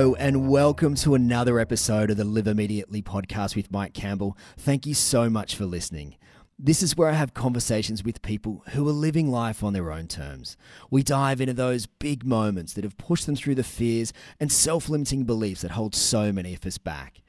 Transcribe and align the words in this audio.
And 0.00 0.48
welcome 0.48 0.94
to 0.94 1.14
another 1.14 1.60
episode 1.60 2.10
of 2.10 2.16
the 2.16 2.24
Live 2.24 2.46
Immediately 2.46 3.02
podcast 3.02 3.54
with 3.54 3.70
Mike 3.70 3.92
Campbell. 3.92 4.34
Thank 4.56 4.86
you 4.86 4.94
so 4.94 5.28
much 5.28 5.54
for 5.54 5.66
listening. 5.66 6.16
This 6.58 6.82
is 6.82 6.96
where 6.96 7.10
I 7.10 7.12
have 7.12 7.34
conversations 7.34 8.02
with 8.02 8.22
people 8.22 8.64
who 8.70 8.88
are 8.88 8.92
living 8.92 9.30
life 9.30 9.62
on 9.62 9.74
their 9.74 9.92
own 9.92 10.08
terms. 10.08 10.56
We 10.90 11.02
dive 11.02 11.42
into 11.42 11.52
those 11.52 11.84
big 11.84 12.24
moments 12.24 12.72
that 12.72 12.84
have 12.84 12.96
pushed 12.96 13.26
them 13.26 13.36
through 13.36 13.56
the 13.56 13.62
fears 13.62 14.14
and 14.40 14.50
self 14.50 14.88
limiting 14.88 15.24
beliefs 15.24 15.60
that 15.60 15.72
hold 15.72 15.94
so 15.94 16.32
many 16.32 16.54
of 16.54 16.64
us 16.64 16.78
back. 16.78 17.20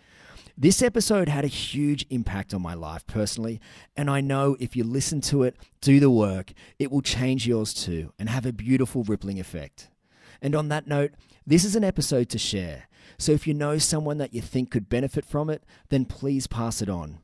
This 0.57 0.81
episode 0.81 1.27
had 1.27 1.43
a 1.43 1.49
huge 1.49 2.05
impact 2.09 2.53
on 2.53 2.61
my 2.61 2.73
life 2.73 3.05
personally, 3.05 3.59
and 3.97 4.09
I 4.09 4.21
know 4.21 4.55
if 4.61 4.77
you 4.77 4.85
listen 4.85 5.19
to 5.21 5.43
it, 5.43 5.57
do 5.81 5.99
the 5.99 6.09
work, 6.09 6.53
it 6.79 6.89
will 6.89 7.01
change 7.01 7.45
yours 7.45 7.73
too 7.73 8.13
and 8.17 8.29
have 8.29 8.45
a 8.45 8.53
beautiful 8.53 9.03
rippling 9.03 9.41
effect. 9.41 9.89
And 10.41 10.55
on 10.55 10.69
that 10.69 10.87
note, 10.87 11.11
this 11.45 11.63
is 11.63 11.75
an 11.75 11.83
episode 11.83 12.29
to 12.29 12.37
share. 12.37 12.87
So 13.17 13.31
if 13.31 13.47
you 13.47 13.53
know 13.53 13.77
someone 13.77 14.17
that 14.17 14.33
you 14.33 14.41
think 14.41 14.71
could 14.71 14.89
benefit 14.89 15.25
from 15.25 15.49
it, 15.49 15.63
then 15.89 16.05
please 16.05 16.47
pass 16.47 16.81
it 16.81 16.89
on. 16.89 17.19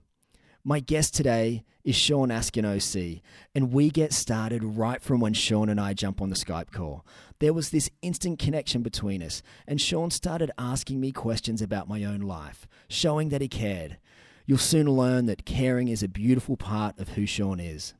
My 0.63 0.79
guest 0.79 1.15
today 1.15 1.63
is 1.83 1.95
Sean 1.95 2.27
Askinosie, 2.27 3.21
and 3.55 3.71
we 3.71 3.89
get 3.89 4.11
started 4.11 4.63
right 4.63 5.01
from 5.01 5.21
when 5.21 5.33
Sean 5.33 5.69
and 5.69 5.79
I 5.79 5.93
jump 5.93 6.21
on 6.21 6.29
the 6.29 6.35
Skype 6.35 6.71
call. 6.71 7.05
There 7.39 7.53
was 7.53 7.69
this 7.69 7.89
instant 8.01 8.39
connection 8.39 8.81
between 8.81 9.23
us, 9.23 9.41
and 9.65 9.79
Sean 9.79 10.11
started 10.11 10.51
asking 10.57 10.99
me 10.99 11.13
questions 11.13 11.61
about 11.61 11.87
my 11.87 12.03
own 12.03 12.19
life, 12.19 12.67
showing 12.89 13.29
that 13.29 13.39
he 13.39 13.47
cared. 13.47 13.97
You'll 14.45 14.57
soon 14.57 14.91
learn 14.91 15.25
that 15.27 15.45
caring 15.45 15.87
is 15.87 16.03
a 16.03 16.09
beautiful 16.09 16.57
part 16.57 16.99
of 16.99 17.09
who 17.09 17.25
Sean 17.25 17.61
is. 17.61 17.93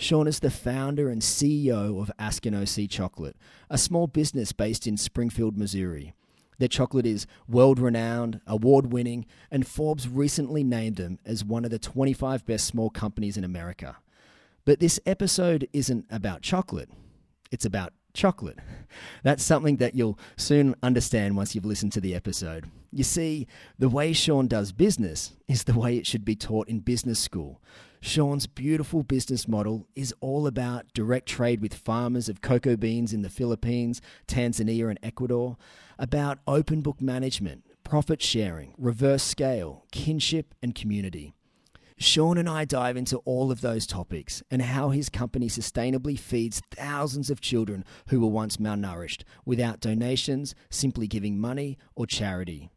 Sean 0.00 0.28
is 0.28 0.38
the 0.38 0.50
founder 0.50 1.10
and 1.10 1.20
CEO 1.20 2.00
of 2.00 2.12
Askinosie 2.20 2.88
Chocolate, 2.88 3.36
a 3.68 3.76
small 3.76 4.06
business 4.06 4.52
based 4.52 4.86
in 4.86 4.96
Springfield, 4.96 5.58
Missouri. 5.58 6.14
Their 6.58 6.68
chocolate 6.68 7.04
is 7.04 7.26
world 7.48 7.80
renowned, 7.80 8.40
award 8.46 8.92
winning, 8.92 9.26
and 9.50 9.66
Forbes 9.66 10.08
recently 10.08 10.62
named 10.62 10.96
them 10.96 11.18
as 11.24 11.44
one 11.44 11.64
of 11.64 11.72
the 11.72 11.80
25 11.80 12.46
best 12.46 12.68
small 12.68 12.90
companies 12.90 13.36
in 13.36 13.42
America. 13.42 13.96
But 14.64 14.78
this 14.78 15.00
episode 15.04 15.68
isn't 15.72 16.06
about 16.10 16.42
chocolate, 16.42 16.90
it's 17.50 17.64
about 17.64 17.92
chocolate. 18.14 18.58
That's 19.24 19.42
something 19.42 19.78
that 19.78 19.96
you'll 19.96 20.18
soon 20.36 20.76
understand 20.80 21.36
once 21.36 21.56
you've 21.56 21.66
listened 21.66 21.92
to 21.94 22.00
the 22.00 22.14
episode. 22.14 22.70
You 22.92 23.02
see, 23.02 23.48
the 23.80 23.88
way 23.88 24.12
Sean 24.12 24.46
does 24.46 24.70
business 24.70 25.32
is 25.48 25.64
the 25.64 25.78
way 25.78 25.96
it 25.96 26.06
should 26.06 26.24
be 26.24 26.36
taught 26.36 26.68
in 26.68 26.80
business 26.80 27.18
school. 27.18 27.60
Sean's 28.00 28.46
beautiful 28.46 29.02
business 29.02 29.48
model 29.48 29.86
is 29.96 30.14
all 30.20 30.46
about 30.46 30.92
direct 30.94 31.28
trade 31.28 31.60
with 31.60 31.74
farmers 31.74 32.28
of 32.28 32.40
cocoa 32.40 32.76
beans 32.76 33.12
in 33.12 33.22
the 33.22 33.28
Philippines, 33.28 34.00
Tanzania, 34.28 34.88
and 34.88 34.98
Ecuador, 35.02 35.56
about 35.98 36.38
open 36.46 36.80
book 36.80 37.00
management, 37.00 37.64
profit 37.82 38.22
sharing, 38.22 38.72
reverse 38.78 39.24
scale, 39.24 39.84
kinship, 39.90 40.54
and 40.62 40.74
community. 40.74 41.34
Sean 41.96 42.38
and 42.38 42.48
I 42.48 42.64
dive 42.64 42.96
into 42.96 43.18
all 43.18 43.50
of 43.50 43.60
those 43.60 43.84
topics 43.84 44.40
and 44.48 44.62
how 44.62 44.90
his 44.90 45.08
company 45.08 45.48
sustainably 45.48 46.16
feeds 46.16 46.62
thousands 46.70 47.28
of 47.28 47.40
children 47.40 47.84
who 48.10 48.20
were 48.20 48.28
once 48.28 48.58
malnourished 48.58 49.24
without 49.44 49.80
donations, 49.80 50.54
simply 50.70 51.08
giving 51.08 51.40
money, 51.40 51.76
or 51.96 52.06
charity. 52.06 52.70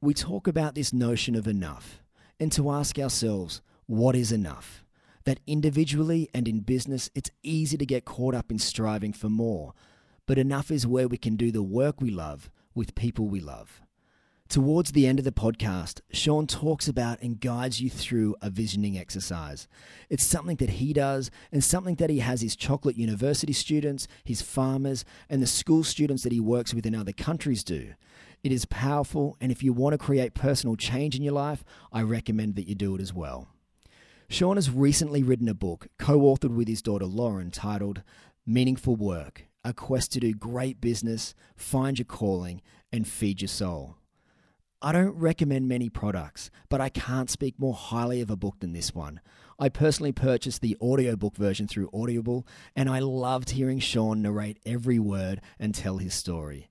We 0.00 0.14
talk 0.14 0.46
about 0.46 0.74
this 0.74 0.94
notion 0.94 1.34
of 1.34 1.46
enough 1.46 2.02
and 2.40 2.50
to 2.52 2.70
ask 2.70 2.98
ourselves, 2.98 3.60
what 3.86 4.16
is 4.16 4.32
enough? 4.32 4.84
That 5.24 5.40
individually 5.46 6.28
and 6.34 6.46
in 6.46 6.60
business, 6.60 7.10
it's 7.14 7.30
easy 7.42 7.76
to 7.76 7.86
get 7.86 8.04
caught 8.04 8.34
up 8.34 8.50
in 8.50 8.58
striving 8.58 9.12
for 9.12 9.28
more, 9.28 9.72
but 10.26 10.38
enough 10.38 10.70
is 10.70 10.86
where 10.86 11.08
we 11.08 11.16
can 11.16 11.36
do 11.36 11.50
the 11.50 11.62
work 11.62 12.00
we 12.00 12.10
love 12.10 12.50
with 12.74 12.94
people 12.94 13.28
we 13.28 13.40
love. 13.40 13.80
Towards 14.48 14.92
the 14.92 15.06
end 15.06 15.18
of 15.18 15.24
the 15.24 15.32
podcast, 15.32 16.00
Sean 16.12 16.46
talks 16.46 16.86
about 16.86 17.20
and 17.22 17.40
guides 17.40 17.80
you 17.80 17.88
through 17.88 18.36
a 18.42 18.50
visioning 18.50 18.96
exercise. 18.96 19.66
It's 20.10 20.24
something 20.24 20.56
that 20.56 20.70
he 20.70 20.92
does 20.92 21.30
and 21.50 21.64
something 21.64 21.94
that 21.96 22.10
he 22.10 22.18
has 22.18 22.42
his 22.42 22.54
chocolate 22.54 22.96
university 22.96 23.54
students, 23.54 24.06
his 24.22 24.42
farmers, 24.42 25.04
and 25.30 25.42
the 25.42 25.46
school 25.46 25.82
students 25.82 26.22
that 26.22 26.32
he 26.32 26.40
works 26.40 26.74
with 26.74 26.84
in 26.84 26.94
other 26.94 27.12
countries 27.12 27.64
do. 27.64 27.94
It 28.42 28.52
is 28.52 28.66
powerful, 28.66 29.38
and 29.40 29.50
if 29.50 29.62
you 29.62 29.72
want 29.72 29.94
to 29.94 29.98
create 29.98 30.34
personal 30.34 30.76
change 30.76 31.16
in 31.16 31.22
your 31.22 31.32
life, 31.32 31.64
I 31.90 32.02
recommend 32.02 32.54
that 32.56 32.68
you 32.68 32.74
do 32.74 32.94
it 32.94 33.00
as 33.00 33.14
well. 33.14 33.48
Sean 34.28 34.56
has 34.56 34.70
recently 34.70 35.22
written 35.22 35.48
a 35.48 35.54
book, 35.54 35.88
co 35.98 36.18
authored 36.20 36.54
with 36.54 36.68
his 36.68 36.82
daughter 36.82 37.04
Lauren, 37.04 37.50
titled 37.50 38.02
Meaningful 38.46 38.96
Work 38.96 39.46
A 39.64 39.72
Quest 39.72 40.12
to 40.12 40.20
Do 40.20 40.34
Great 40.34 40.80
Business, 40.80 41.34
Find 41.56 41.98
Your 41.98 42.06
Calling, 42.06 42.62
and 42.92 43.06
Feed 43.06 43.42
Your 43.42 43.48
Soul. 43.48 43.96
I 44.80 44.92
don't 44.92 45.16
recommend 45.16 45.68
many 45.68 45.88
products, 45.88 46.50
but 46.68 46.80
I 46.80 46.88
can't 46.90 47.30
speak 47.30 47.58
more 47.58 47.74
highly 47.74 48.20
of 48.20 48.30
a 48.30 48.36
book 48.36 48.56
than 48.60 48.72
this 48.72 48.94
one. 48.94 49.20
I 49.58 49.68
personally 49.68 50.12
purchased 50.12 50.60
the 50.60 50.76
audiobook 50.80 51.36
version 51.36 51.68
through 51.68 51.90
Audible, 51.94 52.46
and 52.74 52.88
I 52.90 52.98
loved 52.98 53.50
hearing 53.50 53.78
Sean 53.78 54.20
narrate 54.20 54.58
every 54.66 54.98
word 54.98 55.40
and 55.58 55.74
tell 55.74 55.98
his 55.98 56.12
story. 56.12 56.68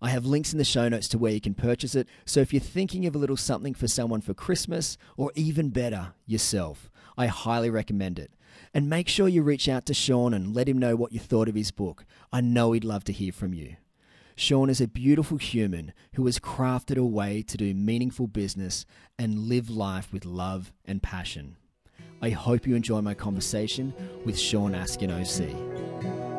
I 0.00 0.10
have 0.10 0.26
links 0.26 0.52
in 0.52 0.58
the 0.58 0.64
show 0.64 0.88
notes 0.88 1.08
to 1.08 1.18
where 1.18 1.32
you 1.32 1.40
can 1.40 1.54
purchase 1.54 1.94
it, 1.94 2.08
so 2.24 2.40
if 2.40 2.52
you're 2.52 2.60
thinking 2.60 3.06
of 3.06 3.14
a 3.14 3.18
little 3.18 3.36
something 3.36 3.74
for 3.74 3.88
someone 3.88 4.20
for 4.20 4.34
Christmas, 4.34 4.98
or 5.16 5.32
even 5.34 5.70
better, 5.70 6.14
yourself, 6.26 6.90
I 7.16 7.26
highly 7.26 7.70
recommend 7.70 8.18
it. 8.18 8.32
And 8.74 8.90
make 8.90 9.08
sure 9.08 9.28
you 9.28 9.42
reach 9.42 9.68
out 9.68 9.86
to 9.86 9.94
Sean 9.94 10.34
and 10.34 10.54
let 10.54 10.68
him 10.68 10.78
know 10.78 10.96
what 10.96 11.12
you 11.12 11.20
thought 11.20 11.48
of 11.48 11.54
his 11.54 11.70
book. 11.70 12.04
I 12.32 12.40
know 12.40 12.72
he'd 12.72 12.84
love 12.84 13.04
to 13.04 13.12
hear 13.12 13.32
from 13.32 13.54
you. 13.54 13.76
Sean 14.34 14.68
is 14.68 14.82
a 14.82 14.88
beautiful 14.88 15.38
human 15.38 15.94
who 16.14 16.26
has 16.26 16.38
crafted 16.38 16.98
a 16.98 17.04
way 17.04 17.42
to 17.42 17.56
do 17.56 17.74
meaningful 17.74 18.26
business 18.26 18.84
and 19.18 19.48
live 19.48 19.70
life 19.70 20.12
with 20.12 20.26
love 20.26 20.72
and 20.84 21.02
passion. 21.02 21.56
I 22.20 22.30
hope 22.30 22.66
you 22.66 22.74
enjoy 22.74 23.00
my 23.00 23.14
conversation 23.14 23.94
with 24.24 24.38
Sean 24.38 24.72
Askinosie. 24.72 26.35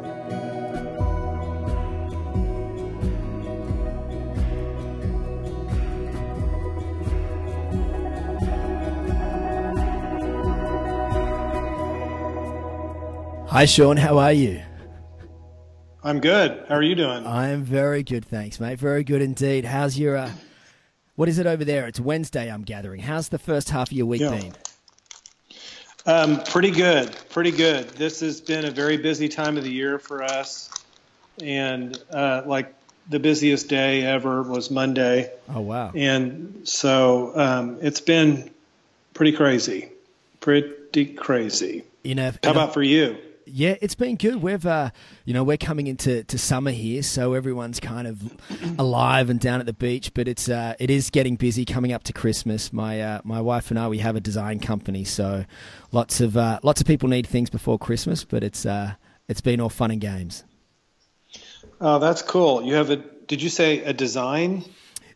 Hi, 13.49 13.63
Sean. 13.63 13.95
How 13.95 14.17
are 14.17 14.33
you? 14.33 14.61
I'm 16.03 16.19
good. 16.19 16.65
How 16.67 16.75
are 16.75 16.83
you 16.83 16.95
doing? 16.95 17.25
I 17.25 17.47
am 17.47 17.63
very 17.63 18.03
good, 18.03 18.25
thanks, 18.25 18.59
mate. 18.59 18.77
Very 18.77 19.05
good 19.05 19.21
indeed. 19.21 19.63
How's 19.63 19.97
your? 19.97 20.17
Uh, 20.17 20.31
what 21.15 21.29
is 21.29 21.39
it 21.39 21.47
over 21.47 21.63
there? 21.63 21.87
It's 21.87 21.99
Wednesday. 21.99 22.51
I'm 22.51 22.63
gathering. 22.63 22.99
How's 22.99 23.29
the 23.29 23.39
first 23.39 23.69
half 23.69 23.87
of 23.87 23.93
your 23.93 24.05
week 24.05 24.19
yeah. 24.19 24.31
been? 24.31 24.53
Um, 26.05 26.43
pretty 26.43 26.71
good. 26.71 27.15
Pretty 27.29 27.51
good. 27.51 27.87
This 27.91 28.19
has 28.19 28.41
been 28.41 28.65
a 28.65 28.71
very 28.71 28.97
busy 28.97 29.29
time 29.29 29.57
of 29.57 29.63
the 29.63 29.71
year 29.71 29.97
for 29.97 30.23
us, 30.23 30.69
and 31.41 31.97
uh, 32.11 32.41
like 32.45 32.73
the 33.09 33.19
busiest 33.19 33.69
day 33.69 34.03
ever 34.03 34.43
was 34.43 34.69
Monday. 34.69 35.31
Oh 35.47 35.61
wow! 35.61 35.93
And 35.95 36.67
so 36.67 37.31
um, 37.33 37.77
it's 37.81 38.01
been 38.01 38.51
pretty 39.13 39.31
crazy. 39.31 39.89
Pretty 40.41 41.05
crazy. 41.05 41.85
You 42.03 42.15
know, 42.15 42.33
how 42.43 42.51
about 42.51 42.73
for 42.73 42.83
you? 42.83 43.17
Yeah, 43.49 43.75
it's 43.81 43.95
been 43.95 44.17
good. 44.17 44.41
We've, 44.41 44.65
uh, 44.65 44.91
you 45.25 45.33
know, 45.33 45.43
we're 45.43 45.57
coming 45.57 45.87
into 45.87 46.23
to 46.23 46.37
summer 46.37 46.71
here, 46.71 47.01
so 47.01 47.33
everyone's 47.33 47.79
kind 47.79 48.07
of 48.07 48.21
alive 48.77 49.29
and 49.29 49.39
down 49.39 49.59
at 49.59 49.65
the 49.65 49.73
beach. 49.73 50.13
But 50.13 50.27
it's 50.27 50.49
uh, 50.49 50.75
it 50.79 50.89
is 50.89 51.09
getting 51.09 51.35
busy 51.35 51.65
coming 51.65 51.93
up 51.93 52.03
to 52.03 52.13
Christmas. 52.13 52.73
My 52.73 53.01
uh, 53.01 53.21
my 53.23 53.39
wife 53.41 53.71
and 53.71 53.79
I 53.79 53.87
we 53.87 53.99
have 53.99 54.15
a 54.15 54.19
design 54.19 54.59
company, 54.59 55.03
so 55.03 55.45
lots 55.91 56.19
of 56.21 56.35
uh, 56.35 56.59
lots 56.63 56.81
of 56.81 56.87
people 56.87 57.09
need 57.09 57.25
things 57.25 57.49
before 57.49 57.79
Christmas. 57.79 58.23
But 58.23 58.43
it's 58.43 58.65
uh, 58.65 58.95
it's 59.27 59.41
been 59.41 59.61
all 59.61 59.69
fun 59.69 59.91
and 59.91 60.01
games. 60.01 60.43
Oh, 61.79 61.99
that's 61.99 62.21
cool. 62.21 62.63
You 62.63 62.75
have 62.75 62.89
a? 62.89 62.97
Did 62.97 63.41
you 63.41 63.49
say 63.49 63.83
a 63.83 63.93
design? 63.93 64.65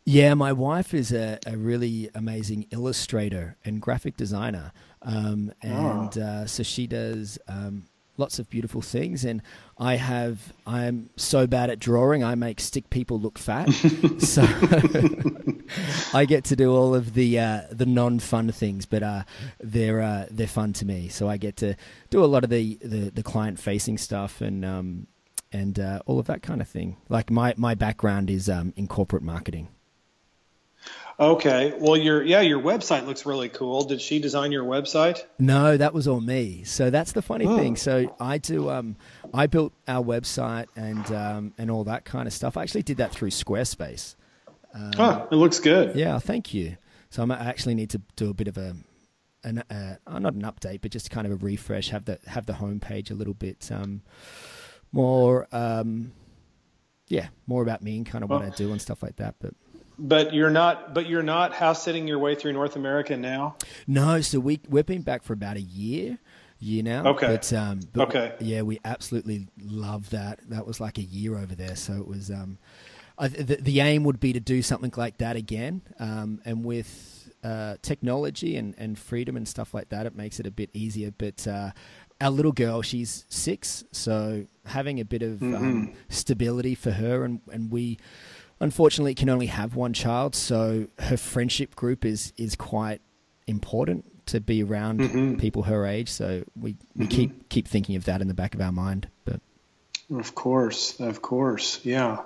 Yeah, 0.03 0.33
my 0.33 0.51
wife 0.51 0.93
is 0.93 1.11
a, 1.11 1.37
a 1.45 1.55
really 1.55 2.09
amazing 2.15 2.67
illustrator 2.71 3.57
and 3.63 3.79
graphic 3.81 4.17
designer. 4.17 4.71
Um, 5.03 5.53
and 5.61 6.17
oh. 6.17 6.21
uh, 6.21 6.45
so 6.47 6.63
she 6.63 6.87
does 6.87 7.37
um, 7.47 7.83
lots 8.21 8.39
of 8.39 8.49
beautiful 8.49 8.81
things. 8.81 9.25
And 9.25 9.41
I 9.77 9.95
have, 9.95 10.53
I'm 10.65 11.09
so 11.17 11.47
bad 11.47 11.69
at 11.69 11.79
drawing, 11.79 12.23
I 12.23 12.35
make 12.35 12.61
stick 12.61 12.89
people 12.89 13.19
look 13.19 13.37
fat. 13.37 13.65
so 14.19 14.43
I 16.13 16.25
get 16.25 16.45
to 16.45 16.55
do 16.55 16.73
all 16.73 16.95
of 16.95 17.13
the 17.13 17.39
uh, 17.39 17.61
the 17.71 17.85
non 17.85 18.19
fun 18.19 18.51
things, 18.51 18.85
but 18.85 19.03
uh, 19.03 19.23
they're 19.59 20.01
uh, 20.01 20.27
they're 20.31 20.47
fun 20.47 20.71
to 20.73 20.85
me. 20.85 21.09
So 21.09 21.27
I 21.27 21.35
get 21.37 21.57
to 21.57 21.75
do 22.09 22.23
a 22.23 22.27
lot 22.27 22.45
of 22.45 22.49
the 22.49 22.77
the, 22.81 23.09
the 23.09 23.23
client 23.23 23.59
facing 23.59 23.97
stuff 23.97 24.39
and. 24.39 24.63
Um, 24.63 25.07
and 25.53 25.81
uh, 25.81 25.99
all 26.05 26.17
of 26.17 26.27
that 26.27 26.41
kind 26.41 26.61
of 26.61 26.67
thing. 26.69 26.95
Like 27.09 27.29
my, 27.29 27.53
my 27.57 27.75
background 27.75 28.29
is 28.29 28.47
um, 28.47 28.71
in 28.77 28.87
corporate 28.87 29.21
marketing. 29.21 29.67
Okay. 31.21 31.71
Well, 31.77 31.95
your 31.95 32.23
yeah, 32.23 32.41
your 32.41 32.59
website 32.59 33.05
looks 33.05 33.27
really 33.27 33.47
cool. 33.47 33.83
Did 33.83 34.01
she 34.01 34.19
design 34.19 34.51
your 34.51 34.63
website? 34.63 35.23
No, 35.37 35.77
that 35.77 35.93
was 35.93 36.07
all 36.07 36.19
me. 36.19 36.63
So 36.63 36.89
that's 36.89 37.11
the 37.11 37.21
funny 37.21 37.45
oh. 37.45 37.55
thing. 37.55 37.75
So 37.75 38.15
I 38.19 38.39
do. 38.39 38.71
Um, 38.71 38.95
I 39.31 39.45
built 39.45 39.71
our 39.87 40.03
website 40.03 40.65
and 40.75 41.05
um, 41.11 41.53
and 41.59 41.69
all 41.69 41.83
that 41.83 42.05
kind 42.05 42.27
of 42.27 42.33
stuff. 42.33 42.57
I 42.57 42.63
actually 42.63 42.81
did 42.81 42.97
that 42.97 43.11
through 43.11 43.29
Squarespace. 43.29 44.15
Um, 44.73 44.91
oh, 44.97 45.27
it 45.31 45.35
looks 45.35 45.59
good. 45.59 45.95
Yeah, 45.95 46.17
thank 46.17 46.55
you. 46.55 46.77
So 47.11 47.21
I'm, 47.21 47.31
I 47.31 47.47
actually 47.49 47.75
need 47.75 47.91
to 47.91 48.01
do 48.15 48.29
a 48.29 48.33
bit 48.33 48.47
of 48.47 48.57
a, 48.57 48.73
an, 49.43 49.63
uh, 49.69 49.97
not 50.07 50.33
an 50.33 50.43
update, 50.43 50.81
but 50.81 50.91
just 50.91 51.11
kind 51.11 51.27
of 51.27 51.33
a 51.33 51.35
refresh. 51.35 51.89
Have 51.89 52.05
the 52.05 52.19
have 52.25 52.47
the 52.47 52.53
homepage 52.53 53.11
a 53.11 53.13
little 53.13 53.33
bit 53.35 53.69
um, 53.71 54.01
more, 54.91 55.47
um, 55.51 56.13
yeah, 57.09 57.27
more 57.45 57.61
about 57.61 57.83
me 57.83 57.97
and 57.97 58.05
kind 58.05 58.23
of 58.23 58.29
well, 58.31 58.39
what 58.39 58.51
I 58.51 58.55
do 58.55 58.71
and 58.71 58.81
stuff 58.81 59.03
like 59.03 59.17
that. 59.17 59.35
But 59.39 59.53
but 60.01 60.33
you're 60.33 60.49
not 60.49 60.93
but 60.93 61.07
you're 61.07 61.23
not 61.23 61.53
house 61.53 61.83
sitting 61.83 62.07
your 62.07 62.19
way 62.19 62.35
through 62.35 62.53
North 62.53 62.75
America 62.75 63.15
now. 63.15 63.55
No, 63.87 64.21
so 64.21 64.39
we 64.39 64.59
we've 64.67 64.85
been 64.85 65.03
back 65.03 65.23
for 65.23 65.33
about 65.33 65.57
a 65.57 65.61
year 65.61 66.17
year 66.61 66.83
now. 66.83 67.05
Okay. 67.05 67.27
But, 67.27 67.53
um, 67.53 67.79
but 67.93 68.09
okay. 68.09 68.35
Yeah, 68.39 68.61
we 68.61 68.79
absolutely 68.85 69.47
love 69.61 70.09
that. 70.11 70.39
That 70.49 70.65
was 70.65 70.79
like 70.79 70.97
a 70.97 71.03
year 71.03 71.37
over 71.37 71.55
there, 71.55 71.75
so 71.75 71.93
it 71.93 72.07
was. 72.07 72.29
Um, 72.29 72.57
I, 73.17 73.27
the, 73.27 73.57
the 73.57 73.81
aim 73.81 74.03
would 74.05 74.19
be 74.19 74.33
to 74.33 74.39
do 74.39 74.61
something 74.61 74.93
like 74.95 75.17
that 75.17 75.35
again, 75.35 75.81
um, 75.99 76.41
and 76.45 76.63
with 76.63 77.29
uh, 77.43 77.75
technology 77.81 78.55
and, 78.55 78.73
and 78.77 78.97
freedom 78.97 79.35
and 79.35 79.47
stuff 79.47 79.73
like 79.73 79.89
that, 79.89 80.05
it 80.05 80.15
makes 80.15 80.39
it 80.39 80.47
a 80.47 80.51
bit 80.51 80.69
easier. 80.73 81.11
But 81.15 81.47
uh, 81.47 81.71
our 82.19 82.29
little 82.29 82.51
girl, 82.51 82.81
she's 82.81 83.25
six, 83.29 83.83
so 83.91 84.45
having 84.65 84.99
a 84.99 85.05
bit 85.05 85.23
of 85.23 85.39
mm-hmm. 85.39 85.55
um, 85.55 85.93
stability 86.09 86.75
for 86.75 86.91
her, 86.91 87.23
and, 87.23 87.41
and 87.51 87.71
we 87.71 87.97
unfortunately 88.61 89.15
can 89.15 89.27
only 89.27 89.47
have 89.47 89.75
one 89.75 89.91
child, 89.91 90.35
so 90.35 90.87
her 90.99 91.17
friendship 91.17 91.75
group 91.75 92.05
is 92.05 92.31
is 92.37 92.55
quite 92.55 93.01
important 93.47 94.05
to 94.27 94.39
be 94.39 94.63
around 94.63 95.01
mm-hmm. 95.01 95.35
people 95.35 95.63
her 95.63 95.85
age. 95.85 96.09
So 96.09 96.43
we, 96.59 96.77
we 96.95 97.05
mm-hmm. 97.05 97.11
keep 97.11 97.49
keep 97.49 97.67
thinking 97.67 97.95
of 97.95 98.05
that 98.05 98.21
in 98.21 98.27
the 98.27 98.33
back 98.33 98.55
of 98.55 98.61
our 98.61 98.71
mind. 98.71 99.09
But 99.25 99.41
of 100.09 100.33
course, 100.35 100.99
of 100.99 101.21
course, 101.21 101.81
yeah. 101.83 102.19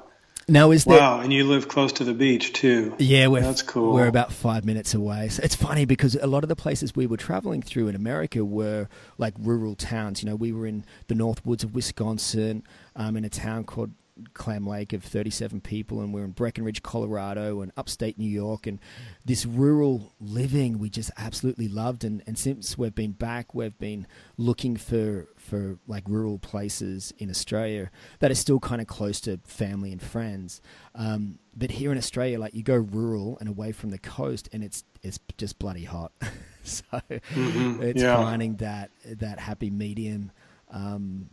Now 0.47 0.69
is 0.69 0.85
there? 0.85 0.99
Wow, 0.99 1.21
and 1.21 1.33
you 1.33 1.43
live 1.43 1.67
close 1.67 1.93
to 1.93 2.03
the 2.03 2.13
beach 2.13 2.53
too. 2.53 2.93
Yeah, 2.99 3.27
we're, 3.27 3.41
that's 3.41 3.63
cool. 3.63 3.93
We're 3.93 4.05
about 4.05 4.31
five 4.31 4.63
minutes 4.63 4.93
away. 4.93 5.29
So 5.29 5.41
it's 5.43 5.55
funny 5.55 5.85
because 5.85 6.13
a 6.13 6.27
lot 6.27 6.43
of 6.43 6.49
the 6.49 6.55
places 6.55 6.95
we 6.95 7.07
were 7.07 7.17
traveling 7.17 7.63
through 7.63 7.87
in 7.87 7.95
America 7.95 8.45
were 8.45 8.87
like 9.17 9.33
rural 9.39 9.73
towns. 9.73 10.21
You 10.21 10.29
know, 10.29 10.35
we 10.35 10.51
were 10.51 10.67
in 10.67 10.85
the 11.07 11.15
north 11.15 11.43
woods 11.47 11.63
of 11.63 11.73
Wisconsin, 11.73 12.61
um, 12.95 13.17
in 13.17 13.25
a 13.25 13.29
town 13.29 13.63
called 13.63 13.91
Clam 14.33 14.65
Lake 14.65 14.93
of 14.93 15.03
37 15.03 15.61
people, 15.61 15.99
and 15.99 16.13
we're 16.13 16.23
in 16.23 16.31
Breckenridge, 16.31 16.81
Colorado, 16.81 17.61
and 17.61 17.71
upstate 17.75 18.17
New 18.17 18.29
York, 18.29 18.65
and 18.65 18.79
this 19.23 19.45
rural 19.45 20.13
living 20.19 20.79
we 20.79 20.89
just 20.89 21.11
absolutely 21.17 21.67
loved. 21.67 22.03
And, 22.03 22.23
and 22.25 22.37
since 22.37 22.77
we've 22.77 22.95
been 22.95 23.11
back, 23.11 23.53
we've 23.53 23.77
been 23.77 24.07
looking 24.37 24.77
for 24.77 25.27
for 25.37 25.77
like 25.85 26.03
rural 26.07 26.39
places 26.39 27.13
in 27.17 27.29
Australia 27.29 27.91
that 28.19 28.31
are 28.31 28.35
still 28.35 28.59
kind 28.59 28.81
of 28.81 28.87
close 28.87 29.19
to 29.21 29.39
family 29.43 29.91
and 29.91 30.01
friends. 30.01 30.61
Um, 30.95 31.39
but 31.55 31.71
here 31.71 31.91
in 31.91 31.97
Australia, 31.97 32.39
like 32.39 32.53
you 32.53 32.63
go 32.63 32.75
rural 32.75 33.37
and 33.39 33.49
away 33.49 33.71
from 33.71 33.89
the 33.89 33.99
coast, 33.99 34.49
and 34.53 34.63
it's 34.63 34.83
it's 35.03 35.19
just 35.37 35.59
bloody 35.59 35.83
hot. 35.83 36.11
so 36.63 36.83
mm-hmm. 37.09 37.81
it's 37.83 38.01
yeah. 38.01 38.15
finding 38.15 38.55
that 38.57 38.91
that 39.05 39.39
happy 39.39 39.69
medium. 39.69 40.31
Um, 40.71 41.29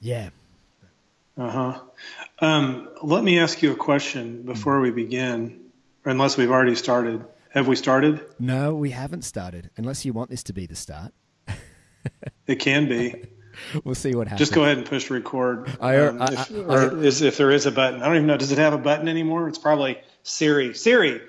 yeah, 0.00 0.30
uh 1.36 1.50
huh. 1.50 1.80
Um, 2.38 2.88
let 3.02 3.22
me 3.22 3.38
ask 3.38 3.62
you 3.62 3.72
a 3.72 3.76
question 3.76 4.42
before 4.42 4.80
we 4.80 4.90
begin, 4.90 5.70
unless 6.04 6.36
we've 6.36 6.50
already 6.50 6.74
started. 6.74 7.24
Have 7.50 7.68
we 7.68 7.76
started? 7.76 8.24
No, 8.38 8.74
we 8.74 8.90
haven't 8.90 9.22
started, 9.22 9.70
unless 9.76 10.04
you 10.04 10.12
want 10.12 10.30
this 10.30 10.42
to 10.44 10.52
be 10.52 10.66
the 10.66 10.76
start. 10.76 11.12
it 12.46 12.56
can 12.56 12.88
be. 12.88 13.24
we'll 13.84 13.94
see 13.94 14.14
what 14.14 14.28
happens. 14.28 14.40
Just 14.40 14.54
go 14.54 14.64
ahead 14.64 14.78
and 14.78 14.86
push 14.86 15.10
record. 15.10 15.70
I, 15.80 15.96
um, 15.98 16.22
I, 16.22 16.32
if, 16.32 16.50
I, 16.52 16.86
is, 16.96 17.22
if 17.22 17.36
there 17.36 17.50
is 17.50 17.66
a 17.66 17.72
button. 17.72 18.02
I 18.02 18.06
don't 18.06 18.16
even 18.16 18.26
know. 18.26 18.36
Does 18.36 18.52
it 18.52 18.58
have 18.58 18.72
a 18.72 18.78
button 18.78 19.08
anymore? 19.08 19.48
It's 19.48 19.58
probably 19.58 19.98
Siri. 20.22 20.74
Siri, 20.74 21.20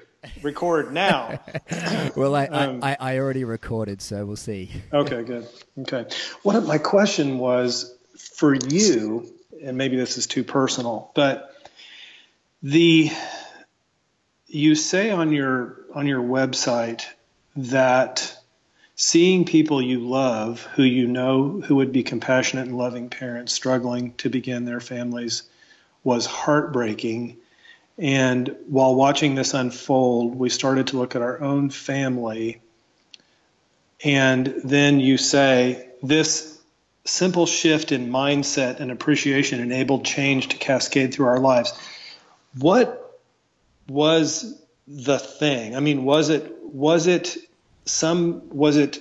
record 0.42 0.94
now. 0.94 1.40
well, 2.16 2.36
I, 2.36 2.48
um, 2.48 2.84
I, 2.84 2.98
I 3.00 3.20
already 3.20 3.44
recorded, 3.44 4.02
so 4.02 4.26
we'll 4.26 4.36
see. 4.36 4.72
okay, 4.94 5.24
good. 5.24 5.48
Okay. 5.80 6.06
What 6.44 6.62
my 6.66 6.78
question 6.78 7.40
was 7.40 7.94
for 8.16 8.54
you 8.54 9.34
and 9.64 9.78
maybe 9.78 9.96
this 9.96 10.18
is 10.18 10.28
too 10.28 10.44
personal, 10.44 11.12
but 11.14 11.54
the 12.64 13.12
you 14.48 14.76
say 14.76 15.12
on 15.12 15.32
your 15.32 15.78
on 15.94 16.08
your 16.08 16.22
website 16.22 17.06
that 17.56 18.38
seeing 18.96 19.46
people 19.46 19.82
you 19.82 20.00
love 20.00 20.64
who 20.76 20.84
you 20.84 21.08
know 21.08 21.62
who 21.62 21.76
would 21.76 21.92
be 21.92 22.04
compassionate 22.04 22.68
and 22.68 22.78
loving 22.78 23.10
parents 23.10 23.54
struggling 23.54 24.14
to 24.16 24.30
begin 24.30 24.66
their 24.66 24.80
families 24.80 25.44
was 26.04 26.26
heartbreaking. 26.26 27.38
And 27.98 28.56
while 28.68 28.96
watching 28.96 29.36
this 29.36 29.54
unfold 29.54 30.36
we 30.36 30.50
started 30.50 30.88
to 30.88 30.98
look 30.98 31.16
at 31.16 31.22
our 31.22 31.42
own 31.42 31.70
family. 31.70 32.62
And 34.04 34.62
then 34.64 35.00
you 35.00 35.18
say 35.18 35.90
this 36.02 36.57
simple 37.08 37.46
shift 37.46 37.92
in 37.92 38.10
mindset 38.10 38.80
and 38.80 38.92
appreciation 38.92 39.60
enabled 39.62 40.06
change 40.06 40.50
to 40.50 40.58
cascade 40.58 41.14
through 41.14 41.28
our 41.28 41.40
lives. 41.40 41.74
What 42.58 43.20
was 43.88 44.62
the 44.88 45.18
thing? 45.18 45.76
I 45.76 45.80
mean, 45.80 46.04
was 46.04 46.30
it 46.30 46.54
was 46.62 47.08
it 47.08 47.38
some 47.86 48.50
was 48.50 48.78
it 48.78 49.00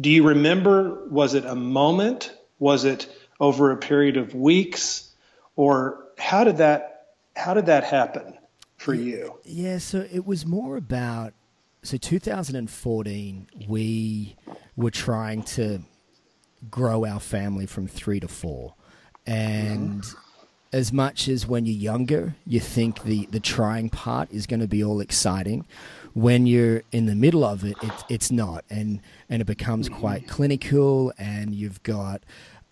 do 0.00 0.10
you 0.10 0.28
remember 0.28 1.06
was 1.08 1.34
it 1.34 1.44
a 1.44 1.54
moment? 1.54 2.32
Was 2.58 2.84
it 2.84 3.12
over 3.40 3.70
a 3.70 3.76
period 3.76 4.16
of 4.16 4.34
weeks 4.34 5.10
or 5.56 6.04
how 6.18 6.44
did 6.44 6.58
that 6.58 7.08
how 7.34 7.54
did 7.54 7.66
that 7.66 7.84
happen 7.84 8.34
for 8.76 8.94
mm-hmm. 8.94 9.08
you? 9.08 9.38
Yeah, 9.44 9.78
so 9.78 10.06
it 10.10 10.24
was 10.24 10.46
more 10.46 10.76
about 10.76 11.34
so 11.82 11.96
2014 11.96 13.48
we 13.68 14.36
were 14.76 14.90
trying 14.90 15.42
to 15.42 15.80
grow 16.70 17.04
our 17.04 17.20
family 17.20 17.66
from 17.66 17.86
three 17.86 18.20
to 18.20 18.28
four. 18.28 18.74
And 19.26 20.04
as 20.72 20.92
much 20.92 21.28
as 21.28 21.46
when 21.46 21.66
you're 21.66 21.74
younger, 21.74 22.34
you 22.46 22.60
think 22.60 23.02
the, 23.02 23.26
the 23.26 23.40
trying 23.40 23.88
part 23.88 24.30
is 24.30 24.46
going 24.46 24.60
to 24.60 24.68
be 24.68 24.84
all 24.84 25.00
exciting, 25.00 25.66
when 26.14 26.46
you're 26.46 26.82
in 26.92 27.06
the 27.06 27.14
middle 27.14 27.44
of 27.44 27.64
it, 27.64 27.76
it 27.82 27.92
it's 28.08 28.30
not. 28.30 28.64
And, 28.70 29.00
and 29.28 29.42
it 29.42 29.46
becomes 29.46 29.88
quite 29.88 30.28
clinical, 30.28 31.12
and 31.18 31.54
you've 31.54 31.82
got 31.82 32.22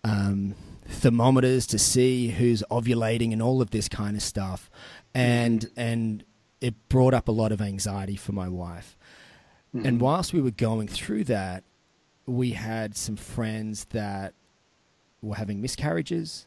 um, 0.02 0.54
thermometers 0.86 1.66
to 1.68 1.78
see 1.78 2.28
who's 2.28 2.62
ovulating 2.70 3.32
and 3.32 3.42
all 3.42 3.60
of 3.62 3.70
this 3.70 3.88
kind 3.88 4.16
of 4.16 4.22
stuff. 4.22 4.70
And, 5.14 5.70
and 5.76 6.24
it 6.60 6.88
brought 6.88 7.14
up 7.14 7.28
a 7.28 7.32
lot 7.32 7.52
of 7.52 7.60
anxiety 7.60 8.16
for 8.16 8.32
my 8.32 8.48
wife. 8.48 8.96
Mm-hmm. 9.74 9.86
And 9.86 10.00
whilst 10.00 10.32
we 10.32 10.40
were 10.40 10.50
going 10.50 10.88
through 10.88 11.24
that, 11.24 11.64
we 12.26 12.50
had 12.50 12.96
some 12.96 13.16
friends 13.16 13.86
that 13.90 14.34
were 15.22 15.36
having 15.36 15.60
miscarriages. 15.60 16.46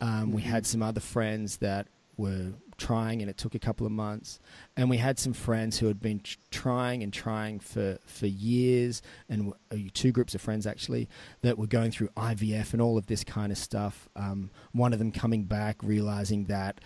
Um, 0.00 0.08
mm-hmm. 0.08 0.32
We 0.32 0.42
had 0.42 0.66
some 0.66 0.82
other 0.82 1.00
friends 1.00 1.58
that 1.58 1.88
were 2.16 2.52
trying, 2.76 3.20
and 3.22 3.30
it 3.30 3.36
took 3.36 3.54
a 3.54 3.58
couple 3.58 3.86
of 3.86 3.92
months. 3.92 4.40
And 4.76 4.90
we 4.90 4.96
had 4.96 5.18
some 5.18 5.32
friends 5.32 5.78
who 5.78 5.86
had 5.86 6.00
been 6.00 6.20
trying 6.50 7.02
and 7.02 7.12
trying 7.12 7.60
for, 7.60 7.98
for 8.04 8.26
years, 8.26 9.02
and 9.28 9.52
uh, 9.72 9.76
two 9.92 10.12
groups 10.12 10.34
of 10.34 10.40
friends 10.40 10.66
actually 10.66 11.08
that 11.42 11.58
were 11.58 11.66
going 11.66 11.90
through 11.90 12.08
IVF 12.16 12.72
and 12.72 12.82
all 12.82 12.98
of 12.98 13.06
this 13.06 13.24
kind 13.24 13.52
of 13.52 13.58
stuff. 13.58 14.08
Um, 14.16 14.50
one 14.72 14.92
of 14.92 14.98
them 14.98 15.12
coming 15.12 15.44
back, 15.44 15.82
realizing 15.82 16.44
that 16.46 16.80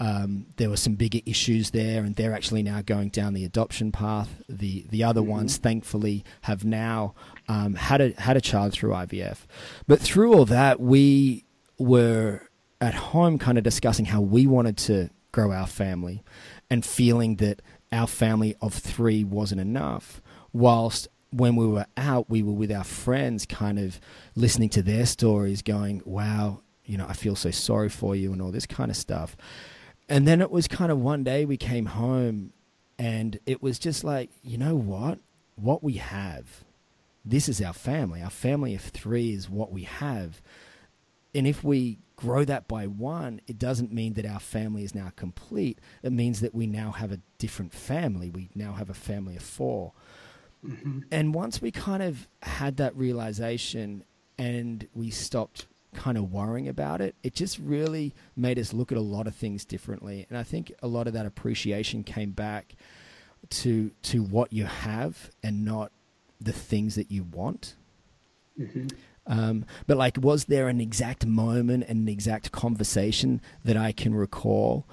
um, 0.00 0.46
there 0.56 0.70
were 0.70 0.76
some 0.76 0.94
bigger 0.94 1.18
issues 1.26 1.70
there, 1.70 2.04
and 2.04 2.14
they're 2.14 2.34
actually 2.34 2.62
now 2.62 2.82
going 2.82 3.08
down 3.08 3.34
the 3.34 3.44
adoption 3.44 3.90
path. 3.90 4.42
The 4.48 4.86
the 4.90 5.02
other 5.02 5.20
mm-hmm. 5.20 5.30
ones, 5.30 5.56
thankfully, 5.56 6.24
have 6.42 6.64
now 6.64 7.14
um, 7.48 7.74
had 7.74 8.00
a 8.00 8.20
had 8.20 8.36
a 8.36 8.40
child 8.40 8.72
through 8.72 8.90
IVF. 8.90 9.38
But 9.88 10.00
through 10.00 10.34
all 10.34 10.44
that, 10.46 10.80
we 10.80 11.44
were 11.78 12.42
at 12.80 12.94
home, 12.94 13.38
kind 13.38 13.58
of 13.58 13.64
discussing 13.64 14.04
how 14.04 14.20
we 14.20 14.46
wanted 14.46 14.76
to 14.76 15.10
grow 15.32 15.50
our 15.50 15.66
family, 15.66 16.22
and 16.70 16.86
feeling 16.86 17.36
that 17.36 17.60
our 17.90 18.06
family 18.06 18.54
of 18.60 18.74
three 18.74 19.24
wasn't 19.24 19.60
enough. 19.60 20.22
Whilst 20.52 21.08
when 21.30 21.56
we 21.56 21.66
were 21.66 21.86
out, 21.96 22.30
we 22.30 22.42
were 22.44 22.52
with 22.52 22.70
our 22.70 22.84
friends, 22.84 23.46
kind 23.46 23.80
of 23.80 23.98
listening 24.36 24.68
to 24.70 24.82
their 24.82 25.06
stories, 25.06 25.60
going, 25.62 26.02
"Wow." 26.04 26.60
You 26.84 26.96
know, 26.96 27.06
I 27.06 27.12
feel 27.14 27.34
so 27.34 27.50
sorry 27.50 27.88
for 27.88 28.14
you, 28.14 28.32
and 28.32 28.40
all 28.40 28.52
this 28.52 28.64
kind 28.64 28.92
of 28.92 28.96
stuff 28.96 29.36
and 30.08 30.26
then 30.26 30.40
it 30.40 30.50
was 30.50 30.68
kind 30.68 30.90
of 30.90 30.98
one 30.98 31.24
day 31.24 31.44
we 31.44 31.56
came 31.56 31.86
home 31.86 32.52
and 32.98 33.38
it 33.46 33.62
was 33.62 33.78
just 33.78 34.04
like, 34.04 34.30
you 34.42 34.58
know 34.58 34.74
what? 34.74 35.18
What 35.56 35.82
we 35.82 35.94
have, 35.94 36.64
this 37.24 37.48
is 37.48 37.60
our 37.60 37.72
family. 37.72 38.22
Our 38.22 38.30
family 38.30 38.74
of 38.74 38.80
three 38.80 39.32
is 39.32 39.50
what 39.50 39.72
we 39.72 39.82
have. 39.82 40.40
And 41.34 41.46
if 41.46 41.62
we 41.62 41.98
grow 42.16 42.44
that 42.44 42.66
by 42.66 42.86
one, 42.86 43.40
it 43.46 43.58
doesn't 43.58 43.92
mean 43.92 44.14
that 44.14 44.26
our 44.26 44.40
family 44.40 44.82
is 44.82 44.94
now 44.94 45.12
complete. 45.14 45.78
It 46.02 46.12
means 46.12 46.40
that 46.40 46.54
we 46.54 46.66
now 46.66 46.92
have 46.92 47.12
a 47.12 47.20
different 47.38 47.72
family. 47.72 48.30
We 48.30 48.50
now 48.54 48.72
have 48.72 48.90
a 48.90 48.94
family 48.94 49.36
of 49.36 49.42
4 49.42 49.92
mm-hmm. 50.66 51.00
And 51.12 51.34
once 51.34 51.60
we 51.60 51.70
kind 51.70 52.02
of 52.02 52.26
had 52.42 52.78
that 52.78 52.96
realization 52.96 54.04
and 54.38 54.88
we 54.94 55.10
stopped 55.10 55.66
kind 55.94 56.18
of 56.18 56.32
worrying 56.32 56.68
about 56.68 57.00
it. 57.00 57.14
It 57.22 57.34
just 57.34 57.58
really 57.58 58.14
made 58.36 58.58
us 58.58 58.72
look 58.72 58.92
at 58.92 58.98
a 58.98 59.02
lot 59.02 59.26
of 59.26 59.34
things 59.34 59.64
differently. 59.64 60.26
And 60.28 60.38
I 60.38 60.42
think 60.42 60.72
a 60.82 60.88
lot 60.88 61.06
of 61.06 61.12
that 61.14 61.26
appreciation 61.26 62.04
came 62.04 62.30
back 62.30 62.74
to 63.50 63.90
to 64.02 64.22
what 64.22 64.52
you 64.52 64.64
have 64.64 65.30
and 65.42 65.64
not 65.64 65.92
the 66.40 66.52
things 66.52 66.94
that 66.94 67.10
you 67.10 67.24
want. 67.24 67.74
Mm-hmm. 68.58 68.88
Um, 69.26 69.66
but 69.86 69.96
like, 69.96 70.16
was 70.16 70.46
there 70.46 70.68
an 70.68 70.80
exact 70.80 71.26
moment 71.26 71.84
and 71.86 72.00
an 72.00 72.08
exact 72.08 72.50
conversation 72.50 73.40
that 73.64 73.76
I 73.76 73.92
can 73.92 74.14
recall? 74.14 74.86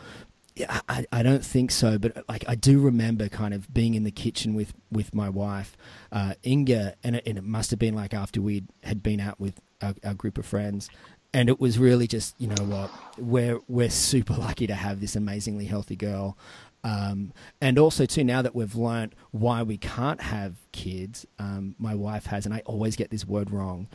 Yeah, 0.56 0.82
I, 0.88 1.06
I 1.12 1.24
don't 1.24 1.44
think 1.44 1.72
so, 1.72 1.98
but 1.98 2.24
like 2.30 2.46
I 2.48 2.56
do 2.56 2.80
remember 2.80 3.28
kind 3.30 3.54
of 3.54 3.74
being 3.74 3.94
in 3.94 4.04
the 4.04 4.12
kitchen 4.12 4.54
with, 4.54 4.74
with 4.92 5.14
my 5.14 5.30
wife, 5.30 5.76
uh, 6.12 6.34
Inga, 6.46 6.96
and 7.04 7.18
it, 7.18 7.24
and 7.26 7.38
it 7.38 7.44
must 7.44 7.72
have 7.72 7.80
been 7.80 7.96
like 7.96 8.14
after 8.14 8.42
we 8.42 8.64
had 8.84 9.02
been 9.04 9.20
out 9.20 9.40
with 9.40 9.60
our, 9.82 9.94
our 10.04 10.14
group 10.14 10.38
of 10.38 10.46
friends, 10.46 10.90
and 11.36 11.50
it 11.50 11.60
was 11.60 11.78
really 11.78 12.08
just 12.08 12.34
you 12.40 12.48
know 12.48 12.64
what 12.64 12.90
we're 13.18 13.60
we're 13.68 13.90
super 13.90 14.34
lucky 14.38 14.66
to 14.66 14.74
have 14.74 15.02
this 15.02 15.16
amazingly 15.16 15.66
healthy 15.66 15.96
girl 15.96 16.38
um, 16.84 17.34
and 17.62 17.78
also 17.78 18.06
too 18.06 18.24
now 18.24 18.42
that 18.42 18.56
we've 18.56 18.76
learnt 18.76 19.14
why 19.32 19.62
we 19.62 19.78
can't 19.78 20.22
have 20.22 20.56
kids 20.72 21.26
um, 21.38 21.76
my 21.78 21.94
wife 21.94 22.26
has 22.28 22.46
and 22.46 22.56
i 22.56 22.62
always 22.66 22.96
get 22.96 23.10
this 23.10 23.26
word 23.26 23.52
wrong 23.52 23.88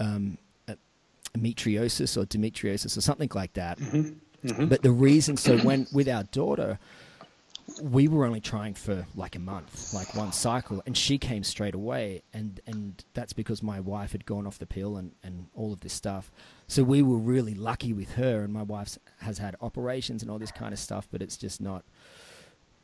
um, 0.00 0.36
metriosis 1.36 2.20
or 2.20 2.26
demetriosis 2.26 2.96
or 2.96 3.00
something 3.00 3.30
like 3.34 3.52
that 3.52 3.78
mm-hmm. 3.78 4.48
Mm-hmm. 4.48 4.66
but 4.66 4.82
the 4.82 4.90
reason 4.90 5.36
so 5.36 5.58
when 5.58 5.86
with 5.92 6.08
our 6.08 6.24
daughter 6.24 6.78
we 7.82 8.08
were 8.08 8.24
only 8.24 8.40
trying 8.40 8.74
for 8.74 9.06
like 9.14 9.36
a 9.36 9.38
month, 9.38 9.94
like 9.94 10.14
one 10.14 10.32
cycle, 10.32 10.82
and 10.86 10.96
she 10.96 11.18
came 11.18 11.44
straight 11.44 11.74
away, 11.74 12.22
and 12.32 12.60
and 12.66 13.04
that's 13.14 13.32
because 13.32 13.62
my 13.62 13.80
wife 13.80 14.12
had 14.12 14.26
gone 14.26 14.46
off 14.46 14.58
the 14.58 14.66
pill 14.66 14.96
and 14.96 15.12
and 15.22 15.46
all 15.54 15.72
of 15.72 15.80
this 15.80 15.92
stuff. 15.92 16.30
So 16.66 16.82
we 16.82 17.02
were 17.02 17.16
really 17.16 17.54
lucky 17.54 17.92
with 17.92 18.12
her, 18.14 18.42
and 18.42 18.52
my 18.52 18.62
wife 18.62 18.98
has 19.20 19.38
had 19.38 19.56
operations 19.60 20.22
and 20.22 20.30
all 20.30 20.38
this 20.38 20.52
kind 20.52 20.72
of 20.72 20.78
stuff, 20.78 21.08
but 21.10 21.22
it's 21.22 21.36
just 21.36 21.60
not, 21.60 21.84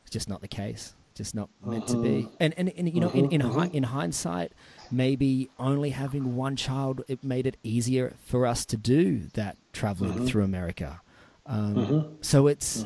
it's 0.02 0.11
just 0.11 0.28
not 0.28 0.40
the 0.40 0.49
case, 0.49 0.95
just 1.14 1.35
not 1.35 1.49
meant 1.64 1.85
uh-huh. 1.85 1.95
to 1.95 2.02
be. 2.02 2.18
Uh-huh. 2.25 2.37
And 2.40 2.54
and, 2.56 2.73
and 2.76 2.95
you 2.95 3.00
know, 3.00 3.09
uh-huh. 3.09 3.18
in 3.18 3.33
in, 3.33 3.42
uh-huh. 3.42 3.61
hi, 3.61 3.71
in 3.73 3.83
hindsight, 3.85 4.52
maybe 4.90 5.50
only 5.59 5.90
having 5.90 6.37
one 6.37 6.56
child 6.56 7.02
it 7.09 7.23
made 7.23 7.47
it 7.47 7.56
easier 7.62 8.14
for 8.25 8.47
us 8.47 8.64
to 8.66 8.76
do 8.76 9.28
that 9.35 9.56
traveling 9.73 10.12
uh-huh. 10.12 10.26
through 10.26 10.45
America. 10.45 11.00
Um, 11.49 11.78
uh-huh. 11.78 12.02
so 12.23 12.49
it's 12.49 12.85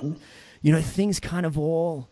you 0.63 0.73
know, 0.73 0.81
things 0.81 1.21
kind 1.21 1.47
of 1.47 1.59
all 1.59 2.09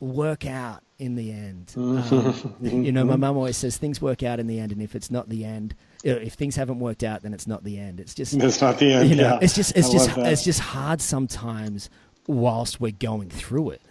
work 0.00 0.46
out 0.46 0.82
in 0.98 1.14
the 1.14 1.32
end. 1.32 1.72
Um, 1.78 2.56
you 2.60 2.92
know, 2.92 3.04
my 3.04 3.16
mum 3.16 3.36
always 3.36 3.56
says 3.56 3.76
things 3.76 4.00
work 4.00 4.22
out 4.22 4.40
in 4.40 4.46
the 4.46 4.58
end, 4.58 4.72
and 4.72 4.82
if 4.82 4.94
it's 4.94 5.10
not 5.10 5.28
the 5.28 5.44
end, 5.44 5.74
if 6.02 6.34
things 6.34 6.56
haven't 6.56 6.78
worked 6.78 7.04
out, 7.04 7.22
then 7.22 7.32
it's 7.32 7.46
not 7.46 7.64
the 7.64 7.78
end. 7.78 8.00
It's 8.00 8.14
just 8.14 8.34
it's 8.34 8.60
not 8.60 8.78
the 8.78 8.92
end. 8.92 9.10
You 9.10 9.16
know, 9.16 9.34
yeah. 9.34 9.38
it's 9.42 9.54
just 9.54 9.76
it's 9.76 9.88
I 9.88 9.92
just 9.92 10.18
it's 10.18 10.44
just 10.44 10.60
hard 10.60 11.00
sometimes 11.00 11.90
whilst 12.26 12.80
we're 12.80 12.92
going 12.92 13.30
through 13.30 13.70
it. 13.70 13.82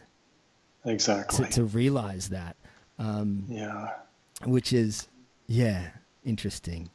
Exactly. 0.86 1.46
To, 1.46 1.52
to 1.52 1.64
realize 1.64 2.30
that. 2.30 2.56
Um, 3.00 3.46
yeah. 3.50 3.92
Which 4.46 4.74
is 4.74 5.08
yeah 5.48 5.90
interesting. 6.24 6.90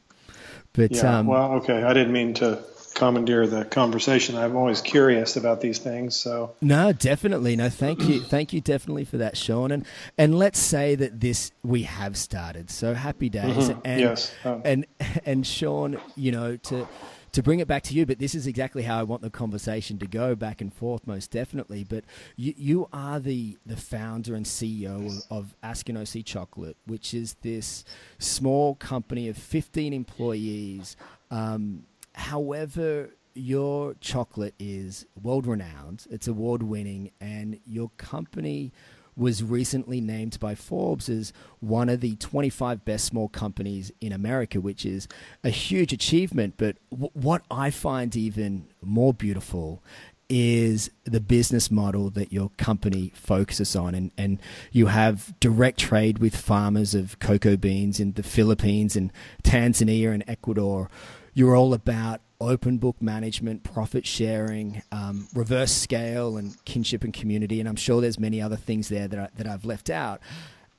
But 0.73 0.91
yeah, 0.91 1.19
um, 1.19 1.27
well, 1.27 1.53
okay. 1.53 1.83
I 1.83 1.93
didn't 1.93 2.13
mean 2.13 2.33
to 2.35 2.59
commandeer 2.93 3.47
the 3.47 3.65
conversation. 3.65 4.37
I'm 4.37 4.55
always 4.55 4.81
curious 4.81 5.35
about 5.35 5.61
these 5.61 5.79
things. 5.79 6.15
So 6.15 6.55
no, 6.61 6.93
definitely 6.93 7.55
no. 7.55 7.69
Thank 7.69 8.03
you, 8.03 8.21
thank 8.35 8.53
you, 8.53 8.61
definitely 8.61 9.05
for 9.05 9.17
that, 9.17 9.35
Sean. 9.37 9.71
And 9.71 9.85
and 10.17 10.37
let's 10.37 10.59
say 10.59 10.95
that 10.95 11.19
this 11.19 11.51
we 11.63 11.83
have 11.83 12.17
started. 12.17 12.69
So 12.69 12.93
happy 12.93 13.29
days. 13.29 13.69
Mm-hmm. 13.69 13.79
And, 13.85 13.99
yes. 13.99 14.33
Um, 14.45 14.61
and 14.65 14.85
and 15.25 15.45
Sean, 15.45 15.99
you 16.15 16.31
know 16.31 16.57
to. 16.57 16.87
To 17.33 17.41
bring 17.41 17.59
it 17.59 17.67
back 17.67 17.81
to 17.85 17.95
you, 17.95 18.05
but 18.05 18.19
this 18.19 18.35
is 18.35 18.45
exactly 18.45 18.83
how 18.83 18.99
I 18.99 19.01
want 19.01 19.23
the 19.23 19.31
conversation 19.31 19.97
to 19.97 20.05
go 20.05 20.35
back 20.35 20.61
and 20.61 20.71
forth, 20.71 21.07
most 21.07 21.31
definitely. 21.31 21.83
But 21.83 22.03
you, 22.35 22.53
you 22.55 22.89
are 22.93 23.19
the, 23.19 23.57
the 23.65 23.75
founder 23.75 24.35
and 24.35 24.45
CEO 24.45 25.07
of, 25.31 25.37
of 25.39 25.55
Askinosie 25.63 26.23
Chocolate, 26.23 26.77
which 26.85 27.11
is 27.15 27.35
this 27.41 27.85
small 28.19 28.75
company 28.75 29.29
of 29.29 29.35
15 29.35 29.93
employees 29.93 30.95
um, 31.31 31.85
However, 32.13 33.11
your 33.35 33.95
chocolate 33.95 34.53
is 34.59 35.05
world 35.21 35.47
renowned, 35.47 36.05
it's 36.09 36.27
award 36.27 36.63
winning, 36.63 37.11
and 37.19 37.59
your 37.65 37.89
company 37.97 38.71
was 39.15 39.43
recently 39.43 40.01
named 40.01 40.39
by 40.39 40.55
Forbes 40.55 41.07
as 41.07 41.33
one 41.59 41.89
of 41.89 42.01
the 42.01 42.15
25 42.15 42.83
best 42.83 43.05
small 43.05 43.29
companies 43.29 43.91
in 44.01 44.11
America, 44.11 44.59
which 44.59 44.85
is 44.85 45.07
a 45.43 45.49
huge 45.49 45.93
achievement. 45.93 46.55
But 46.57 46.77
w- 46.89 47.11
what 47.13 47.43
I 47.51 47.69
find 47.69 48.15
even 48.15 48.67
more 48.81 49.13
beautiful 49.13 49.83
is 50.29 50.89
the 51.03 51.19
business 51.19 51.69
model 51.69 52.09
that 52.11 52.33
your 52.33 52.49
company 52.57 53.11
focuses 53.13 53.75
on. 53.75 53.93
And, 53.93 54.11
and 54.17 54.39
you 54.71 54.87
have 54.87 55.39
direct 55.39 55.79
trade 55.79 56.17
with 56.17 56.35
farmers 56.35 56.95
of 56.95 57.19
cocoa 57.19 57.55
beans 57.55 57.99
in 57.99 58.13
the 58.13 58.23
Philippines 58.23 58.95
and 58.95 59.11
Tanzania 59.43 60.11
and 60.11 60.23
Ecuador 60.27 60.89
you're 61.33 61.55
all 61.55 61.73
about 61.73 62.21
open 62.39 62.77
book 62.77 63.01
management, 63.01 63.63
profit 63.63 64.05
sharing, 64.05 64.81
um, 64.91 65.27
reverse 65.33 65.71
scale, 65.71 66.37
and 66.37 66.63
kinship 66.65 67.03
and 67.03 67.13
community. 67.13 67.59
And 67.59 67.69
I'm 67.69 67.75
sure 67.75 68.01
there's 68.01 68.19
many 68.19 68.41
other 68.41 68.55
things 68.55 68.89
there 68.89 69.07
that, 69.07 69.19
I, 69.19 69.29
that 69.37 69.47
I've 69.47 69.65
left 69.65 69.89
out. 69.89 70.19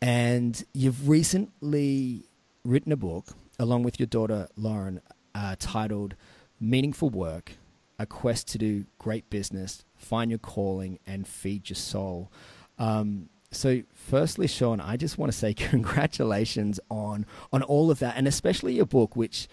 And 0.01 0.63
you've 0.75 1.09
recently 1.09 2.25
written 2.65 2.93
a 2.93 2.97
book 2.97 3.29
along 3.59 3.83
with 3.83 3.99
your 3.99 4.07
daughter 4.07 4.49
Lauren 4.57 5.01
uh, 5.35 5.57
titled 5.59 6.15
Meaningful 6.61 7.11
Work 7.11 7.53
A 7.99 8.07
Quest 8.07 8.49
to 8.49 8.59
Do 8.59 8.85
Great 8.99 9.31
Business, 9.31 9.85
Find 9.97 10.31
Your 10.31 10.39
Calling, 10.39 10.99
and 11.07 11.27
Feed 11.27 11.71
Your 11.71 11.77
Soul. 11.77 12.31
Um, 12.79 13.29
so, 13.51 13.83
firstly, 13.95 14.49
Sean, 14.49 14.81
I 14.81 14.97
just 14.97 15.17
want 15.17 15.31
to 15.33 15.39
say 15.39 15.55
congratulations 15.55 16.81
on 16.91 17.25
on 17.53 17.63
all 17.63 17.91
of 17.91 18.01
that, 18.01 18.17
and 18.17 18.27
especially 18.27 18.75
your 18.75 18.87
book, 18.87 19.17
which 19.17 19.49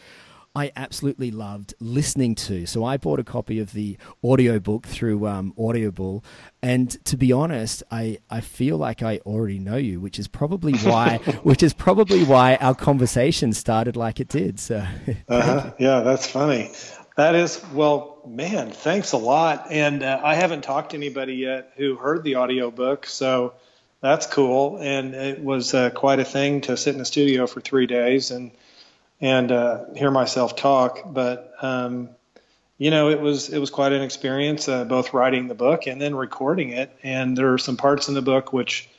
I 0.53 0.71
absolutely 0.75 1.31
loved 1.31 1.73
listening 1.79 2.35
to. 2.35 2.65
So 2.65 2.83
I 2.83 2.97
bought 2.97 3.19
a 3.19 3.23
copy 3.23 3.59
of 3.59 3.71
the 3.71 3.97
audiobook 4.21 4.85
through 4.85 5.25
um, 5.25 5.53
Audible. 5.57 6.25
And 6.61 6.89
to 7.05 7.15
be 7.15 7.31
honest, 7.31 7.83
I, 7.89 8.17
I 8.29 8.41
feel 8.41 8.77
like 8.77 9.01
I 9.01 9.19
already 9.19 9.59
know 9.59 9.77
you, 9.77 10.01
which 10.01 10.19
is 10.19 10.27
probably 10.27 10.73
why 10.79 11.17
which 11.43 11.63
is 11.63 11.73
probably 11.73 12.25
why 12.25 12.57
our 12.57 12.75
conversation 12.75 13.53
started 13.53 13.95
like 13.95 14.19
it 14.19 14.27
did. 14.27 14.59
So 14.59 14.85
uh-huh. 15.29 15.73
yeah, 15.79 16.01
that's 16.01 16.27
funny. 16.27 16.71
That 17.15 17.35
is 17.35 17.63
well, 17.73 18.21
man. 18.27 18.71
Thanks 18.71 19.13
a 19.13 19.17
lot. 19.17 19.67
And 19.69 20.03
uh, 20.03 20.19
I 20.21 20.35
haven't 20.35 20.63
talked 20.63 20.91
to 20.91 20.97
anybody 20.97 21.35
yet 21.35 21.71
who 21.77 21.95
heard 21.95 22.23
the 22.23 22.37
audiobook, 22.37 23.05
so 23.05 23.53
that's 24.01 24.27
cool. 24.27 24.77
And 24.81 25.13
it 25.13 25.41
was 25.41 25.73
uh, 25.73 25.91
quite 25.91 26.19
a 26.19 26.25
thing 26.25 26.61
to 26.61 26.75
sit 26.75 26.93
in 26.93 26.99
the 26.99 27.05
studio 27.05 27.47
for 27.47 27.61
three 27.61 27.85
days 27.85 28.31
and 28.31 28.51
and 29.21 29.51
uh, 29.51 29.85
hear 29.95 30.11
myself 30.11 30.55
talk. 30.55 31.03
But 31.05 31.53
um, 31.61 32.09
you 32.77 32.89
know, 32.89 33.09
it 33.09 33.21
was 33.21 33.49
it 33.49 33.59
was 33.59 33.69
quite 33.69 33.93
an 33.93 34.01
experience, 34.01 34.67
uh, 34.67 34.83
both 34.83 35.13
writing 35.13 35.47
the 35.47 35.55
book 35.55 35.85
and 35.85 36.01
then 36.01 36.15
recording 36.15 36.71
it. 36.71 36.91
And 37.03 37.37
there 37.37 37.53
are 37.53 37.59
some 37.59 37.77
parts 37.77 38.07
in 38.07 38.15
the 38.15 38.23
book 38.23 38.51
which 38.51 38.89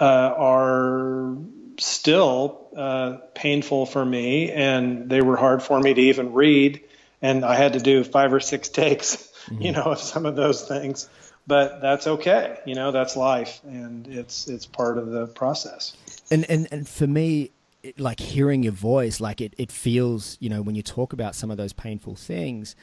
uh, 0.00 0.04
are 0.04 1.36
still 1.78 2.68
uh, 2.76 3.16
painful 3.34 3.86
for 3.86 4.04
me, 4.04 4.52
and 4.52 5.10
they 5.10 5.20
were 5.20 5.36
hard 5.36 5.62
for 5.62 5.80
me 5.80 5.92
to 5.92 6.00
even 6.00 6.32
read. 6.32 6.82
And 7.20 7.44
I 7.44 7.56
had 7.56 7.72
to 7.72 7.80
do 7.80 8.04
five 8.04 8.32
or 8.32 8.40
six 8.40 8.68
takes, 8.82 9.16
mm-hmm. 9.16 9.62
you 9.62 9.72
know, 9.72 9.82
of 9.82 9.98
some 9.98 10.24
of 10.24 10.36
those 10.36 10.66
things. 10.66 11.08
But 11.46 11.80
that's 11.80 12.06
okay, 12.06 12.58
you 12.64 12.76
know, 12.76 12.92
that's 12.92 13.16
life, 13.16 13.60
and 13.64 14.06
it's 14.06 14.46
it's 14.46 14.66
part 14.66 14.98
of 14.98 15.10
the 15.10 15.26
process. 15.26 15.96
And 16.30 16.48
and 16.48 16.68
and 16.70 16.88
for 16.88 17.08
me, 17.08 17.50
like 17.98 18.20
hearing 18.20 18.62
your 18.62 18.72
voice, 18.72 19.20
like 19.20 19.40
it, 19.40 19.54
it 19.58 19.72
feels, 19.72 20.36
you 20.40 20.48
know, 20.48 20.62
when 20.62 20.74
you 20.74 20.82
talk 20.82 21.12
about 21.12 21.34
some 21.34 21.50
of 21.50 21.56
those 21.56 21.72
painful 21.72 22.14
things, 22.14 22.76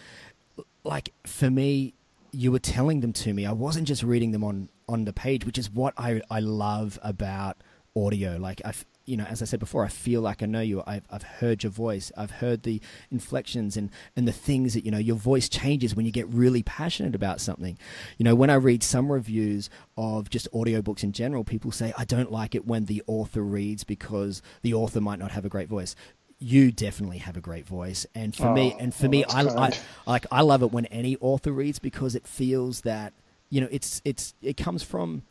like 0.83 1.13
for 1.25 1.49
me, 1.49 1.93
you 2.31 2.51
were 2.51 2.59
telling 2.59 3.01
them 3.01 3.13
to 3.13 3.33
me. 3.33 3.45
I 3.45 3.51
wasn't 3.51 3.87
just 3.87 4.03
reading 4.03 4.31
them 4.31 4.43
on, 4.43 4.69
on 4.87 5.05
the 5.05 5.13
page, 5.13 5.45
which 5.45 5.57
is 5.57 5.69
what 5.69 5.93
I, 5.97 6.21
I 6.29 6.39
love 6.39 6.99
about 7.01 7.57
audio. 7.95 8.37
Like 8.37 8.61
I, 8.65 8.73
you 9.07 9.15
know, 9.15 9.23
as 9.23 9.41
I 9.41 9.45
said 9.45 9.59
before, 9.59 9.85
I 9.85 9.87
feel 9.87 10.21
like 10.21 10.43
I 10.43 10.45
know 10.45 10.59
you. 10.59 10.83
I've, 10.85 11.07
I've 11.09 11.23
heard 11.23 11.63
your 11.63 11.71
voice. 11.71 12.11
I've 12.17 12.29
heard 12.31 12.63
the 12.63 12.81
inflections 13.09 13.77
and, 13.77 13.89
and 14.15 14.27
the 14.27 14.33
things 14.33 14.73
that, 14.73 14.85
you 14.85 14.91
know, 14.91 14.97
your 14.97 15.15
voice 15.15 15.47
changes 15.47 15.95
when 15.95 16.05
you 16.05 16.11
get 16.11 16.27
really 16.27 16.61
passionate 16.61 17.15
about 17.15 17.39
something. 17.39 17.77
You 18.17 18.25
know, 18.25 18.35
when 18.35 18.49
I 18.49 18.55
read 18.55 18.83
some 18.83 19.09
reviews 19.09 19.69
of 19.95 20.29
just 20.29 20.51
audiobooks 20.51 21.03
in 21.03 21.13
general, 21.13 21.45
people 21.45 21.71
say, 21.71 21.93
I 21.97 22.03
don't 22.03 22.31
like 22.31 22.53
it 22.53 22.67
when 22.67 22.85
the 22.85 23.01
author 23.07 23.41
reads 23.41 23.85
because 23.85 24.41
the 24.61 24.73
author 24.73 24.99
might 24.99 25.19
not 25.19 25.31
have 25.31 25.45
a 25.45 25.49
great 25.49 25.69
voice 25.69 25.95
you 26.39 26.71
definitely 26.71 27.17
have 27.17 27.35
a 27.35 27.41
great 27.41 27.65
voice 27.65 28.05
and 28.13 28.35
for 28.35 28.49
oh, 28.49 28.53
me 28.53 28.75
and 28.79 28.93
for 28.93 29.07
me 29.07 29.25
oh, 29.27 29.33
I, 29.33 29.67
I, 29.69 29.73
like 30.05 30.27
i 30.31 30.41
love 30.41 30.61
it 30.61 30.71
when 30.71 30.85
any 30.85 31.17
author 31.19 31.51
reads 31.51 31.79
because 31.79 32.13
it 32.13 32.27
feels 32.27 32.81
that 32.81 33.11
you 33.49 33.59
know 33.59 33.67
it's 33.71 34.03
it's 34.05 34.35
it 34.43 34.55
comes 34.55 34.83
from 34.83 35.23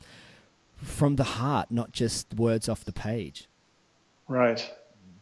from 0.79 1.15
the 1.15 1.23
heart 1.23 1.71
not 1.71 1.93
just 1.93 2.35
words 2.35 2.69
off 2.69 2.85
the 2.85 2.93
page 2.93 3.47
Right. 4.29 4.69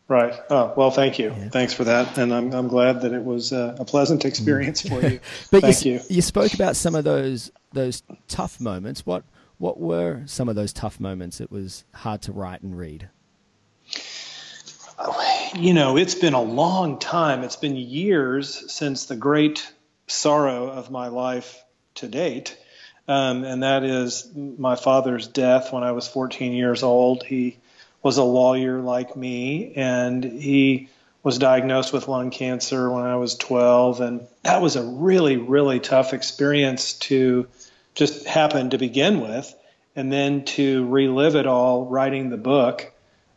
Right. 0.07 0.35
Oh, 0.51 0.75
well, 0.77 0.91
thank 0.91 1.19
you. 1.19 1.35
Yeah. 1.37 1.49
Thanks 1.49 1.73
for 1.73 1.85
that. 1.85 2.19
And 2.19 2.33
I'm, 2.33 2.53
I'm 2.53 2.69
glad 2.69 3.03
that 3.03 3.13
it 3.13 3.25
was 3.25 3.53
uh, 3.53 3.77
a 3.79 3.85
pleasant 3.87 4.27
experience 4.27 4.83
for 4.83 5.01
you. 5.01 5.21
but 5.51 5.63
thank 5.63 5.85
you, 5.85 5.95
you. 5.95 6.01
You 6.09 6.23
spoke 6.23 6.53
about 6.53 6.77
some 6.77 6.95
of 6.95 7.05
those 7.05 7.51
those 7.73 8.03
tough 8.29 8.61
moments. 8.61 9.07
What 9.07 9.25
what 9.59 9.81
were 9.81 10.23
some 10.27 10.49
of 10.49 10.57
those 10.57 10.73
tough 10.73 11.01
moments 11.01 11.41
it 11.41 11.51
was 11.51 11.85
hard 11.95 12.21
to 12.23 12.33
write 12.33 12.63
and 12.63 12.77
read? 12.77 13.09
You 15.57 15.73
know, 15.73 15.97
it's 15.97 16.15
been 16.15 16.35
a 16.35 16.43
long 16.43 16.99
time. 16.99 17.43
It's 17.43 17.57
been 17.57 17.77
years 17.77 18.73
since 18.73 19.07
the 19.07 19.17
great 19.17 19.73
sorrow 20.07 20.69
of 20.69 20.91
my 20.91 21.09
life 21.09 21.63
to 21.97 22.09
date. 22.09 22.59
Um, 23.07 23.45
and 23.45 23.63
that 23.63 23.85
is 23.85 24.31
my 24.35 24.77
father's 24.77 25.27
death 25.27 25.73
when 25.73 25.83
I 25.83 25.93
was 25.93 26.09
14 26.09 26.53
years 26.53 26.83
old. 26.83 27.23
He 27.23 27.59
was 28.05 28.19
a 28.19 28.23
lawyer 28.23 28.81
like 28.81 29.17
me, 29.17 29.73
and 29.75 30.23
he 30.23 30.91
was 31.25 31.39
diagnosed 31.39 31.93
with 31.93 32.07
lung 32.07 32.31
cancer 32.31 32.91
when 32.91 33.03
I 33.03 33.17
was 33.17 33.35
12. 33.37 34.03
And 34.03 34.27
that 34.43 34.61
was 34.61 34.77
a 34.77 34.85
really, 34.85 35.39
really 35.39 35.81
tough 35.81 36.13
experience 36.13 36.93
to 36.99 37.49
just 37.95 38.27
happen 38.27 38.71
to 38.71 38.79
begin 38.79 39.23
with. 39.23 39.53
And 39.97 40.13
then 40.13 40.45
to 40.45 40.87
relive 40.89 41.35
it 41.35 41.47
all, 41.47 41.87
writing 41.87 42.29
the 42.29 42.37
book 42.37 42.93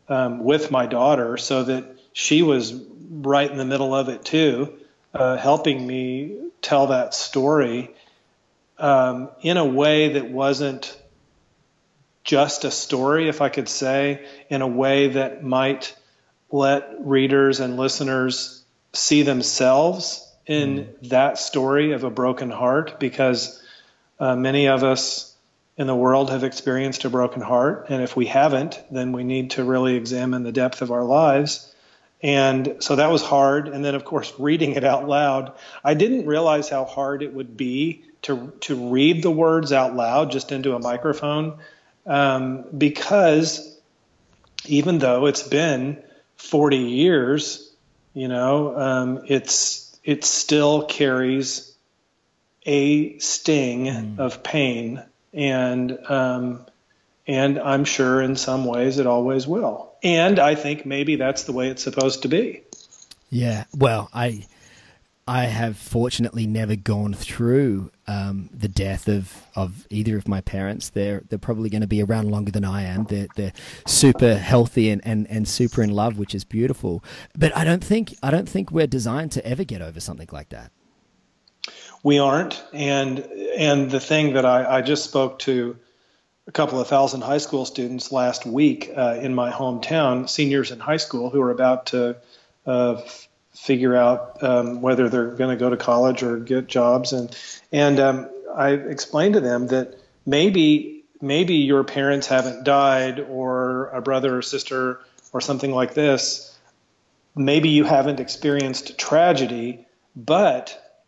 um, 0.08 0.44
with 0.44 0.70
my 0.70 0.86
daughter 0.86 1.38
so 1.38 1.62
that 1.64 1.84
she 2.12 2.42
was 2.42 2.74
right 3.10 3.50
in 3.50 3.56
the 3.56 3.64
middle 3.64 3.94
of 3.94 4.08
it 4.08 4.24
too, 4.24 4.74
uh, 5.14 5.36
helping 5.36 5.86
me 5.86 6.36
tell 6.60 6.88
that 6.88 7.14
story 7.14 7.90
um, 8.78 9.30
in 9.40 9.56
a 9.56 9.64
way 9.64 10.14
that 10.14 10.30
wasn't 10.30 10.97
just 12.28 12.66
a 12.66 12.70
story, 12.70 13.26
if 13.30 13.40
I 13.40 13.48
could 13.48 13.70
say, 13.70 14.26
in 14.50 14.60
a 14.60 14.66
way 14.66 15.08
that 15.08 15.42
might 15.42 15.96
let 16.50 16.96
readers 17.00 17.58
and 17.58 17.78
listeners 17.78 18.62
see 18.92 19.22
themselves 19.22 20.30
in 20.46 20.76
mm. 20.76 21.08
that 21.08 21.38
story 21.38 21.92
of 21.92 22.04
a 22.04 22.10
broken 22.10 22.50
heart 22.50 23.00
because 23.00 23.62
uh, 24.20 24.36
many 24.36 24.68
of 24.68 24.84
us 24.84 25.34
in 25.78 25.86
the 25.86 25.96
world 25.96 26.28
have 26.28 26.44
experienced 26.44 27.06
a 27.06 27.08
broken 27.08 27.40
heart. 27.40 27.86
And 27.88 28.02
if 28.02 28.14
we 28.14 28.26
haven't, 28.26 28.78
then 28.90 29.12
we 29.12 29.24
need 29.24 29.52
to 29.52 29.64
really 29.64 29.96
examine 29.96 30.42
the 30.42 30.52
depth 30.52 30.82
of 30.82 30.90
our 30.90 31.04
lives. 31.04 31.74
And 32.22 32.76
so 32.80 32.96
that 32.96 33.10
was 33.10 33.22
hard. 33.22 33.68
And 33.68 33.82
then, 33.82 33.94
of 33.94 34.04
course, 34.04 34.34
reading 34.38 34.72
it 34.72 34.84
out 34.84 35.08
loud, 35.08 35.52
I 35.82 35.94
didn't 35.94 36.26
realize 36.26 36.68
how 36.68 36.84
hard 36.84 37.22
it 37.22 37.32
would 37.32 37.56
be 37.56 38.04
to, 38.22 38.52
to 38.60 38.90
read 38.90 39.22
the 39.22 39.30
words 39.30 39.72
out 39.72 39.96
loud 39.96 40.30
just 40.30 40.52
into 40.52 40.74
a 40.74 40.78
microphone 40.78 41.58
um, 42.08 42.64
because 42.76 43.78
even 44.66 44.98
though 44.98 45.26
it's 45.26 45.42
been 45.42 46.02
40 46.36 46.76
years, 46.76 47.70
you 48.14 48.28
know, 48.28 48.76
um, 48.76 49.22
it's 49.26 49.96
it 50.02 50.24
still 50.24 50.86
carries 50.86 51.76
a 52.64 53.18
sting 53.18 53.86
mm. 53.86 54.18
of 54.18 54.42
pain, 54.42 55.02
and 55.32 55.98
um, 56.08 56.66
and 57.26 57.58
I'm 57.58 57.84
sure 57.84 58.22
in 58.22 58.36
some 58.36 58.64
ways 58.64 58.98
it 58.98 59.06
always 59.06 59.46
will. 59.46 59.92
And 60.02 60.38
I 60.38 60.54
think 60.54 60.86
maybe 60.86 61.16
that's 61.16 61.44
the 61.44 61.52
way 61.52 61.68
it's 61.68 61.82
supposed 61.82 62.22
to 62.22 62.28
be. 62.28 62.62
Yeah. 63.30 63.64
Well, 63.76 64.08
I 64.14 64.46
I 65.28 65.44
have 65.44 65.76
fortunately 65.76 66.46
never 66.46 66.74
gone 66.74 67.12
through 67.12 67.90
um, 68.06 68.48
the 68.50 68.66
death 68.66 69.08
of, 69.08 69.42
of 69.54 69.86
either 69.90 70.16
of 70.16 70.26
my 70.26 70.40
parents. 70.40 70.88
They're 70.88 71.22
they're 71.28 71.38
probably 71.38 71.68
going 71.68 71.82
to 71.82 71.86
be 71.86 72.02
around 72.02 72.30
longer 72.30 72.50
than 72.50 72.64
I 72.64 72.84
am. 72.84 73.04
They're 73.04 73.26
they're 73.36 73.52
super 73.86 74.36
healthy 74.36 74.88
and, 74.88 75.02
and, 75.04 75.26
and 75.28 75.46
super 75.46 75.82
in 75.82 75.90
love, 75.90 76.18
which 76.18 76.34
is 76.34 76.44
beautiful. 76.44 77.04
But 77.36 77.54
I 77.54 77.64
don't 77.64 77.84
think 77.84 78.16
I 78.22 78.30
don't 78.30 78.48
think 78.48 78.70
we're 78.70 78.86
designed 78.86 79.30
to 79.32 79.44
ever 79.46 79.64
get 79.64 79.82
over 79.82 80.00
something 80.00 80.30
like 80.32 80.48
that. 80.48 80.72
We 82.02 82.18
aren't, 82.18 82.64
and 82.72 83.18
and 83.18 83.90
the 83.90 84.00
thing 84.00 84.32
that 84.32 84.46
I, 84.46 84.78
I 84.78 84.80
just 84.80 85.04
spoke 85.04 85.40
to 85.40 85.76
a 86.46 86.52
couple 86.52 86.80
of 86.80 86.86
thousand 86.86 87.20
high 87.20 87.36
school 87.36 87.66
students 87.66 88.10
last 88.10 88.46
week 88.46 88.90
uh, 88.96 89.18
in 89.20 89.34
my 89.34 89.50
hometown, 89.50 90.26
seniors 90.26 90.70
in 90.70 90.80
high 90.80 90.96
school 90.96 91.28
who 91.28 91.42
are 91.42 91.50
about 91.50 91.84
to 91.86 92.16
uh, 92.64 93.02
figure 93.60 93.96
out 93.96 94.42
um, 94.42 94.80
whether 94.80 95.08
they're 95.08 95.32
going 95.32 95.50
to 95.50 95.60
go 95.60 95.68
to 95.68 95.76
college 95.76 96.22
or 96.22 96.38
get 96.38 96.66
jobs. 96.68 97.12
And 97.12 97.36
and 97.72 98.00
um, 98.00 98.30
I 98.54 98.70
explained 98.70 99.34
to 99.34 99.40
them 99.40 99.66
that 99.68 99.98
maybe 100.24 101.04
maybe 101.20 101.54
your 101.56 101.84
parents 101.84 102.28
haven't 102.28 102.64
died, 102.64 103.20
or 103.20 103.88
a 103.88 104.00
brother 104.00 104.38
or 104.38 104.42
sister, 104.42 105.00
or 105.32 105.40
something 105.40 105.72
like 105.72 105.94
this. 105.94 106.56
Maybe 107.34 107.70
you 107.70 107.84
haven't 107.84 108.20
experienced 108.20 108.96
tragedy, 108.98 109.86
but 110.14 111.02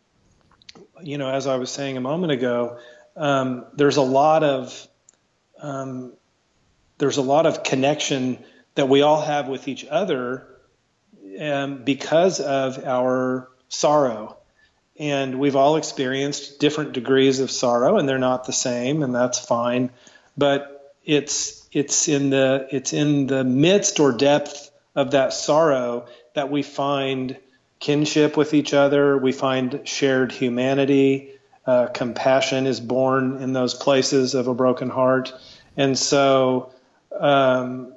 you 1.01 1.17
know, 1.17 1.29
as 1.29 1.47
I 1.47 1.55
was 1.55 1.71
saying 1.71 1.97
a 1.97 2.01
moment 2.01 2.31
ago, 2.31 2.77
um, 3.15 3.65
there's 3.73 3.97
a 3.97 4.01
lot 4.01 4.43
of 4.43 4.87
um, 5.61 6.13
there's 6.97 7.17
a 7.17 7.21
lot 7.21 7.45
of 7.45 7.63
connection 7.63 8.43
that 8.75 8.89
we 8.89 9.01
all 9.01 9.21
have 9.21 9.47
with 9.47 9.67
each 9.67 9.85
other 9.85 10.50
um, 11.39 11.83
because 11.83 12.39
of 12.39 12.83
our 12.83 13.49
sorrow. 13.69 14.37
And 14.99 15.39
we've 15.39 15.55
all 15.55 15.77
experienced 15.77 16.59
different 16.59 16.93
degrees 16.93 17.39
of 17.39 17.49
sorrow, 17.49 17.97
and 17.97 18.07
they're 18.07 18.19
not 18.19 18.45
the 18.45 18.53
same, 18.53 19.01
and 19.01 19.15
that's 19.15 19.39
fine. 19.39 19.89
But 20.37 20.95
it's 21.03 21.67
it's 21.71 22.07
in 22.07 22.29
the 22.29 22.67
it's 22.71 22.93
in 22.93 23.27
the 23.27 23.43
midst 23.43 23.99
or 23.99 24.11
depth 24.11 24.69
of 24.95 25.11
that 25.11 25.33
sorrow 25.33 26.07
that 26.35 26.51
we 26.51 26.61
find 26.61 27.37
kinship 27.79 28.37
with 28.37 28.53
each 28.53 28.73
other. 28.73 29.17
We 29.17 29.31
find 29.31 29.81
shared 29.85 30.31
humanity. 30.31 31.31
Uh, 31.65 31.87
compassion 31.87 32.67
is 32.67 32.79
born 32.79 33.41
in 33.41 33.53
those 33.53 33.73
places 33.73 34.33
of 34.35 34.47
a 34.47 34.53
broken 34.53 34.89
heart. 34.89 35.33
And 35.77 35.97
so, 35.97 36.73
um, 37.17 37.93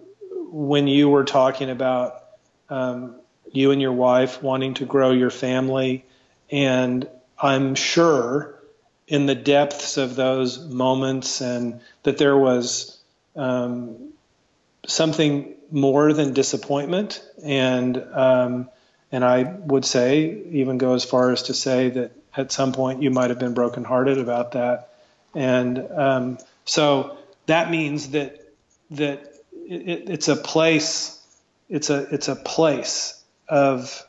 when 0.51 0.87
you 0.87 1.09
were 1.09 1.25
talking 1.25 1.71
about 1.71 2.25
um, 2.69 3.17
you 3.55 3.71
and 3.71 3.81
your 3.81 3.93
wife 3.93 4.43
wanting 4.43 4.75
to 4.75 4.85
grow 4.85 5.13
your 5.13 5.31
family. 5.31 6.05
And 6.51 7.09
I'm 7.39 7.75
sure 7.75 8.59
in 9.07 9.27
the 9.27 9.35
depths 9.35 9.97
of 9.97 10.17
those 10.17 10.59
moments 10.59 11.41
and 11.41 11.81
that 12.03 12.19
there 12.19 12.37
was 12.37 12.99
um, 13.37 14.13
something 14.87 15.55
more 15.71 16.13
than 16.13 16.33
disappointment. 16.33 17.23
And, 17.45 17.97
um, 18.13 18.71
and 19.13 19.25
I 19.25 19.43
would 19.43 19.85
say, 19.85 20.43
even 20.51 20.79
go 20.79 20.95
as 20.95 21.05
far 21.05 21.31
as 21.31 21.45
to 21.45 21.55
say 21.55 21.91
that 21.91 22.13
at 22.37 22.51
some 22.51 22.73
point 22.73 23.03
you 23.03 23.11
might 23.11 23.31
have 23.31 23.39
been 23.39 23.55
brokenhearted 23.55 24.19
about 24.19 24.53
that. 24.53 24.91
And 25.35 25.79
um, 25.93 26.39
so 26.65 27.19
that 27.47 27.71
means 27.71 28.11
that, 28.11 28.41
that 28.93 29.33
it, 29.53 30.09
it's 30.11 30.29
a 30.29 30.37
place, 30.37 31.21
it's 31.69 31.91
a, 31.91 32.13
it's 32.13 32.29
a 32.29 32.37
place 32.37 33.21
of 33.49 34.07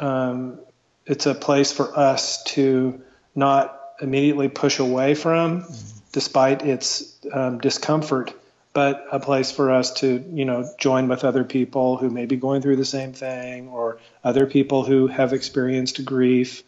um, 0.00 0.58
it's 1.06 1.26
a 1.26 1.34
place 1.34 1.72
for 1.72 1.98
us 1.98 2.42
to 2.44 3.00
not 3.34 3.78
immediately 4.00 4.48
push 4.48 4.78
away 4.78 5.14
from, 5.14 5.62
mm-hmm. 5.62 5.98
despite 6.12 6.62
its 6.62 7.18
um, 7.32 7.58
discomfort, 7.58 8.32
but 8.72 9.04
a 9.10 9.18
place 9.18 9.50
for 9.50 9.72
us 9.72 9.94
to 9.94 10.24
you 10.32 10.44
know 10.44 10.68
join 10.78 11.08
with 11.08 11.24
other 11.24 11.44
people 11.44 11.96
who 11.96 12.10
may 12.10 12.26
be 12.26 12.36
going 12.36 12.62
through 12.62 12.76
the 12.76 12.84
same 12.84 13.12
thing, 13.12 13.68
or 13.68 13.98
other 14.22 14.46
people 14.46 14.84
who 14.84 15.06
have 15.06 15.32
experienced 15.32 16.04
grief. 16.04 16.62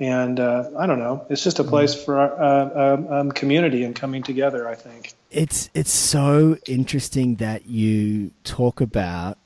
And 0.00 0.40
uh, 0.40 0.70
I 0.76 0.86
don't 0.88 0.98
know. 0.98 1.24
It's 1.30 1.44
just 1.44 1.60
a 1.60 1.64
place 1.64 1.94
for 1.94 2.18
uh, 2.20 2.94
um, 2.94 3.06
um, 3.06 3.32
community 3.32 3.84
and 3.84 3.94
coming 3.94 4.24
together. 4.24 4.68
I 4.68 4.74
think 4.74 5.12
it's 5.30 5.70
it's 5.72 5.92
so 5.92 6.56
interesting 6.66 7.36
that 7.36 7.66
you 7.66 8.32
talk 8.42 8.80
about 8.80 9.38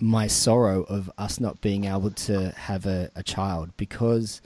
my 0.00 0.26
sorrow 0.26 0.82
of 0.84 1.10
us 1.18 1.38
not 1.38 1.60
being 1.60 1.84
able 1.84 2.10
to 2.10 2.50
have 2.52 2.86
a, 2.86 3.10
a 3.14 3.22
child 3.22 3.76
because 3.76 4.40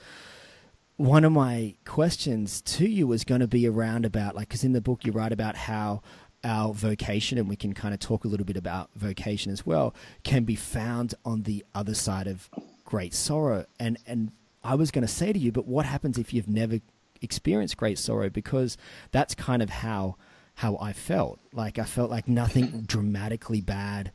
one 0.96 1.24
of 1.24 1.32
my 1.32 1.74
questions 1.84 2.60
to 2.60 2.86
you 2.86 3.06
was 3.06 3.24
going 3.24 3.40
to 3.40 3.48
be 3.48 3.66
around 3.66 4.04
about 4.04 4.34
like 4.34 4.48
because 4.48 4.64
in 4.64 4.72
the 4.72 4.80
book 4.80 5.04
you 5.04 5.12
write 5.12 5.32
about 5.32 5.56
how 5.56 6.02
our 6.44 6.74
vocation 6.74 7.38
and 7.38 7.48
we 7.48 7.56
can 7.56 7.72
kind 7.72 7.94
of 7.94 8.00
talk 8.00 8.24
a 8.24 8.28
little 8.28 8.46
bit 8.46 8.56
about 8.56 8.90
vocation 8.94 9.50
as 9.50 9.64
well 9.64 9.94
can 10.22 10.44
be 10.44 10.54
found 10.54 11.14
on 11.24 11.42
the 11.42 11.64
other 11.74 11.94
side 11.94 12.26
of 12.26 12.50
great 12.84 13.14
sorrow. 13.14 13.64
And 13.80 13.98
and 14.06 14.30
I 14.62 14.74
was 14.74 14.90
going 14.90 15.06
to 15.06 15.12
say 15.12 15.32
to 15.32 15.38
you 15.38 15.50
but 15.50 15.66
what 15.66 15.86
happens 15.86 16.18
if 16.18 16.34
you've 16.34 16.48
never 16.48 16.80
experienced 17.22 17.76
great 17.76 17.98
sorrow? 17.98 18.28
Because 18.28 18.76
that's 19.10 19.34
kind 19.34 19.62
of 19.62 19.70
how 19.70 20.16
how 20.56 20.76
I 20.80 20.92
felt. 20.92 21.40
Like 21.52 21.78
I 21.78 21.84
felt 21.84 22.10
like 22.10 22.28
nothing 22.28 22.82
dramatically 22.86 23.60
bad 23.60 24.12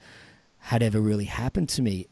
had 0.60 0.84
ever 0.84 1.00
really 1.00 1.26
happened 1.26 1.69
to 1.69 1.82
me. 1.82 2.08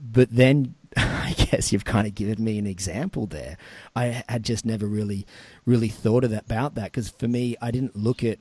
But 0.00 0.30
then 0.30 0.74
I 0.96 1.34
guess 1.36 1.72
you've 1.72 1.84
kind 1.84 2.06
of 2.06 2.14
given 2.14 2.42
me 2.42 2.58
an 2.58 2.66
example 2.66 3.26
there. 3.26 3.56
I 3.96 4.24
had 4.28 4.42
just 4.42 4.64
never 4.64 4.86
really, 4.86 5.26
really 5.66 5.88
thought 5.88 6.24
of 6.24 6.30
that, 6.30 6.44
about 6.44 6.74
that 6.76 6.86
because 6.86 7.08
for 7.08 7.28
me, 7.28 7.56
I 7.60 7.70
didn't 7.70 7.96
look 7.96 8.22
at 8.22 8.38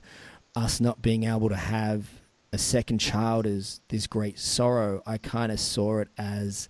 us 0.56 0.80
not 0.80 1.02
being 1.02 1.24
able 1.24 1.50
to 1.50 1.56
have 1.56 2.08
a 2.54 2.58
second 2.58 3.00
child 3.00 3.48
as 3.48 3.82
this 3.90 4.06
great 4.06 4.38
sorrow, 4.38 5.02
I 5.08 5.18
kind 5.18 5.52
of 5.52 5.60
saw 5.60 6.00
it 6.00 6.08
as 6.18 6.70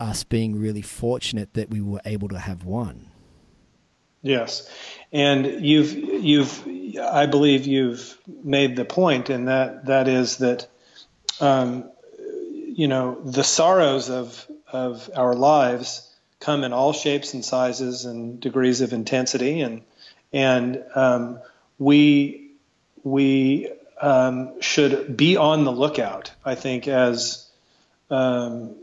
us 0.00 0.24
being 0.24 0.58
really 0.58 0.82
fortunate 0.82 1.54
that 1.54 1.70
we 1.70 1.80
were 1.80 2.00
able 2.04 2.28
to 2.28 2.38
have 2.38 2.64
one. 2.64 3.08
Yes, 4.22 4.68
and 5.12 5.46
you've 5.64 5.94
you've 5.94 6.66
I 7.00 7.26
believe 7.26 7.66
you've 7.66 8.18
made 8.26 8.74
the 8.74 8.84
point, 8.84 9.30
and 9.30 9.46
that 9.46 9.86
that 9.86 10.08
is 10.08 10.38
that 10.38 10.66
um, 11.40 11.90
you 12.18 12.88
know 12.88 13.20
the 13.24 13.44
sorrows 13.44 14.10
of 14.10 14.46
of 14.72 15.10
our 15.14 15.34
lives 15.34 16.08
come 16.40 16.64
in 16.64 16.72
all 16.72 16.92
shapes 16.92 17.34
and 17.34 17.44
sizes 17.44 18.04
and 18.04 18.40
degrees 18.40 18.80
of 18.80 18.92
intensity, 18.92 19.60
and 19.60 19.82
and 20.32 20.84
um, 20.94 21.40
we 21.78 22.52
we 23.02 23.70
um, 24.00 24.60
should 24.60 25.16
be 25.16 25.36
on 25.36 25.64
the 25.64 25.72
lookout. 25.72 26.32
I 26.44 26.54
think 26.54 26.88
as 26.88 27.48
um, 28.10 28.76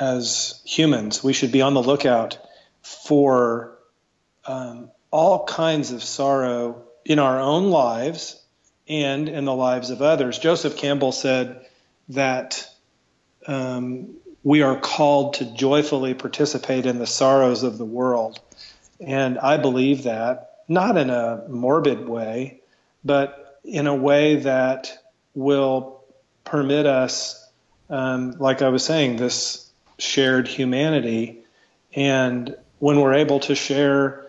as 0.00 0.60
humans, 0.64 1.22
we 1.22 1.32
should 1.32 1.52
be 1.52 1.62
on 1.62 1.74
the 1.74 1.82
lookout 1.82 2.38
for 2.82 3.78
um, 4.46 4.90
all 5.10 5.44
kinds 5.44 5.92
of 5.92 6.02
sorrow 6.02 6.82
in 7.04 7.18
our 7.18 7.40
own 7.40 7.70
lives 7.70 8.43
and 8.88 9.28
in 9.28 9.44
the 9.44 9.54
lives 9.54 9.90
of 9.90 10.02
others. 10.02 10.38
Joseph 10.38 10.76
Campbell 10.76 11.12
said 11.12 11.66
that 12.10 12.68
um, 13.46 14.14
we 14.42 14.62
are 14.62 14.78
called 14.78 15.34
to 15.34 15.46
joyfully 15.46 16.14
participate 16.14 16.86
in 16.86 16.98
the 16.98 17.06
sorrows 17.06 17.62
of 17.62 17.78
the 17.78 17.84
world. 17.84 18.40
And 19.00 19.38
I 19.38 19.56
believe 19.56 20.04
that, 20.04 20.50
not 20.68 20.96
in 20.96 21.10
a 21.10 21.44
morbid 21.48 22.08
way, 22.08 22.60
but 23.04 23.58
in 23.64 23.86
a 23.86 23.94
way 23.94 24.36
that 24.36 24.98
will 25.34 26.02
permit 26.44 26.86
us, 26.86 27.40
um, 27.88 28.32
like 28.38 28.62
I 28.62 28.68
was 28.68 28.84
saying, 28.84 29.16
this 29.16 29.70
shared 29.98 30.46
humanity. 30.46 31.44
And 31.94 32.54
when 32.78 33.00
we're 33.00 33.14
able 33.14 33.40
to 33.40 33.54
share 33.54 34.26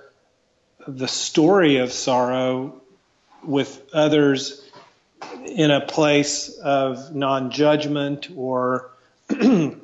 the 0.87 1.07
story 1.07 1.77
of 1.77 1.91
sorrow 1.91 2.81
with 3.47 3.81
others 3.93 4.61
in 5.45 5.71
a 5.71 5.81
place 5.81 6.49
of 6.57 7.15
non 7.15 7.51
judgment 7.51 8.29
or, 8.35 8.91
you 9.29 9.81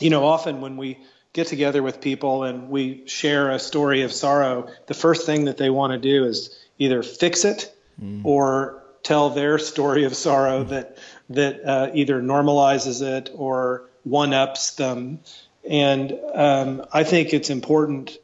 know, 0.00 0.24
often 0.24 0.60
when 0.60 0.76
we 0.76 0.98
get 1.32 1.46
together 1.46 1.82
with 1.82 2.00
people 2.00 2.44
and 2.44 2.70
we 2.70 3.06
share 3.06 3.50
a 3.50 3.58
story 3.58 4.02
of 4.02 4.12
sorrow, 4.12 4.68
the 4.86 4.94
first 4.94 5.26
thing 5.26 5.46
that 5.46 5.56
they 5.56 5.70
want 5.70 5.92
to 5.92 5.98
do 5.98 6.24
is 6.24 6.58
either 6.78 7.02
fix 7.02 7.44
it 7.44 7.74
mm. 8.00 8.24
or 8.24 8.82
tell 9.02 9.30
their 9.30 9.58
story 9.58 10.04
of 10.04 10.16
sorrow 10.16 10.64
mm. 10.64 10.68
that 10.70 10.98
that 11.30 11.64
uh, 11.64 11.90
either 11.94 12.20
normalizes 12.20 13.02
it 13.02 13.30
or 13.34 13.88
one 14.04 14.34
ups 14.34 14.74
them. 14.74 15.20
And 15.68 16.18
um, 16.34 16.84
I 16.92 17.04
think 17.04 17.32
it's 17.32 17.50
important 17.50 18.18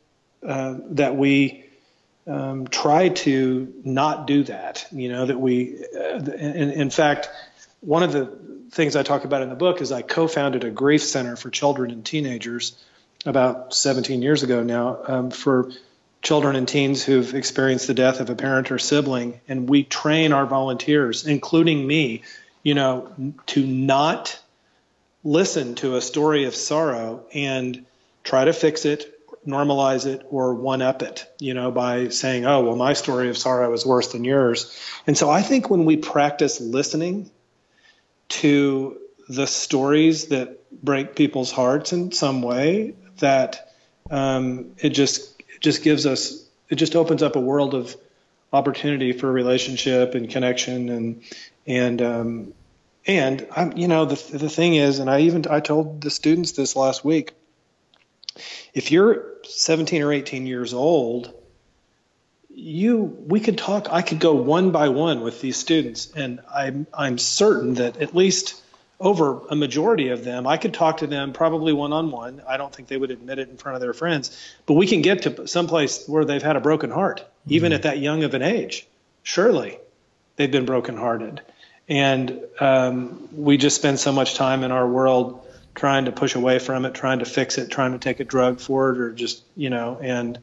uh, 0.46 0.76
that 0.90 1.16
we 1.16 1.64
um, 2.30 2.66
try 2.68 3.08
to 3.08 3.72
not 3.84 4.26
do 4.26 4.44
that. 4.44 4.86
You 4.92 5.08
know 5.10 5.26
that 5.26 5.38
we, 5.38 5.84
uh, 5.94 6.18
in, 6.18 6.70
in 6.70 6.90
fact, 6.90 7.28
one 7.80 8.02
of 8.02 8.12
the 8.12 8.38
things 8.70 8.94
I 8.94 9.02
talk 9.02 9.24
about 9.24 9.42
in 9.42 9.48
the 9.48 9.56
book 9.56 9.80
is 9.80 9.90
I 9.90 10.02
co-founded 10.02 10.64
a 10.64 10.70
grief 10.70 11.02
center 11.02 11.36
for 11.36 11.50
children 11.50 11.90
and 11.90 12.04
teenagers 12.04 12.76
about 13.26 13.74
17 13.74 14.22
years 14.22 14.42
ago 14.42 14.62
now 14.62 14.98
um, 15.06 15.30
for 15.30 15.70
children 16.22 16.54
and 16.56 16.68
teens 16.68 17.02
who've 17.02 17.34
experienced 17.34 17.86
the 17.86 17.94
death 17.94 18.20
of 18.20 18.30
a 18.30 18.36
parent 18.36 18.70
or 18.70 18.78
sibling, 18.78 19.40
and 19.48 19.68
we 19.68 19.82
train 19.82 20.32
our 20.32 20.46
volunteers, 20.46 21.26
including 21.26 21.86
me, 21.86 22.22
you 22.62 22.74
know, 22.74 23.34
to 23.46 23.66
not 23.66 24.38
listen 25.24 25.74
to 25.76 25.96
a 25.96 26.00
story 26.00 26.44
of 26.44 26.54
sorrow 26.54 27.24
and 27.34 27.84
try 28.22 28.44
to 28.44 28.52
fix 28.52 28.84
it 28.84 29.19
normalize 29.46 30.06
it 30.06 30.26
or 30.30 30.54
one 30.54 30.82
up 30.82 31.02
it, 31.02 31.26
you 31.38 31.54
know, 31.54 31.70
by 31.70 32.08
saying, 32.08 32.44
oh, 32.44 32.62
well, 32.62 32.76
my 32.76 32.92
story 32.92 33.30
of 33.30 33.38
sorrow 33.38 33.72
is 33.72 33.86
worse 33.86 34.12
than 34.12 34.24
yours. 34.24 34.78
And 35.06 35.16
so 35.16 35.30
I 35.30 35.42
think 35.42 35.70
when 35.70 35.84
we 35.84 35.96
practice 35.96 36.60
listening 36.60 37.30
to 38.28 38.98
the 39.28 39.46
stories 39.46 40.26
that 40.26 40.58
break 40.82 41.16
people's 41.16 41.50
hearts 41.50 41.92
in 41.92 42.12
some 42.12 42.42
way, 42.42 42.94
that 43.18 43.72
um, 44.10 44.72
it 44.78 44.90
just 44.90 45.40
it 45.40 45.60
just 45.60 45.82
gives 45.82 46.06
us 46.06 46.46
it 46.68 46.76
just 46.76 46.96
opens 46.96 47.22
up 47.22 47.36
a 47.36 47.40
world 47.40 47.74
of 47.74 47.96
opportunity 48.52 49.12
for 49.12 49.30
relationship 49.30 50.14
and 50.14 50.28
connection 50.28 50.88
and 50.88 51.22
and 51.66 52.02
um, 52.02 52.54
and 53.06 53.46
I'm 53.54 53.76
you 53.76 53.88
know 53.88 54.04
the 54.04 54.36
the 54.36 54.48
thing 54.48 54.74
is, 54.74 54.98
and 54.98 55.08
I 55.08 55.20
even 55.20 55.46
I 55.48 55.60
told 55.60 56.00
the 56.00 56.10
students 56.10 56.52
this 56.52 56.76
last 56.76 57.04
week 57.04 57.32
if 58.74 58.90
you're 58.90 59.24
17 59.44 60.02
or 60.02 60.12
18 60.12 60.46
years 60.46 60.74
old, 60.74 61.34
you 62.52 62.96
we 63.26 63.40
could 63.40 63.56
talk 63.56 63.88
I 63.90 64.02
could 64.02 64.18
go 64.18 64.34
one 64.34 64.70
by 64.70 64.88
one 64.88 65.20
with 65.20 65.40
these 65.40 65.56
students 65.56 66.12
and 66.14 66.40
I'm 66.52 66.86
I'm 66.92 67.16
certain 67.16 67.74
that 67.74 67.98
at 67.98 68.14
least 68.14 68.60
over 68.98 69.40
a 69.48 69.56
majority 69.56 70.08
of 70.08 70.24
them 70.24 70.46
I 70.46 70.56
could 70.56 70.74
talk 70.74 70.98
to 70.98 71.06
them 71.06 71.32
probably 71.32 71.72
one 71.72 71.92
on 71.92 72.10
one. 72.10 72.42
I 72.46 72.56
don't 72.56 72.74
think 72.74 72.88
they 72.88 72.96
would 72.96 73.10
admit 73.10 73.38
it 73.38 73.48
in 73.48 73.56
front 73.56 73.76
of 73.76 73.80
their 73.80 73.94
friends, 73.94 74.36
but 74.66 74.74
we 74.74 74.86
can 74.86 75.00
get 75.00 75.22
to 75.22 75.46
someplace 75.46 76.06
where 76.06 76.24
they've 76.24 76.42
had 76.42 76.56
a 76.56 76.60
broken 76.60 76.90
heart 76.90 77.20
mm-hmm. 77.20 77.54
even 77.54 77.72
at 77.72 77.82
that 77.82 77.98
young 77.98 78.24
of 78.24 78.34
an 78.34 78.42
age. 78.42 78.86
Surely 79.22 79.78
they've 80.36 80.50
been 80.50 80.66
brokenhearted. 80.66 81.40
And 81.88 82.40
um, 82.60 83.28
we 83.32 83.56
just 83.56 83.76
spend 83.76 83.98
so 83.98 84.12
much 84.12 84.34
time 84.34 84.62
in 84.62 84.70
our 84.70 84.86
world 84.86 85.44
trying 85.74 86.04
to 86.06 86.12
push 86.12 86.34
away 86.34 86.58
from 86.58 86.84
it, 86.84 86.94
trying 86.94 87.20
to 87.20 87.24
fix 87.24 87.58
it, 87.58 87.70
trying 87.70 87.92
to 87.92 87.98
take 87.98 88.20
a 88.20 88.24
drug 88.24 88.60
for 88.60 88.90
it, 88.90 88.98
or 88.98 89.12
just 89.12 89.44
you 89.56 89.70
know, 89.70 89.98
and 90.00 90.38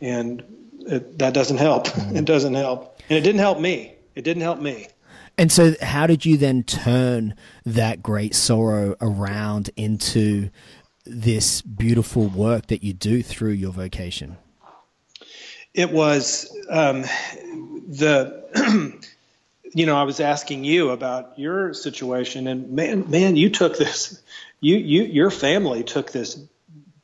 and 0.00 0.42
it, 0.80 1.18
that 1.18 1.34
doesn't 1.34 1.58
help. 1.58 1.88
Mm-hmm. 1.88 2.16
It 2.22 2.24
doesn't 2.24 2.54
help, 2.54 3.00
and 3.08 3.18
it 3.18 3.22
didn't 3.22 3.40
help 3.40 3.60
me. 3.60 3.94
It 4.14 4.22
didn't 4.22 4.42
help 4.42 4.60
me. 4.60 4.88
And 5.38 5.50
so, 5.50 5.74
how 5.80 6.06
did 6.06 6.26
you 6.26 6.36
then 6.36 6.62
turn 6.62 7.34
that 7.64 8.02
great 8.02 8.34
sorrow 8.34 8.96
around 9.00 9.70
into 9.76 10.50
this 11.04 11.62
beautiful 11.62 12.26
work 12.26 12.66
that 12.66 12.82
you 12.82 12.92
do 12.92 13.22
through 13.22 13.52
your 13.52 13.72
vocation? 13.72 14.36
It 15.74 15.90
was 15.90 16.54
um, 16.68 17.02
the 17.02 18.42
you 19.74 19.86
know, 19.86 19.96
I 19.96 20.02
was 20.02 20.20
asking 20.20 20.64
you 20.64 20.90
about 20.90 21.38
your 21.38 21.72
situation, 21.74 22.46
and 22.46 22.70
man, 22.70 23.10
man, 23.10 23.36
you 23.36 23.50
took 23.50 23.78
this, 23.78 24.22
you, 24.60 24.76
you, 24.76 25.04
your 25.04 25.30
family 25.30 25.82
took 25.82 26.12
this 26.12 26.38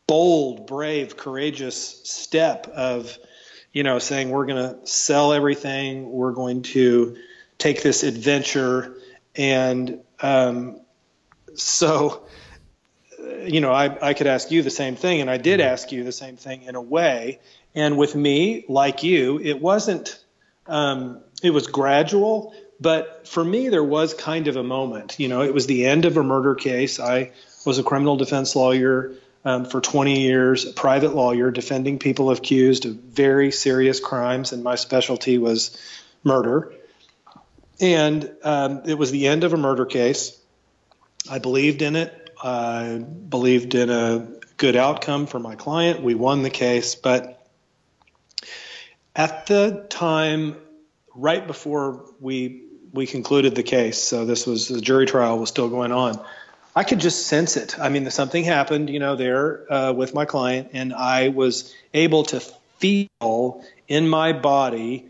bold, 0.07 0.67
brave, 0.67 1.17
courageous 1.17 1.77
step 2.05 2.67
of, 2.69 3.17
you 3.73 3.83
know, 3.83 3.99
saying 3.99 4.31
we're 4.31 4.47
going 4.47 4.75
to 4.75 4.87
sell 4.87 5.33
everything, 5.33 6.11
we're 6.11 6.33
going 6.33 6.63
to 6.63 7.17
take 7.57 7.83
this 7.83 8.03
adventure, 8.03 8.97
and 9.35 10.01
um, 10.21 10.81
so, 11.55 12.27
you 13.45 13.61
know, 13.61 13.73
I, 13.73 14.09
I 14.09 14.15
could 14.15 14.27
ask 14.27 14.51
you 14.51 14.63
the 14.63 14.71
same 14.71 14.97
thing, 14.97 15.21
and 15.21 15.31
I 15.31 15.39
did 15.39 15.61
ask 15.61 15.91
you 15.93 16.05
the 16.05 16.13
same 16.13 16.37
thing 16.37 16.63
in 16.63 16.75
a 16.75 16.81
way. 16.81 17.41
And 17.75 17.97
with 17.97 18.15
me, 18.15 18.65
like 18.69 19.03
you, 19.03 19.41
it 19.41 19.61
wasn't. 19.61 20.19
Um, 20.69 21.21
it 21.43 21.51
was 21.51 21.67
gradual, 21.67 22.55
but 22.81 23.27
for 23.27 23.45
me, 23.45 23.69
there 23.69 23.85
was 23.85 24.15
kind 24.15 24.49
of 24.49 24.57
a 24.57 24.63
moment. 24.63 25.17
You 25.19 25.29
know, 25.29 25.43
it 25.43 25.53
was 25.55 25.67
the 25.67 25.87
end 25.87 26.05
of 26.05 26.17
a 26.17 26.23
murder 26.23 26.55
case. 26.55 27.01
I 27.01 27.33
was 27.65 27.79
a 27.79 27.83
criminal 27.83 28.17
defense 28.17 28.55
lawyer 28.55 29.15
um, 29.45 29.65
for 29.65 29.81
20 29.81 30.21
years, 30.21 30.67
a 30.67 30.73
private 30.73 31.15
lawyer 31.15 31.51
defending 31.51 31.99
people 31.99 32.31
accused 32.31 32.87
of 32.87 32.95
very 32.95 33.51
serious 33.51 34.01
crimes, 34.01 34.53
and 34.53 34.63
my 34.63 34.75
specialty 34.75 35.39
was 35.39 35.77
murder. 36.23 36.73
And 37.81 38.31
um, 38.43 38.83
it 38.87 38.95
was 38.95 39.11
the 39.11 39.29
end 39.29 39.45
of 39.45 39.53
a 39.53 39.57
murder 39.57 39.87
case. 39.87 40.39
I 41.31 41.39
believed 41.39 41.83
in 41.83 41.97
it. 41.97 42.31
I 42.43 42.99
believed 42.99 43.75
in 43.75 43.91
a 43.91 44.29
good 44.57 44.77
outcome 44.77 45.27
for 45.27 45.39
my 45.39 45.55
client. 45.55 46.03
We 46.03 46.15
won 46.15 46.43
the 46.43 46.51
case, 46.51 46.95
but 46.95 47.38
at 49.15 49.47
the 49.47 49.87
time 49.89 50.57
right 51.15 51.47
before 51.47 52.07
we 52.21 52.63
we 52.93 53.07
concluded 53.07 53.55
the 53.55 53.63
case, 53.63 53.99
so 53.99 54.25
this 54.25 54.47
was 54.47 54.69
the 54.69 54.81
jury 54.81 55.07
trial 55.07 55.39
was 55.39 55.51
still 55.51 55.69
going 55.69 55.93
on. 55.93 56.19
I 56.75 56.85
could 56.85 57.01
just 57.01 57.27
sense 57.27 57.57
it. 57.57 57.79
I 57.79 57.89
mean, 57.89 58.09
something 58.11 58.45
happened, 58.45 58.89
you 58.89 58.99
know, 58.99 59.17
there 59.17 59.71
uh, 59.73 59.93
with 59.93 60.15
my 60.15 60.25
client, 60.25 60.71
and 60.73 60.95
I 60.95 61.29
was 61.29 61.75
able 61.93 62.23
to 62.25 62.41
feel 62.79 63.65
in 63.89 64.09
my 64.09 64.33
body, 64.33 65.09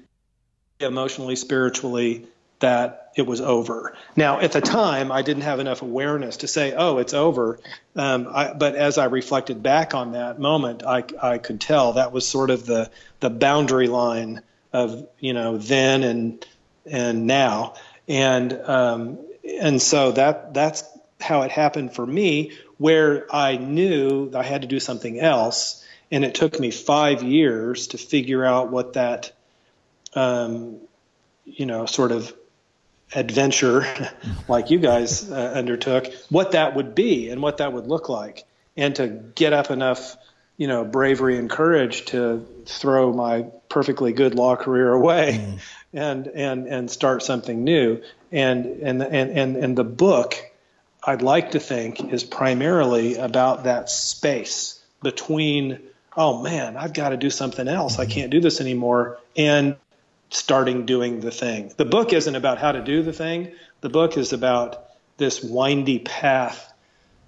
emotionally, 0.80 1.36
spiritually, 1.36 2.26
that 2.60 3.12
it 3.16 3.26
was 3.26 3.40
over. 3.40 3.96
Now, 4.16 4.40
at 4.40 4.52
the 4.52 4.60
time, 4.60 5.10
I 5.12 5.22
didn't 5.22 5.42
have 5.42 5.60
enough 5.60 5.82
awareness 5.82 6.38
to 6.38 6.48
say, 6.48 6.74
"Oh, 6.76 6.98
it's 6.98 7.14
over." 7.14 7.58
Um, 7.96 8.28
I, 8.32 8.52
but 8.52 8.74
as 8.74 8.98
I 8.98 9.06
reflected 9.06 9.62
back 9.62 9.94
on 9.94 10.12
that 10.12 10.38
moment, 10.38 10.82
I, 10.84 11.04
I 11.20 11.38
could 11.38 11.60
tell 11.60 11.94
that 11.94 12.12
was 12.12 12.26
sort 12.26 12.50
of 12.50 12.66
the 12.66 12.90
the 13.20 13.30
boundary 13.30 13.88
line 13.88 14.42
of 14.72 15.08
you 15.18 15.32
know 15.32 15.58
then 15.58 16.02
and 16.02 16.46
and 16.86 17.26
now 17.26 17.74
and 18.08 18.52
um, 18.52 19.18
and 19.60 19.80
so 19.80 20.12
that 20.12 20.54
that's 20.54 20.84
how 21.20 21.42
it 21.42 21.50
happened 21.50 21.94
for 21.94 22.06
me, 22.06 22.52
where 22.78 23.26
I 23.34 23.56
knew 23.56 24.30
I 24.34 24.42
had 24.42 24.62
to 24.62 24.68
do 24.68 24.80
something 24.80 25.20
else, 25.20 25.84
and 26.10 26.24
it 26.24 26.34
took 26.34 26.58
me 26.58 26.70
five 26.70 27.22
years 27.22 27.88
to 27.88 27.98
figure 27.98 28.44
out 28.44 28.70
what 28.70 28.94
that, 28.94 29.32
um, 30.14 30.78
you 31.44 31.66
know, 31.66 31.86
sort 31.86 32.12
of 32.12 32.32
adventure, 33.14 33.86
like 34.48 34.70
you 34.70 34.78
guys 34.78 35.30
uh, 35.30 35.52
undertook, 35.54 36.12
what 36.30 36.52
that 36.52 36.74
would 36.74 36.94
be 36.94 37.30
and 37.30 37.42
what 37.42 37.58
that 37.58 37.72
would 37.72 37.86
look 37.86 38.08
like, 38.08 38.44
and 38.76 38.94
to 38.96 39.08
get 39.08 39.52
up 39.52 39.70
enough, 39.70 40.16
you 40.56 40.68
know, 40.68 40.84
bravery 40.84 41.38
and 41.38 41.50
courage 41.50 42.06
to 42.06 42.46
throw 42.66 43.12
my 43.12 43.46
perfectly 43.68 44.12
good 44.12 44.34
law 44.34 44.56
career 44.56 44.92
away. 44.92 45.40
Mm. 45.40 45.58
And, 45.90 46.26
and 46.26 46.66
and 46.66 46.90
start 46.90 47.22
something 47.22 47.64
new 47.64 48.02
and 48.30 48.66
and 48.66 49.02
and 49.02 49.38
and, 49.38 49.56
and 49.56 49.78
the 49.78 49.84
book 49.84 50.34
I'd 51.02 51.22
like 51.22 51.52
to 51.52 51.60
think 51.60 52.12
is 52.12 52.24
primarily 52.24 53.16
about 53.16 53.64
that 53.64 53.88
space 53.88 54.82
between, 55.02 55.80
oh 56.16 56.42
man, 56.42 56.76
I've 56.76 56.92
got 56.92 57.10
to 57.10 57.16
do 57.16 57.30
something 57.30 57.68
else. 57.68 57.98
I 57.98 58.06
can't 58.06 58.30
do 58.30 58.40
this 58.40 58.60
anymore. 58.60 59.18
And 59.36 59.76
starting 60.30 60.86
doing 60.86 61.20
the 61.20 61.30
thing. 61.30 61.72
The 61.76 61.84
book 61.84 62.12
isn't 62.12 62.34
about 62.34 62.58
how 62.58 62.72
to 62.72 62.82
do 62.82 63.02
the 63.02 63.12
thing. 63.12 63.52
The 63.80 63.88
book 63.88 64.16
is 64.16 64.32
about 64.32 64.84
this 65.16 65.42
windy 65.42 65.98
path 65.98 66.72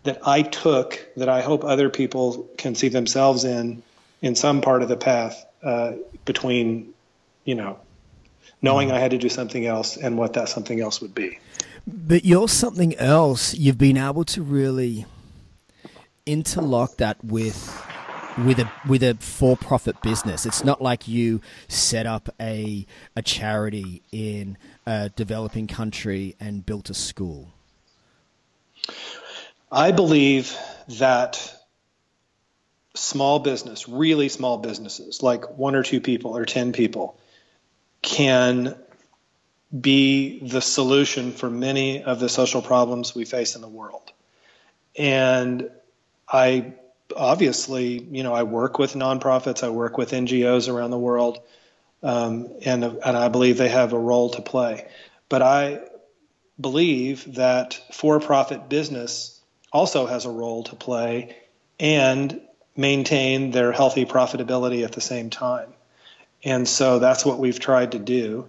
that 0.05 0.27
I 0.27 0.43
took 0.43 1.07
that 1.17 1.29
I 1.29 1.43
hope 1.43 1.65
other 1.65 1.91
people 1.91 2.49
can 2.57 2.75
see 2.75 2.89
themselves 2.89 3.45
in, 3.45 3.83
in 4.23 4.35
some 4.35 4.61
part 4.61 4.83
of 4.83 4.89
the 4.89 4.97
path 4.97 5.45
uh, 5.63 5.93
between, 6.25 6.93
you 7.45 7.55
know, 7.55 7.79
knowing 8.63 8.91
I 8.91 8.99
had 8.99 9.11
to 9.11 9.19
do 9.19 9.29
something 9.29 9.67
else 9.67 9.97
and 9.97 10.17
what 10.17 10.35
that 10.35 10.49
something 10.49 10.81
else 10.81 11.01
would 11.01 11.15
be. 11.15 11.39
But 11.87 12.25
you're 12.25 12.49
something 12.49 12.95
else. 12.97 13.55
You've 13.55 13.79
been 13.79 13.97
able 13.97 14.25
to 14.25 14.43
really 14.43 15.07
interlock 16.27 16.97
that 16.99 17.23
with 17.25 17.90
with 18.39 18.59
a 18.59 18.71
with 18.89 19.03
a 19.03 19.17
for 19.21 19.57
profit 19.57 20.01
business. 20.03 20.47
It's 20.47 20.65
not 20.65 20.81
like 20.81 21.09
you 21.09 21.41
set 21.69 22.07
up 22.07 22.29
a 22.41 22.87
a 23.17 23.23
charity 23.23 24.03
in 24.13 24.57
a 24.87 25.11
developing 25.11 25.67
country 25.67 26.37
and 26.41 26.65
built 26.65 26.91
a 26.91 26.95
school. 26.95 27.53
I 29.71 29.93
believe 29.93 30.57
that 30.99 31.55
small 32.95 33.39
business, 33.39 33.89
really 33.89 34.29
small 34.29 34.59
businesses, 34.59 35.23
like 35.23 35.57
one 35.57 35.75
or 35.75 35.83
two 35.83 36.01
people 36.01 36.37
or 36.37 36.45
10 36.45 36.73
people, 36.73 37.19
can 38.03 38.77
be 39.79 40.41
the 40.41 40.61
solution 40.61 41.33
for 41.33 41.49
many 41.49 42.03
of 42.03 42.19
the 42.19 42.29
social 42.29 42.63
problems 42.63 43.15
we 43.15 43.25
face 43.25 43.55
in 43.55 43.63
the 43.63 43.69
world. 43.69 44.13
And 44.97 45.71
I 46.29 46.75
obviously, 47.17 48.01
you 48.11 48.23
know, 48.23 48.35
I 48.35 48.43
work 48.43 48.79
with 48.79 48.95
nonprofits, 48.95 49.63
I 49.63 49.71
work 49.71 49.99
with 49.99 50.11
NGOs 50.11 50.73
around 50.73 50.91
the 50.91 50.99
world, 50.99 51.41
um, 52.03 52.49
and 52.65 52.85
and 52.85 53.17
I 53.17 53.29
believe 53.29 53.59
they 53.59 53.69
have 53.69 53.93
a 53.93 53.99
role 53.99 54.31
to 54.31 54.43
play. 54.43 54.89
But 55.29 55.43
I 55.43 55.81
believe 56.61 57.35
that 57.35 57.81
for-profit 57.93 58.69
business 58.69 59.41
also 59.73 60.07
has 60.07 60.27
a 60.27 60.31
role 60.31 60.65
to 60.65 60.77
play 60.77 61.37
and 61.79 62.41
maintain 62.77 63.51
their 63.51 63.73
healthy 63.73 64.05
profitability 64.05 64.85
at 64.85 64.93
the 64.93 65.01
same 65.01 65.31
time. 65.31 65.73
And 66.43 66.67
so 66.67 66.99
that's 66.99 67.25
what 67.25 67.39
we've 67.39 67.61
tried 67.61 67.93
to 67.93 67.99
do 67.99 68.49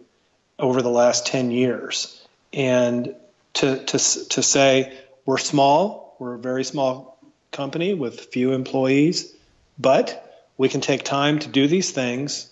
over 0.58 0.82
the 0.82 0.90
last 0.90 1.26
10 1.26 1.52
years. 1.52 2.26
And 2.54 3.16
to, 3.56 3.78
to, 3.78 3.98
to 3.98 4.44
say 4.44 4.98
we're 5.26 5.38
small, 5.38 6.16
we're 6.20 6.36
a 6.36 6.40
very 6.40 6.64
small 6.64 7.18
company 7.52 7.94
with 7.94 8.20
few 8.32 8.54
employees, 8.54 9.34
but 9.78 10.48
we 10.58 10.70
can 10.70 10.82
take 10.82 11.04
time 11.04 11.40
to 11.40 11.48
do 11.48 11.68
these 11.68 11.92
things. 11.92 12.52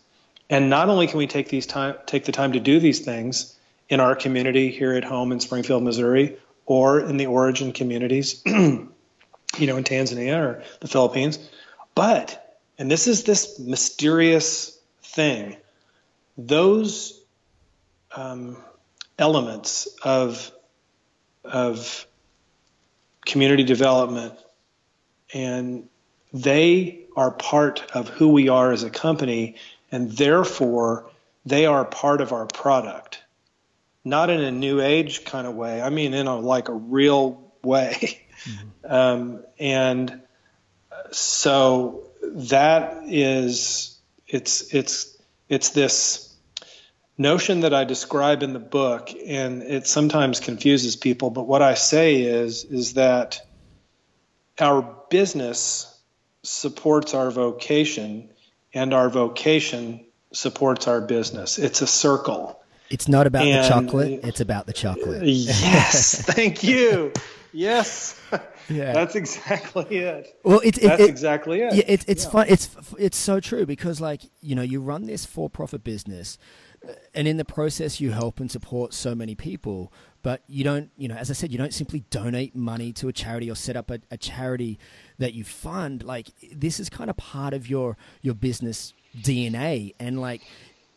And 0.49 0.69
not 0.69 0.89
only 0.89 1.07
can 1.07 1.17
we 1.17 1.27
take 1.27 1.49
these 1.49 1.65
time 1.65 1.95
take 2.05 2.25
the 2.25 2.31
time 2.31 2.53
to 2.53 2.59
do 2.59 2.79
these 2.79 2.99
things 2.99 3.55
in 3.87 3.99
our 3.99 4.15
community 4.15 4.69
here 4.71 4.93
at 4.93 5.03
home 5.03 5.31
in 5.31 5.39
Springfield, 5.39 5.83
Missouri, 5.83 6.37
or 6.65 6.99
in 6.99 7.17
the 7.17 7.27
origin 7.27 7.71
communities, 7.71 8.41
you 8.45 8.87
know, 9.59 9.77
in 9.77 9.83
Tanzania 9.83 10.39
or 10.39 10.63
the 10.81 10.87
Philippines, 10.87 11.39
but 11.95 12.57
and 12.77 12.89
this 12.89 13.07
is 13.07 13.23
this 13.23 13.59
mysterious 13.59 14.79
thing, 15.03 15.57
those 16.37 17.21
um, 18.15 18.57
elements 19.17 19.87
of 20.03 20.51
of 21.43 22.07
community 23.25 23.63
development, 23.63 24.33
and 25.33 25.87
they 26.33 27.05
are 27.15 27.31
part 27.31 27.83
of 27.93 28.09
who 28.09 28.29
we 28.29 28.49
are 28.49 28.71
as 28.71 28.83
a 28.83 28.89
company, 28.89 29.55
and 29.91 30.11
therefore 30.11 31.09
they 31.45 31.65
are 31.65 31.85
part 31.85 32.21
of 32.21 32.31
our 32.31 32.45
product. 32.45 33.23
Not 34.05 34.29
in 34.29 34.41
a 34.41 34.51
new 34.51 34.81
age 34.81 35.25
kind 35.25 35.45
of 35.45 35.55
way. 35.55 35.81
I 35.81 35.89
mean, 35.89 36.13
in 36.13 36.27
a 36.27 36.37
like 36.37 36.69
a 36.69 36.73
real 36.73 37.51
way. 37.63 38.25
Mm-hmm. 38.39 38.93
Um, 38.93 39.43
and 39.59 40.21
so 41.11 42.09
that 42.23 43.01
is 43.05 43.99
it's 44.29 44.73
it's 44.73 45.17
it's 45.49 45.71
this 45.71 46.33
notion 47.17 47.59
that 47.61 47.73
I 47.73 47.83
describe 47.83 48.43
in 48.43 48.53
the 48.53 48.59
book, 48.59 49.09
and 49.27 49.61
it 49.61 49.87
sometimes 49.87 50.39
confuses 50.39 50.95
people. 50.95 51.31
But 51.31 51.47
what 51.47 51.61
I 51.61 51.73
say 51.73 52.21
is 52.21 52.63
is 52.63 52.93
that 52.93 53.41
our 54.61 54.81
business 55.09 55.99
supports 56.43 57.13
our 57.13 57.31
vocation, 57.31 58.29
and 58.73 58.93
our 58.93 59.09
vocation 59.09 60.05
supports 60.33 60.87
our 60.87 61.01
business. 61.01 61.57
It's 61.57 61.81
a 61.81 61.87
circle. 61.87 62.61
It's 62.89 63.07
not 63.07 63.27
about 63.27 63.45
and, 63.45 63.63
the 63.63 63.69
chocolate; 63.69 64.21
it's 64.23 64.39
about 64.39 64.65
the 64.65 64.73
chocolate. 64.73 65.23
yes, 65.23 66.21
thank 66.25 66.63
you. 66.63 67.13
Yes. 67.51 68.19
Yeah. 68.69 68.93
That's 68.93 69.15
exactly 69.15 69.97
it. 69.97 70.37
Well, 70.43 70.61
it's 70.63 70.77
it, 70.77 70.83
that's 70.83 71.01
it, 71.01 71.09
exactly 71.09 71.61
it. 71.61 71.73
Yeah, 71.73 71.83
it, 71.87 72.05
it's 72.07 72.25
yeah. 72.25 72.29
fun. 72.29 72.45
It's 72.49 72.69
it's 72.99 73.17
so 73.17 73.39
true 73.39 73.65
because, 73.65 73.99
like, 73.99 74.21
you 74.41 74.55
know, 74.55 74.61
you 74.61 74.81
run 74.81 75.07
this 75.07 75.25
for-profit 75.25 75.83
business, 75.83 76.37
and 77.13 77.27
in 77.27 77.37
the 77.37 77.45
process 77.45 77.99
you 77.99 78.11
help 78.11 78.39
and 78.39 78.49
support 78.51 78.93
so 78.93 79.13
many 79.13 79.35
people 79.35 79.91
but 80.21 80.41
you 80.47 80.63
don't 80.63 80.91
you 80.97 81.07
know 81.07 81.15
as 81.15 81.29
i 81.29 81.33
said 81.33 81.51
you 81.51 81.57
don't 81.57 81.73
simply 81.73 82.03
donate 82.09 82.55
money 82.55 82.93
to 82.93 83.07
a 83.07 83.13
charity 83.13 83.49
or 83.49 83.55
set 83.55 83.75
up 83.75 83.91
a, 83.91 83.99
a 84.11 84.17
charity 84.17 84.79
that 85.19 85.33
you 85.33 85.43
fund. 85.43 86.03
Like 86.03 86.29
this 86.51 86.79
is 86.79 86.89
kind 86.89 87.09
of 87.09 87.17
part 87.17 87.53
of 87.53 87.69
your 87.69 87.97
your 88.21 88.33
business 88.33 88.93
dna 89.21 89.93
and 89.99 90.19
like 90.19 90.41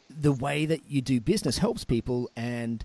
the 0.09 0.33
way 0.33 0.66
that 0.66 0.90
you 0.90 1.01
do 1.01 1.21
business 1.21 1.59
helps 1.59 1.85
people 1.85 2.31
and 2.37 2.85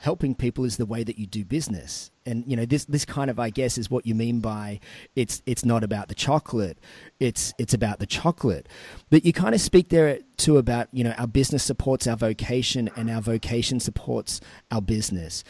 helping 0.00 0.34
people 0.34 0.64
is 0.64 0.76
the 0.76 0.86
way 0.86 1.02
that 1.04 1.18
you 1.18 1.26
do 1.26 1.44
business. 1.44 2.10
And 2.26 2.44
you 2.46 2.56
know 2.56 2.64
this 2.64 2.84
this 2.86 3.04
kind 3.04 3.30
of 3.30 3.38
I 3.38 3.50
guess 3.50 3.78
is 3.78 3.90
what 3.90 4.06
you 4.06 4.14
mean 4.14 4.40
by 4.40 4.80
it's 5.14 5.42
it's 5.46 5.64
not 5.64 5.84
about 5.84 6.08
the 6.08 6.14
chocolate. 6.14 6.78
It's 7.20 7.52
it's 7.58 7.74
about 7.74 7.98
the 7.98 8.06
chocolate. 8.06 8.68
But 9.10 9.24
you 9.24 9.32
kind 9.32 9.54
of 9.54 9.60
speak 9.60 9.90
there 9.90 10.18
too 10.36 10.58
about 10.58 10.88
you 10.92 11.04
know 11.04 11.12
our 11.12 11.26
business 11.26 11.62
supports 11.62 12.06
our 12.06 12.16
vocation 12.16 12.90
and 12.96 13.10
our 13.10 13.20
vocation 13.20 13.78
supports 13.80 14.40
our 14.70 14.80
business. 14.80 15.44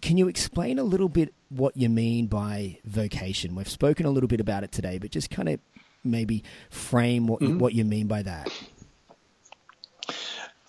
Can 0.00 0.16
you 0.16 0.28
explain 0.28 0.78
a 0.78 0.84
little 0.84 1.08
bit 1.08 1.34
what 1.48 1.76
you 1.76 1.88
mean 1.88 2.26
by 2.26 2.78
vocation? 2.84 3.54
We've 3.54 3.68
spoken 3.68 4.06
a 4.06 4.10
little 4.10 4.28
bit 4.28 4.40
about 4.40 4.64
it 4.64 4.72
today 4.72 4.98
but 4.98 5.10
just 5.10 5.30
kind 5.30 5.48
of 5.48 5.60
maybe 6.04 6.44
frame 6.70 7.26
what 7.26 7.40
mm-hmm. 7.40 7.54
you, 7.54 7.58
what 7.58 7.74
you 7.74 7.84
mean 7.84 8.06
by 8.06 8.22
that. 8.22 8.48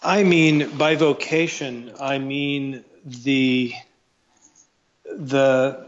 I 0.03 0.23
mean 0.23 0.77
by 0.77 0.95
vocation 0.95 1.91
I 1.99 2.17
mean 2.17 2.83
the 3.07 3.73
the 5.05 5.87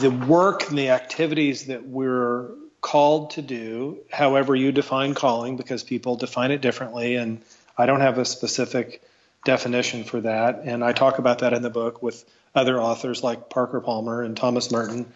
the 0.00 0.10
work 0.10 0.68
and 0.68 0.78
the 0.78 0.90
activities 0.90 1.66
that 1.66 1.86
we're 1.86 2.50
called 2.82 3.30
to 3.30 3.42
do, 3.42 3.98
however 4.12 4.54
you 4.54 4.70
define 4.70 5.14
calling, 5.14 5.56
because 5.56 5.82
people 5.82 6.16
define 6.16 6.50
it 6.50 6.60
differently, 6.60 7.16
and 7.16 7.40
I 7.78 7.86
don't 7.86 8.02
have 8.02 8.18
a 8.18 8.26
specific 8.26 9.02
definition 9.44 10.04
for 10.04 10.20
that. 10.20 10.60
And 10.64 10.84
I 10.84 10.92
talk 10.92 11.18
about 11.18 11.38
that 11.38 11.54
in 11.54 11.62
the 11.62 11.70
book 11.70 12.02
with 12.02 12.24
other 12.54 12.80
authors 12.80 13.22
like 13.22 13.48
Parker 13.48 13.80
Palmer 13.80 14.22
and 14.22 14.36
Thomas 14.36 14.70
Merton, 14.70 15.06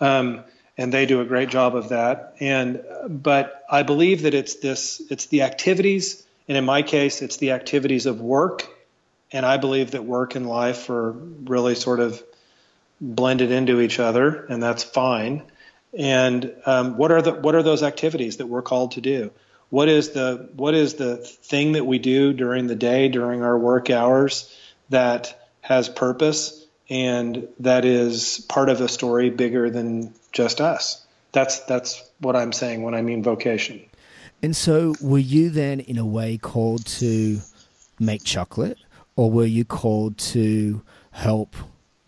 um, 0.00 0.42
and 0.78 0.92
they 0.92 1.04
do 1.04 1.20
a 1.20 1.24
great 1.26 1.50
job 1.50 1.76
of 1.76 1.90
that. 1.90 2.36
And 2.40 2.82
but 3.06 3.62
I 3.70 3.82
believe 3.82 4.22
that 4.22 4.32
it's 4.32 4.54
this, 4.54 5.02
it's 5.10 5.26
the 5.26 5.42
activities, 5.42 6.26
and 6.48 6.56
in 6.56 6.64
my 6.64 6.80
case, 6.80 7.20
it's 7.20 7.36
the 7.36 7.52
activities 7.52 8.06
of 8.06 8.22
work 8.22 8.66
and 9.32 9.44
I 9.44 9.56
believe 9.56 9.92
that 9.92 10.04
work 10.04 10.34
and 10.34 10.48
life 10.48 10.88
are 10.90 11.12
really 11.12 11.74
sort 11.74 12.00
of 12.00 12.22
blended 13.00 13.50
into 13.50 13.80
each 13.80 14.00
other, 14.00 14.46
and 14.46 14.62
that's 14.62 14.82
fine. 14.82 15.42
And 15.96 16.54
um, 16.66 16.96
what 16.96 17.12
are 17.12 17.22
the 17.22 17.32
what 17.32 17.54
are 17.54 17.62
those 17.62 17.82
activities 17.82 18.38
that 18.38 18.46
we're 18.46 18.62
called 18.62 18.92
to 18.92 19.00
do? 19.00 19.30
What 19.70 19.88
is 19.88 20.10
the 20.10 20.48
what 20.54 20.74
is 20.74 20.94
the 20.94 21.16
thing 21.16 21.72
that 21.72 21.84
we 21.84 21.98
do 21.98 22.32
during 22.32 22.66
the 22.66 22.76
day 22.76 23.08
during 23.08 23.42
our 23.42 23.58
work 23.58 23.90
hours 23.90 24.54
that 24.90 25.38
has 25.60 25.88
purpose 25.88 26.66
and 26.90 27.48
that 27.60 27.84
is 27.84 28.44
part 28.48 28.68
of 28.68 28.80
a 28.80 28.88
story 28.88 29.30
bigger 29.30 29.70
than 29.70 30.14
just 30.32 30.60
us. 30.60 31.04
That's 31.32 31.60
that's 31.60 32.02
what 32.20 32.36
I'm 32.36 32.52
saying 32.52 32.82
when 32.82 32.94
I 32.94 33.02
mean 33.02 33.22
vocation. 33.22 33.84
And 34.42 34.56
so, 34.56 34.94
were 35.02 35.18
you 35.18 35.50
then, 35.50 35.80
in 35.80 35.98
a 35.98 36.06
way, 36.06 36.38
called 36.38 36.86
to 36.86 37.40
make 37.98 38.22
chocolate, 38.22 38.78
or 39.18 39.28
were 39.28 39.44
you 39.44 39.64
called 39.64 40.16
to 40.16 40.80
help 41.10 41.56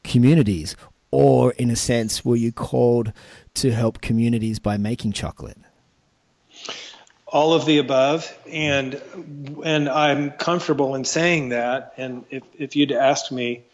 communities, 0.05 0.77
or 1.11 1.51
in 1.55 1.69
a 1.69 1.75
sense, 1.75 2.25
were 2.25 2.37
you 2.37 2.53
called 2.53 3.13
to 3.55 3.73
help 3.73 4.01
communities 4.01 4.61
by 4.61 4.77
making 4.77 5.11
chocolate? 5.11 5.59
All 7.27 7.53
of 7.53 7.67
the 7.67 7.79
above, 7.79 8.33
and 8.49 9.03
and 9.65 9.89
I'm 9.89 10.31
comfortable 10.31 10.95
in 10.95 11.05
saying 11.05 11.49
that. 11.49 11.95
And 11.97 12.25
if 12.31 12.45
if 12.57 12.77
you'd 12.77 12.93
asked 12.93 13.33
me 13.33 13.65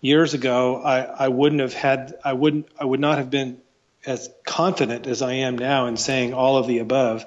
years 0.00 0.34
ago, 0.34 0.82
I, 0.82 1.26
I 1.26 1.28
wouldn't 1.28 1.60
have 1.60 1.74
had 1.74 2.18
I 2.24 2.32
wouldn't 2.32 2.66
I 2.76 2.86
would 2.86 3.00
not 3.00 3.18
have 3.18 3.30
been 3.30 3.58
as 4.06 4.30
confident 4.44 5.06
as 5.06 5.22
I 5.22 5.34
am 5.34 5.58
now 5.58 5.86
in 5.86 5.96
saying 5.96 6.34
all 6.34 6.56
of 6.56 6.66
the 6.66 6.78
above. 6.78 7.24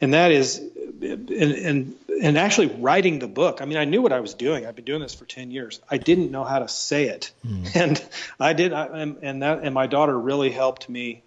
And 0.00 0.14
that 0.14 0.32
is 0.32 0.58
and 1.02 1.30
and 1.30 1.94
and 2.22 2.38
actually 2.38 2.68
writing 2.68 3.18
the 3.18 3.28
book. 3.28 3.60
I 3.60 3.64
mean, 3.64 3.78
I 3.78 3.84
knew 3.84 4.02
what 4.02 4.12
I 4.12 4.20
was 4.20 4.34
doing. 4.34 4.66
I've 4.66 4.76
been 4.76 4.84
doing 4.84 5.00
this 5.00 5.14
for 5.14 5.24
10 5.24 5.50
years. 5.50 5.80
I 5.90 5.98
didn't 5.98 6.30
know 6.30 6.44
how 6.44 6.60
to 6.60 6.68
say 6.68 7.06
it. 7.06 7.32
Mm. 7.46 7.74
And 7.82 8.04
I 8.38 8.52
did 8.52 8.72
I, 8.72 8.86
and, 8.86 9.18
and 9.22 9.42
that 9.42 9.60
and 9.62 9.74
my 9.74 9.86
daughter 9.86 10.18
really 10.18 10.50
helped 10.50 10.88
me 10.88 11.22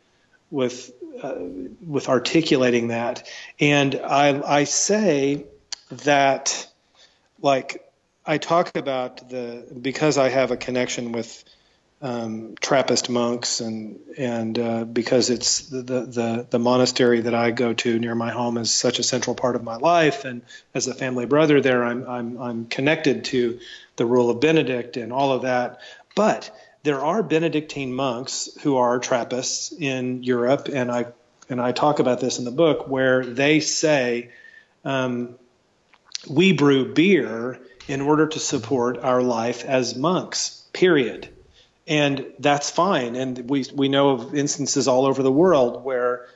with 0.51 0.91
uh, 1.21 1.35
with 1.85 2.09
articulating 2.09 2.89
that. 2.89 3.27
And 3.59 3.95
I 3.95 4.59
I 4.59 4.63
say 4.65 5.45
that 6.03 6.67
like 7.41 7.85
I 8.25 8.37
talk 8.37 8.75
about 8.75 9.29
the 9.29 9.65
because 9.81 10.17
I 10.17 10.29
have 10.29 10.51
a 10.51 10.57
connection 10.57 11.11
with 11.11 11.43
um, 12.05 12.53
Trappist 12.61 13.09
monks 13.09 13.61
and 13.61 13.99
and 14.15 14.59
uh, 14.59 14.85
because 14.85 15.31
it's 15.31 15.61
the, 15.69 15.81
the 15.81 16.47
the 16.47 16.59
monastery 16.59 17.21
that 17.21 17.33
I 17.33 17.49
go 17.49 17.73
to 17.73 17.97
near 17.97 18.13
my 18.13 18.29
home 18.29 18.59
is 18.59 18.71
such 18.71 18.99
a 18.99 19.03
central 19.03 19.35
part 19.35 19.55
of 19.55 19.63
my 19.63 19.77
life. 19.77 20.23
And 20.23 20.43
as 20.75 20.87
a 20.87 20.93
family 20.93 21.25
brother 21.25 21.61
there 21.61 21.83
I'm 21.83 22.07
I'm 22.07 22.37
I'm 22.39 22.65
connected 22.67 23.25
to 23.25 23.59
the 23.95 24.05
rule 24.05 24.29
of 24.29 24.39
Benedict 24.39 24.97
and 24.97 25.11
all 25.11 25.31
of 25.31 25.41
that. 25.41 25.81
But 26.15 26.55
there 26.83 27.03
are 27.03 27.23
Benedictine 27.23 27.95
monks 27.95 28.49
who 28.61 28.77
are 28.77 28.99
Trappists 28.99 29.73
in 29.73 30.21
Europe. 30.21 30.69
And 30.71 30.91
I 30.91 31.07
and 31.49 31.59
I 31.59 31.71
talk 31.71 31.97
about 31.97 32.19
this 32.19 32.37
in 32.37 32.45
the 32.45 32.51
book 32.51 32.87
where 32.87 33.25
they 33.25 33.61
say 33.61 34.29
um, 34.83 35.39
we 36.29 36.53
brew 36.53 36.93
beer 36.93 37.59
in 37.87 38.01
order 38.01 38.27
to 38.27 38.39
support 38.39 38.99
our 38.99 39.23
life 39.23 39.65
as 39.65 39.95
monks, 39.95 40.67
period. 40.71 41.29
And 41.87 42.25
that's 42.39 42.69
fine. 42.69 43.15
And 43.15 43.49
we, 43.49 43.65
we 43.73 43.89
know 43.89 44.11
of 44.11 44.35
instances 44.35 44.87
all 44.87 45.05
over 45.05 45.21
the 45.21 45.31
world 45.31 45.83
where 45.83 46.27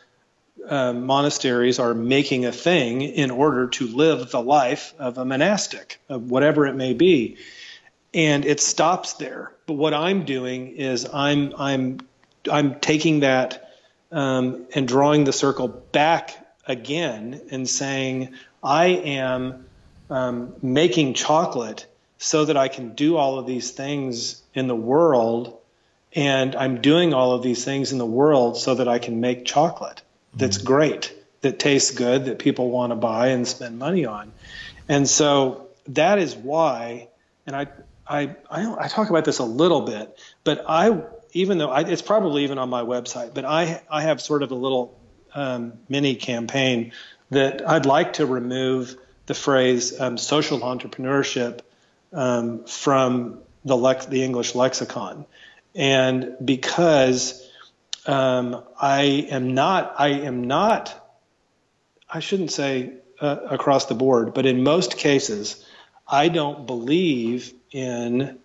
uh, 0.67 0.93
monasteries 0.93 1.79
are 1.79 1.93
making 1.93 2.45
a 2.45 2.51
thing 2.51 3.01
in 3.01 3.31
order 3.31 3.67
to 3.67 3.87
live 3.87 4.29
the 4.31 4.41
life 4.41 4.93
of 4.99 5.17
a 5.17 5.25
monastic, 5.25 5.99
of 6.09 6.29
whatever 6.29 6.67
it 6.67 6.75
may 6.75 6.93
be. 6.93 7.37
And 8.13 8.45
it 8.45 8.59
stops 8.59 9.13
there. 9.13 9.51
But 9.65 9.73
what 9.73 9.93
I'm 9.93 10.25
doing 10.25 10.75
is 10.75 11.07
I'm 11.11 11.53
I'm 11.57 11.99
I'm 12.51 12.79
taking 12.79 13.21
that 13.21 13.71
um, 14.11 14.65
and 14.73 14.87
drawing 14.87 15.23
the 15.23 15.33
circle 15.33 15.67
back 15.67 16.35
again 16.65 17.41
and 17.51 17.69
saying 17.69 18.33
I 18.63 18.85
am 18.87 19.65
um, 20.09 20.53
making 20.61 21.13
chocolate 21.13 21.85
so 22.19 22.45
that 22.45 22.57
I 22.57 22.67
can 22.67 22.93
do 22.93 23.17
all 23.17 23.39
of 23.39 23.47
these 23.47 23.71
things 23.71 24.43
in 24.53 24.67
the 24.67 24.75
world. 24.75 25.57
And 26.13 26.55
I'm 26.55 26.81
doing 26.81 27.13
all 27.13 27.31
of 27.31 27.41
these 27.41 27.63
things 27.63 27.91
in 27.91 27.97
the 27.97 28.05
world 28.05 28.57
so 28.57 28.75
that 28.75 28.87
I 28.87 28.99
can 28.99 29.21
make 29.21 29.45
chocolate 29.45 30.01
that's 30.35 30.57
mm-hmm. 30.57 30.67
great, 30.67 31.15
that 31.41 31.57
tastes 31.57 31.91
good, 31.91 32.25
that 32.25 32.37
people 32.37 32.69
want 32.69 32.91
to 32.91 32.95
buy 32.95 33.27
and 33.27 33.47
spend 33.47 33.79
money 33.79 34.05
on. 34.05 34.31
And 34.87 35.07
so 35.07 35.69
that 35.87 36.19
is 36.19 36.35
why, 36.35 37.07
and 37.47 37.55
I, 37.55 37.67
I, 38.07 38.35
I, 38.49 38.75
I 38.85 38.87
talk 38.87 39.09
about 39.09 39.25
this 39.25 39.39
a 39.39 39.45
little 39.45 39.81
bit, 39.81 40.19
but 40.43 40.65
I, 40.67 41.01
even 41.31 41.57
though 41.57 41.69
I, 41.69 41.81
it's 41.81 42.01
probably 42.01 42.43
even 42.43 42.57
on 42.57 42.69
my 42.69 42.81
website, 42.81 43.33
but 43.33 43.45
I, 43.45 43.81
I 43.89 44.01
have 44.01 44.19
sort 44.19 44.43
of 44.43 44.51
a 44.51 44.55
little 44.55 44.99
um, 45.33 45.73
mini 45.87 46.15
campaign 46.15 46.91
that 47.29 47.67
I'd 47.67 47.85
like 47.85 48.13
to 48.13 48.25
remove 48.25 48.97
the 49.27 49.35
phrase 49.35 49.99
um, 49.99 50.17
social 50.17 50.59
entrepreneurship 50.59 51.61
um, 52.13 52.65
from 52.65 53.39
the, 53.65 53.77
the 54.09 54.23
English 54.23 54.55
lexicon. 54.55 55.25
And 55.75 56.35
because 56.43 57.47
um, 58.05 58.63
I 58.79 59.27
am 59.29 59.53
not, 59.53 59.95
I 59.97 60.09
am 60.09 60.45
not, 60.45 60.95
I 62.09 62.19
shouldn't 62.19 62.51
say 62.51 62.93
uh, 63.21 63.37
across 63.49 63.85
the 63.85 63.95
board, 63.95 64.33
but 64.33 64.45
in 64.45 64.63
most 64.63 64.97
cases, 64.97 65.65
I 66.07 66.29
don't 66.29 66.65
believe 66.65 67.53
in 67.71 68.39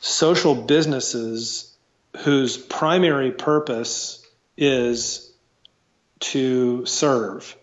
social 0.00 0.54
businesses 0.54 1.74
whose 2.18 2.56
primary 2.58 3.32
purpose 3.32 4.26
is 4.56 5.32
to 6.18 6.84
serve. 6.84 7.56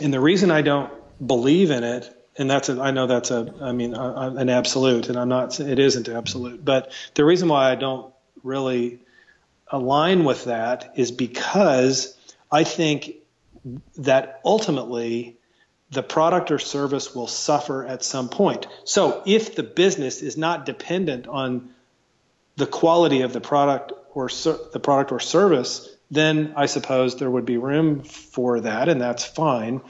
And 0.00 0.12
the 0.12 0.20
reason 0.20 0.50
I 0.50 0.62
don't 0.62 0.90
believe 1.24 1.70
in 1.70 1.84
it, 1.84 2.21
and 2.36 2.50
that's 2.50 2.68
a, 2.68 2.80
I 2.80 2.90
know 2.90 3.06
that's 3.06 3.30
a 3.30 3.52
I 3.60 3.72
mean 3.72 3.94
a, 3.94 4.34
an 4.36 4.48
absolute, 4.48 5.08
and 5.08 5.18
I'm 5.18 5.28
not 5.28 5.58
it 5.60 5.78
isn't 5.78 6.08
absolute, 6.08 6.64
but 6.64 6.92
the 7.14 7.24
reason 7.24 7.48
why 7.48 7.70
I 7.70 7.74
don't 7.74 8.12
really 8.42 9.00
align 9.68 10.24
with 10.24 10.44
that 10.44 10.94
is 10.96 11.10
because 11.12 12.16
I 12.50 12.64
think 12.64 13.14
that 13.98 14.40
ultimately 14.44 15.36
the 15.90 16.02
product 16.02 16.50
or 16.50 16.58
service 16.58 17.14
will 17.14 17.26
suffer 17.26 17.86
at 17.86 18.02
some 18.02 18.28
point. 18.28 18.66
So 18.84 19.22
if 19.26 19.54
the 19.54 19.62
business 19.62 20.22
is 20.22 20.36
not 20.36 20.66
dependent 20.66 21.26
on 21.26 21.70
the 22.56 22.66
quality 22.66 23.22
of 23.22 23.32
the 23.32 23.40
product 23.40 23.92
or 24.14 24.28
ser- 24.28 24.58
the 24.72 24.80
product 24.80 25.12
or 25.12 25.20
service, 25.20 25.88
then 26.10 26.54
I 26.56 26.66
suppose 26.66 27.16
there 27.16 27.30
would 27.30 27.46
be 27.46 27.56
room 27.56 28.02
for 28.02 28.60
that, 28.60 28.88
and 28.88 29.00
that's 29.00 29.24
fine. 29.24 29.80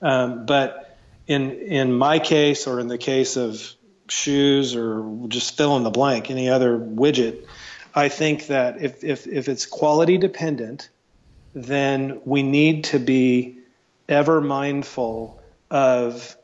Um, 0.00 0.46
but 0.46 0.85
in 1.26 1.50
in 1.52 1.92
my 1.92 2.18
case, 2.18 2.66
or 2.66 2.80
in 2.80 2.88
the 2.88 2.98
case 2.98 3.36
of 3.36 3.74
shoes, 4.08 4.76
or 4.76 5.26
just 5.28 5.56
fill 5.56 5.76
in 5.76 5.82
the 5.82 5.90
blank, 5.90 6.30
any 6.30 6.48
other 6.48 6.78
widget, 6.78 7.46
I 7.94 8.08
think 8.08 8.48
that 8.48 8.82
if 8.82 9.02
if 9.02 9.26
if 9.26 9.48
it's 9.48 9.66
quality 9.66 10.18
dependent, 10.18 10.88
then 11.54 12.20
we 12.24 12.42
need 12.42 12.84
to 12.84 12.98
be 12.98 13.58
ever 14.08 14.40
mindful 14.40 15.40
of 15.70 16.36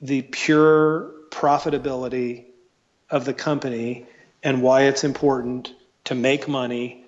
the 0.00 0.22
pure 0.22 1.10
profitability 1.30 2.44
of 3.10 3.24
the 3.24 3.34
company 3.34 4.06
and 4.42 4.62
why 4.62 4.82
it's 4.82 5.02
important 5.02 5.72
to 6.04 6.14
make 6.14 6.46
money 6.46 7.04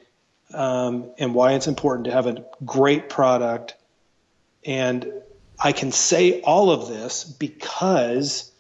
um, 0.55 1.11
and 1.19 1.35
why 1.35 1.53
it's 1.53 1.67
important 1.67 2.07
to 2.07 2.13
have 2.13 2.27
a 2.27 2.45
great 2.65 3.09
product 3.09 3.75
and 4.65 5.13
I 5.59 5.73
can 5.73 5.93
say 5.93 6.41
all 6.43 6.71
of 6.71 6.89
this 6.89 7.25
because 7.25 8.51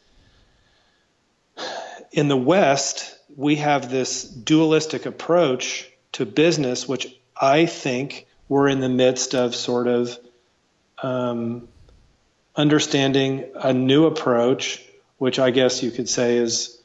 in 2.12 2.28
the 2.28 2.36
West, 2.36 3.14
we 3.36 3.56
have 3.56 3.90
this 3.90 4.22
dualistic 4.24 5.06
approach 5.06 5.90
to 6.12 6.24
business, 6.24 6.88
which 6.88 7.14
I 7.38 7.66
think 7.66 8.26
we're 8.48 8.68
in 8.68 8.80
the 8.80 8.88
midst 8.88 9.34
of 9.34 9.54
sort 9.54 9.86
of 9.86 10.18
um, 11.02 11.68
understanding 12.54 13.44
a 13.54 13.72
new 13.74 14.06
approach, 14.06 14.82
which 15.18 15.38
I 15.38 15.50
guess 15.50 15.82
you 15.82 15.90
could 15.90 16.08
say 16.08 16.38
is 16.38 16.80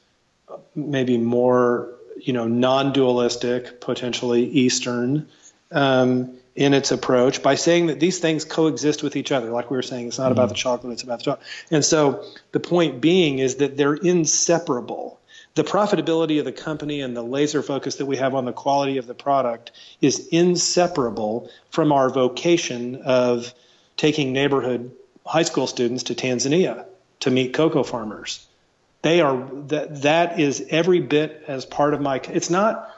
maybe 0.76 1.18
more, 1.18 1.94
you 2.18 2.34
know, 2.34 2.48
non-dualistic, 2.48 3.80
potentially 3.80 4.44
Eastern, 4.44 5.30
um, 5.72 6.38
in 6.56 6.74
its 6.74 6.92
approach 6.92 7.42
by 7.42 7.56
saying 7.56 7.88
that 7.88 8.00
these 8.00 8.20
things 8.20 8.44
coexist 8.44 9.04
with 9.04 9.16
each 9.16 9.32
other. 9.32 9.52
Like 9.52 9.72
we 9.72 9.78
were 9.78 9.84
saying, 9.84 10.08
it's 10.08 10.18
not 10.18 10.26
mm-hmm. 10.26 10.34
about 10.34 10.50
the 10.50 10.56
chocolate, 10.56 10.94
it's 10.94 11.04
about 11.04 11.20
the 11.20 11.26
chocolate. 11.26 11.48
And 11.70 11.84
so 11.84 12.26
the 12.52 12.60
point 12.60 13.02
being 13.02 13.40
is 13.40 13.56
that 13.58 13.78
they're 13.78 13.94
inseparable. 13.94 15.20
The 15.54 15.64
profitability 15.64 16.40
of 16.40 16.46
the 16.46 16.52
company 16.52 17.02
and 17.02 17.16
the 17.16 17.22
laser 17.22 17.62
focus 17.62 17.96
that 17.96 18.06
we 18.06 18.18
have 18.18 18.36
on 18.36 18.46
the 18.46 18.54
quality 18.54 18.98
of 18.98 19.08
the 19.08 19.14
product 19.14 19.72
is 20.00 20.28
inseparable 20.28 21.50
from 21.70 21.92
our 21.92 22.10
vocation 22.10 23.02
of 23.04 23.54
taking 23.98 24.34
neighborhood 24.34 24.92
high 25.26 25.44
school 25.44 25.68
students 25.68 26.04
to 26.04 26.16
Tanzania 26.16 26.86
to 27.22 27.32
meet 27.32 27.54
cocoa 27.54 27.84
farmers. 27.84 28.46
They 29.02 29.22
are 29.22 29.50
that 29.68 30.04
that 30.04 30.40
is 30.40 30.66
every 30.70 31.00
bit 31.00 31.44
as 31.48 31.66
part 31.66 31.94
of 31.94 32.02
my. 32.02 32.22
It's 32.32 32.50
not 32.50 32.90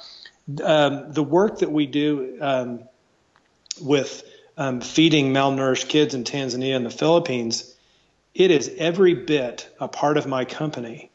um, 0.63 1.11
the 1.11 1.23
work 1.23 1.59
that 1.59 1.71
we 1.71 1.85
do. 1.85 2.37
Um, 2.41 2.83
with 3.81 4.23
um, 4.57 4.81
feeding 4.81 5.33
malnourished 5.33 5.89
kids 5.89 6.13
in 6.13 6.23
Tanzania 6.23 6.75
and 6.75 6.85
the 6.85 6.91
Philippines, 6.91 7.73
it 8.33 8.51
is 8.51 8.71
every 8.77 9.13
bit 9.13 9.69
a 9.79 9.87
part 9.87 10.17
of 10.17 10.27
my 10.27 10.45
company 10.45 11.11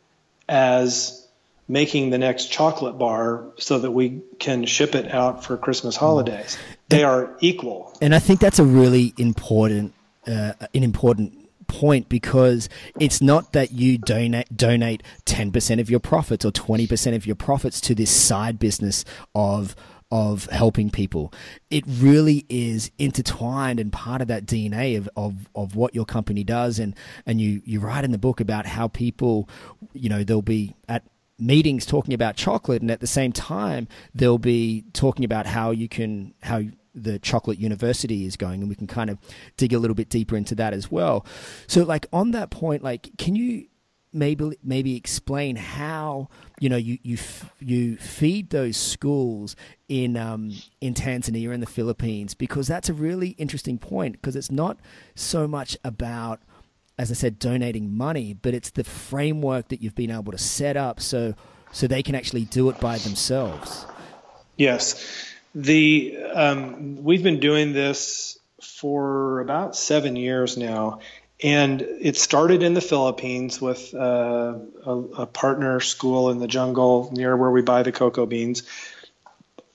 as 0.49 1.27
making 1.69 2.11
the 2.11 2.19
next 2.19 2.47
chocolate 2.47 2.99
bar 2.99 3.45
so 3.59 3.79
that 3.79 3.91
we 3.91 4.23
can 4.39 4.65
ship 4.65 4.95
it 4.95 5.13
out 5.13 5.45
for 5.45 5.57
Christmas 5.57 5.97
holidays. 5.97 6.57
They 6.89 7.05
are 7.05 7.37
equal. 7.41 7.97
And 8.01 8.15
I 8.15 8.19
think 8.19 8.41
that's 8.41 8.59
a 8.59 8.65
really 8.65 9.13
important 9.19 9.95
uh, 10.27 10.53
an 10.75 10.83
important 10.83 11.35
point 11.69 12.09
because 12.09 12.69
it's 12.99 13.21
not 13.21 13.53
that 13.53 13.73
you 13.73 13.99
donate 13.99 14.57
donate 14.57 15.03
10% 15.27 15.81
of 15.81 15.91
your 15.91 16.01
profits 16.01 16.45
or 16.45 16.51
20% 16.51 17.15
of 17.15 17.27
your 17.27 17.37
profits 17.37 17.81
to 17.83 17.95
this 17.95 18.11
side 18.11 18.59
business 18.59 19.05
of 19.35 19.77
of 20.11 20.47
helping 20.47 20.91
people. 20.91 21.33
It 21.71 21.85
really 21.87 22.47
is 22.49 22.91
intertwined 22.99 23.79
and 23.79 23.93
part 23.93 24.23
of 24.23 24.29
that 24.29 24.47
DNA 24.47 24.97
of, 24.97 25.09
of, 25.17 25.49
of 25.55 25.77
what 25.77 25.95
your 25.95 26.07
company 26.07 26.45
does. 26.45 26.79
And, 26.79 26.95
and 27.27 27.41
you, 27.41 27.61
you 27.65 27.81
write 27.81 28.05
in 28.05 28.13
the 28.13 28.19
book 28.19 28.41
about 28.41 28.67
how 28.67 28.89
people, 28.89 29.49
you 29.93 30.09
know, 30.09 30.25
they'll 30.25 30.41
be 30.41 30.75
at 30.89 31.05
meetings 31.39 31.85
talking 31.87 32.15
about 32.15 32.37
chocolate 32.37 32.83
and 32.83 32.91
at 32.91 33.01
the 33.01 33.07
same 33.07 33.33
time 33.33 33.87
they'll 34.13 34.39
be 34.39 34.85
talking 34.93 35.25
about 35.25 35.47
how 35.47 35.71
you 35.71 35.89
can, 35.89 36.35
how 36.43 36.63
the 36.95 37.19
chocolate 37.21 37.61
university 37.61 38.25
is 38.27 38.37
going 38.37 38.61
and 38.61 38.69
we 38.69 38.75
can 38.75 38.89
kind 38.89 39.09
of 39.09 39.19
dig 39.57 39.73
a 39.73 39.79
little 39.79 39.95
bit 39.95 40.09
deeper 40.09 40.37
into 40.37 40.53
that 40.57 40.73
as 40.73 40.91
well 40.91 41.25
so 41.69 41.85
like 41.85 42.07
on 42.13 42.33
that 42.33 42.51
point 42.51 42.83
like 42.83 43.11
can 43.19 43.37
you 43.37 43.67
maybe 44.19 44.59
maybe 44.63 44.97
explain 44.97 45.57
how 45.57 46.29
you 46.61 46.69
know 46.69 46.77
you 46.77 46.99
you 47.03 47.19
you 47.61 47.97
feed 47.97 48.51
those 48.51 48.77
schools 48.77 49.57
in 49.89 50.17
um, 50.17 50.53
in 50.81 50.95
Tanzania 50.95 51.53
and 51.53 51.63
the 51.63 51.67
Philippines 51.67 52.35
because 52.35 52.67
that's 52.67 52.89
a 52.89 52.95
really 52.95 53.31
interesting 53.31 53.79
point 53.79 54.13
because 54.13 54.37
it's 54.37 54.51
not 54.51 54.79
so 55.15 55.47
much 55.47 55.77
about 55.85 56.41
as 56.99 57.11
I 57.11 57.15
said 57.15 57.39
donating 57.39 57.97
money 57.97 58.35
but 58.35 58.55
it's 58.55 58.71
the 58.71 58.85
framework 58.85 59.69
that 59.69 59.81
you've 59.81 59.95
been 59.95 60.11
able 60.11 60.33
to 60.33 60.39
set 60.39 60.77
up 60.77 61.01
so 61.01 61.35
so 61.73 61.87
they 61.87 62.03
can 62.03 62.15
actually 62.15 62.45
do 62.45 62.69
it 62.71 62.81
by 62.81 62.99
themselves. 62.99 63.87
Yes, 64.57 65.35
the 65.55 66.17
um, 66.35 67.03
we've 67.03 67.23
been 67.23 67.41
doing 67.41 67.73
this 67.73 68.39
for 68.61 69.41
about 69.41 69.77
seven 69.77 70.17
years 70.17 70.57
now, 70.57 71.01
and 71.43 71.83
it 71.83 72.17
started 72.17 72.63
in 72.63 72.75
the 72.75 72.81
Philippines 72.81 73.61
with 73.61 73.95
uh, 73.95 74.55
a, 74.85 74.91
a, 74.91 75.27
partner 75.27 75.79
school 75.79 76.31
in 76.31 76.39
the 76.39 76.49
jungle 76.49 77.11
near 77.13 77.37
where 77.37 77.51
we 77.51 77.63
buy 77.63 77.85
the 77.85 77.93
cocoa 77.93 78.27
beans, 78.27 78.65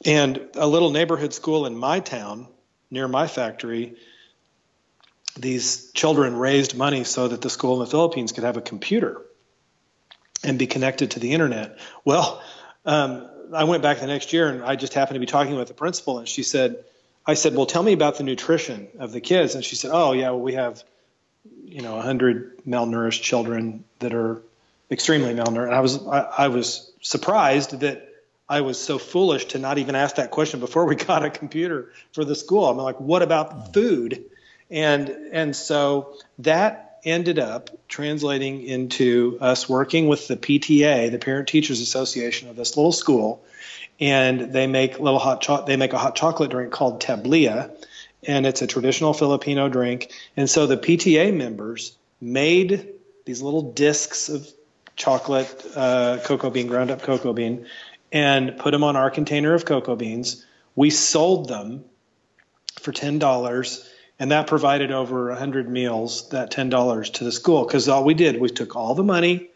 and 0.05 0.41
a 0.55 0.67
little 0.67 0.91
neighborhood 0.91 1.33
school 1.33 1.65
in 1.65 1.77
my 1.77 1.99
town 2.01 2.47
near 2.91 3.07
my 3.07 3.27
factory. 3.27 3.95
These 5.37 5.91
children 5.93 6.35
raised 6.35 6.75
money 6.75 7.05
so 7.05 7.29
that 7.29 7.41
the 7.41 7.49
school 7.49 7.75
in 7.75 7.79
the 7.79 7.89
Philippines 7.89 8.33
could 8.33 8.43
have 8.43 8.57
a 8.57 8.61
computer 8.61 9.21
and 10.43 10.59
be 10.59 10.67
connected 10.67 11.11
to 11.11 11.19
the 11.19 11.31
internet. 11.31 11.79
Well, 12.05 12.43
um, 12.85 13.29
I 13.53 13.63
went 13.63 13.81
back 13.81 13.99
the 13.99 14.07
next 14.07 14.33
year 14.33 14.49
and 14.49 14.63
I 14.63 14.75
just 14.75 14.93
happened 14.93 15.15
to 15.15 15.19
be 15.19 15.25
talking 15.25 15.55
with 15.55 15.69
the 15.69 15.73
principal 15.73 16.19
and 16.19 16.27
she 16.27 16.43
said, 16.43 16.83
I 17.25 17.35
said, 17.35 17.55
well, 17.55 17.65
tell 17.65 17.81
me 17.81 17.93
about 17.93 18.17
the 18.17 18.23
nutrition 18.23 18.89
of 18.99 19.11
the 19.11 19.21
kids. 19.21 19.55
And 19.55 19.63
she 19.63 19.75
said, 19.75 19.91
oh 19.93 20.11
yeah, 20.11 20.31
well, 20.31 20.41
we 20.41 20.53
have, 20.53 20.83
you 21.65 21.81
know, 21.81 21.95
100 21.95 22.63
malnourished 22.67 23.21
children 23.21 23.83
that 23.99 24.13
are 24.13 24.41
extremely 24.91 25.33
malnourished. 25.33 25.67
And 25.67 25.75
I 25.75 25.81
was, 25.81 26.05
I, 26.07 26.19
I 26.19 26.47
was 26.49 26.91
surprised 27.01 27.79
that 27.79 28.09
I 28.47 28.61
was 28.61 28.79
so 28.79 28.99
foolish 28.99 29.45
to 29.45 29.59
not 29.59 29.77
even 29.77 29.95
ask 29.95 30.17
that 30.17 30.31
question 30.31 30.59
before 30.59 30.85
we 30.85 30.95
got 31.11 31.25
a 31.25 31.29
computer 31.29 31.91
for 32.11 32.23
the 32.25 32.35
school. 32.35 32.65
I'm 32.65 32.77
like, 32.77 32.99
what 32.99 33.21
about 33.21 33.73
food? 33.73 34.25
And, 34.69 35.09
and 35.09 35.55
so 35.55 36.17
that 36.39 36.99
ended 37.03 37.39
up 37.39 37.69
translating 37.87 38.63
into 38.63 39.37
us 39.41 39.67
working 39.67 40.07
with 40.07 40.27
the 40.27 40.37
PTA, 40.37 41.11
the 41.11 41.19
Parent 41.19 41.47
Teachers 41.47 41.81
Association 41.81 42.49
of 42.49 42.55
this 42.55 42.77
little 42.77 42.91
school, 42.91 43.43
and 43.99 44.53
they 44.53 44.67
make 44.67 44.99
little 44.99 45.19
hot 45.19 45.41
cho- 45.41 45.65
they 45.65 45.75
make 45.75 45.93
a 45.93 45.97
hot 45.97 46.15
chocolate 46.15 46.51
drink 46.51 46.71
called 46.71 47.01
tablia, 47.01 47.71
and 48.27 48.45
it's 48.45 48.61
a 48.61 48.67
traditional 48.67 49.13
Filipino 49.13 49.69
drink. 49.69 50.11
And 50.37 50.49
so 50.49 50.67
the 50.67 50.77
PTA 50.77 51.35
members 51.35 51.95
made 52.21 52.89
these 53.25 53.41
little 53.41 53.73
discs 53.73 54.29
of 54.29 54.47
chocolate 54.95 55.65
uh, 55.75 56.19
cocoa 56.23 56.49
bean, 56.49 56.67
ground 56.67 56.91
up 56.91 57.01
cocoa 57.01 57.33
bean, 57.33 57.65
and 58.11 58.57
put 58.57 58.71
them 58.71 58.83
on 58.83 58.95
our 58.95 59.09
container 59.09 59.53
of 59.53 59.65
cocoa 59.65 59.95
beans. 59.95 60.45
We 60.75 60.89
sold 60.89 61.47
them 61.47 61.85
for 62.79 62.91
ten 62.91 63.19
dollars 63.19 63.89
and 64.19 64.31
that 64.31 64.47
provided 64.47 64.91
over 64.91 65.29
100 65.29 65.69
meals 65.69 66.29
that 66.29 66.51
$10 66.51 67.13
to 67.13 67.23
the 67.23 67.31
school 67.31 67.65
because 67.65 67.89
all 67.89 68.03
we 68.03 68.13
did 68.13 68.39
we 68.39 68.49
took 68.49 68.75
all 68.75 68.95
the 68.95 69.03
money 69.03 69.49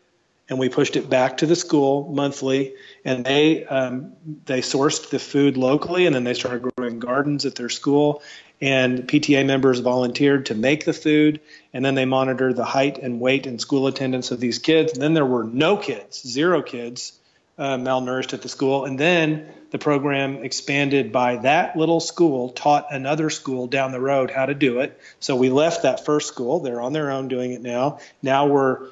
and 0.49 0.57
we 0.57 0.69
pushed 0.69 0.95
it 0.95 1.09
back 1.09 1.37
to 1.37 1.45
the 1.45 1.55
school 1.55 2.11
monthly 2.13 2.73
and 3.05 3.25
they 3.25 3.65
um, 3.65 4.13
they 4.45 4.61
sourced 4.61 5.09
the 5.09 5.19
food 5.19 5.57
locally 5.57 6.05
and 6.05 6.15
then 6.15 6.23
they 6.23 6.33
started 6.33 6.69
growing 6.75 6.99
gardens 6.99 7.45
at 7.45 7.55
their 7.55 7.69
school 7.69 8.21
and 8.59 9.07
PTA 9.07 9.45
members 9.45 9.79
volunteered 9.79 10.47
to 10.47 10.55
make 10.55 10.85
the 10.85 10.93
food 10.93 11.39
and 11.73 11.85
then 11.85 11.95
they 11.95 12.05
monitored 12.05 12.55
the 12.55 12.65
height 12.65 12.97
and 12.97 13.19
weight 13.19 13.45
and 13.45 13.61
school 13.61 13.87
attendance 13.87 14.31
of 14.31 14.39
these 14.39 14.59
kids 14.59 14.93
and 14.93 15.01
then 15.01 15.13
there 15.13 15.25
were 15.25 15.43
no 15.43 15.77
kids 15.77 16.27
zero 16.27 16.61
kids 16.61 17.13
uh, 17.57 17.77
malnourished 17.77 18.33
at 18.33 18.41
the 18.41 18.49
school 18.49 18.85
and 18.85 18.99
then 18.99 19.47
the 19.71 19.77
program 19.77 20.43
expanded 20.43 21.11
by 21.11 21.37
that 21.37 21.75
little 21.75 21.99
school 21.99 22.49
taught 22.49 22.87
another 22.91 23.29
school 23.29 23.67
down 23.67 23.91
the 23.91 23.99
road 23.99 24.31
how 24.31 24.45
to 24.45 24.53
do 24.53 24.79
it. 24.79 24.99
So 25.19 25.35
we 25.35 25.49
left 25.49 25.83
that 25.83 26.05
first 26.05 26.27
school. 26.27 26.59
They're 26.59 26.81
on 26.81 26.93
their 26.93 27.11
own 27.11 27.27
doing 27.27 27.51
it 27.51 27.61
now. 27.61 27.99
Now 28.21 28.47
we're 28.47 28.89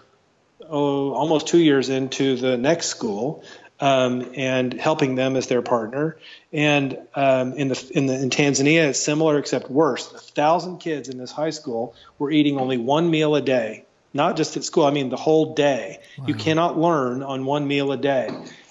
oh, 0.69 1.13
almost 1.13 1.47
two 1.47 1.59
years 1.59 1.89
into 1.89 2.35
the 2.35 2.57
next 2.57 2.87
school. 2.87 3.43
Um, 3.77 4.31
and 4.35 4.73
helping 4.73 5.15
them 5.15 5.35
as 5.35 5.47
their 5.47 5.61
partner. 5.61 6.17
And 6.53 6.97
um, 7.13 7.53
in 7.53 7.67
the 7.67 7.91
in 7.93 8.05
the 8.05 8.13
in 8.13 8.29
Tanzania, 8.29 8.87
it's 8.87 9.01
similar 9.01 9.37
except 9.37 9.69
worse. 9.69 10.09
A 10.13 10.17
thousand 10.17 10.77
kids 10.77 11.09
in 11.09 11.17
this 11.17 11.31
high 11.31 11.49
school 11.49 11.93
were 12.17 12.31
eating 12.31 12.57
only 12.57 12.77
one 12.77 13.09
meal 13.09 13.35
a 13.35 13.41
day, 13.41 13.83
not 14.13 14.37
just 14.37 14.55
at 14.55 14.63
school. 14.63 14.85
I 14.85 14.91
mean, 14.91 15.09
the 15.09 15.17
whole 15.17 15.55
day. 15.55 15.99
Wow. 16.17 16.27
You 16.27 16.35
cannot 16.35 16.79
learn 16.79 17.21
on 17.21 17.45
one 17.45 17.67
meal 17.67 17.91
a 17.91 17.97
day. 17.97 18.29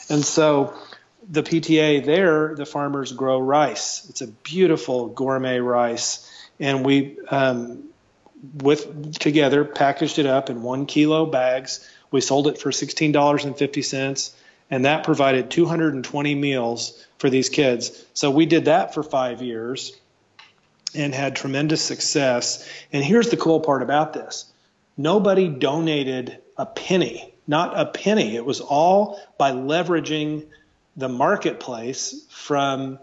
And 0.09 0.25
so 0.25 0.75
the 1.29 1.43
PTA 1.43 2.05
there, 2.05 2.55
the 2.55 2.67
farmers 2.67 3.13
grow 3.13 3.39
rice. 3.39 4.09
It's 4.09 4.21
a 4.21 4.27
beautiful 4.27 5.09
gourmet 5.09 5.59
rice, 5.59 6.31
and 6.61 6.85
we 6.85 7.19
um, 7.31 7.85
with 8.63 9.19
together 9.19 9.65
packaged 9.65 10.19
it 10.19 10.27
up 10.27 10.51
in 10.51 10.63
one 10.63 10.87
kilo 10.87 11.27
bags. 11.27 11.89
We 12.11 12.21
sold 12.21 12.47
it 12.49 12.59
for 12.59 12.73
sixteen 12.73 13.13
dollars 13.13 13.45
and 13.45 13.57
fifty 13.57 13.83
cents, 13.83 14.37
and 14.71 14.85
that 14.85 15.05
provided 15.05 15.51
220 15.51 16.35
meals 16.35 17.07
for 17.19 17.31
these 17.31 17.49
kids. 17.49 18.05
So 18.15 18.31
we 18.31 18.47
did 18.47 18.67
that 18.67 18.95
for 18.95 19.03
five 19.03 19.43
years, 19.43 19.97
and 20.95 21.15
had 21.15 21.35
tremendous 21.37 21.83
success. 21.83 22.69
And 22.93 23.05
here's 23.05 23.31
the 23.31 23.37
cool 23.37 23.61
part 23.61 23.83
about 23.83 24.13
this: 24.13 24.47
nobody 24.97 25.49
donated 25.49 26.39
a 26.57 26.67
penny, 26.67 27.35
not 27.47 27.79
a 27.79 27.87
penny. 27.87 28.37
It 28.37 28.45
was 28.45 28.61
all 28.61 29.21
by 29.39 29.51
leveraging 29.51 30.47
the 30.97 31.09
marketplace 31.09 32.25
from 32.31 32.99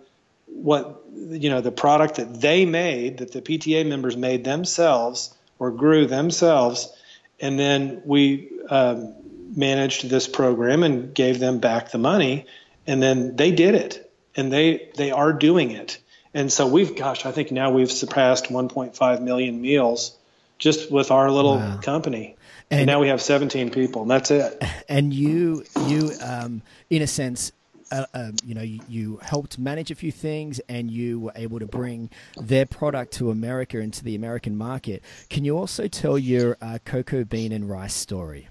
what 0.47 1.03
you 1.29 1.49
know 1.49 1.61
the 1.61 1.71
product 1.71 2.15
that 2.15 2.41
they 2.41 2.65
made 2.65 3.19
that 3.19 3.31
the 3.31 3.41
PTA 3.41 3.87
members 3.87 4.17
made 4.17 4.43
themselves 4.43 5.33
or 5.59 5.71
grew 5.71 6.05
themselves, 6.05 6.91
and 7.39 7.59
then 7.59 8.01
we 8.05 8.49
um, 8.69 9.13
managed 9.55 10.09
this 10.09 10.27
program 10.27 10.83
and 10.83 11.13
gave 11.13 11.39
them 11.39 11.59
back 11.59 11.91
the 11.91 11.97
money, 11.97 12.45
and 12.87 13.01
then 13.01 13.35
they 13.35 13.51
did 13.51 13.75
it, 13.75 14.11
and 14.35 14.51
they 14.51 14.89
they 14.95 15.11
are 15.11 15.33
doing 15.33 15.71
it, 15.71 15.99
and 16.33 16.51
so 16.51 16.67
we've 16.67 16.95
gosh 16.95 17.25
I 17.25 17.31
think 17.31 17.51
now 17.51 17.71
we've 17.71 17.91
surpassed 17.91 18.45
1.5 18.45 19.21
million 19.21 19.61
meals 19.61 20.17
just 20.61 20.91
with 20.91 21.11
our 21.11 21.29
little 21.31 21.57
wow. 21.57 21.79
company. 21.81 22.37
And, 22.69 22.81
and, 22.81 22.87
now 22.87 23.01
we 23.01 23.09
have 23.09 23.21
17 23.21 23.71
people, 23.71 24.03
and 24.03 24.11
that's 24.11 24.31
it. 24.31 24.63
And 24.87 25.13
you, 25.13 25.65
you, 25.87 26.11
um, 26.21 26.61
in 26.89 27.01
a 27.01 27.07
sense, 27.07 27.51
uh, 27.91 28.05
um, 28.13 28.35
you 28.45 28.55
know, 28.55 28.61
you, 28.61 28.79
you, 28.87 29.19
helped 29.21 29.57
manage 29.57 29.91
a 29.91 29.95
few 29.95 30.11
things 30.11 30.59
and 30.69 30.89
you 30.89 31.19
were 31.19 31.31
able 31.35 31.59
to 31.59 31.65
bring 31.65 32.09
their 32.37 32.65
product 32.65 33.13
to 33.13 33.31
America 33.31 33.79
into 33.79 34.03
the 34.03 34.15
American 34.15 34.57
market. 34.57 35.03
Can 35.29 35.43
you 35.43 35.57
also 35.57 35.87
tell 35.87 36.17
your 36.17 36.57
uh, 36.61 36.79
cocoa 36.85 37.23
bean 37.23 37.51
and 37.51 37.69
rice 37.69 37.93
story? 37.93 38.47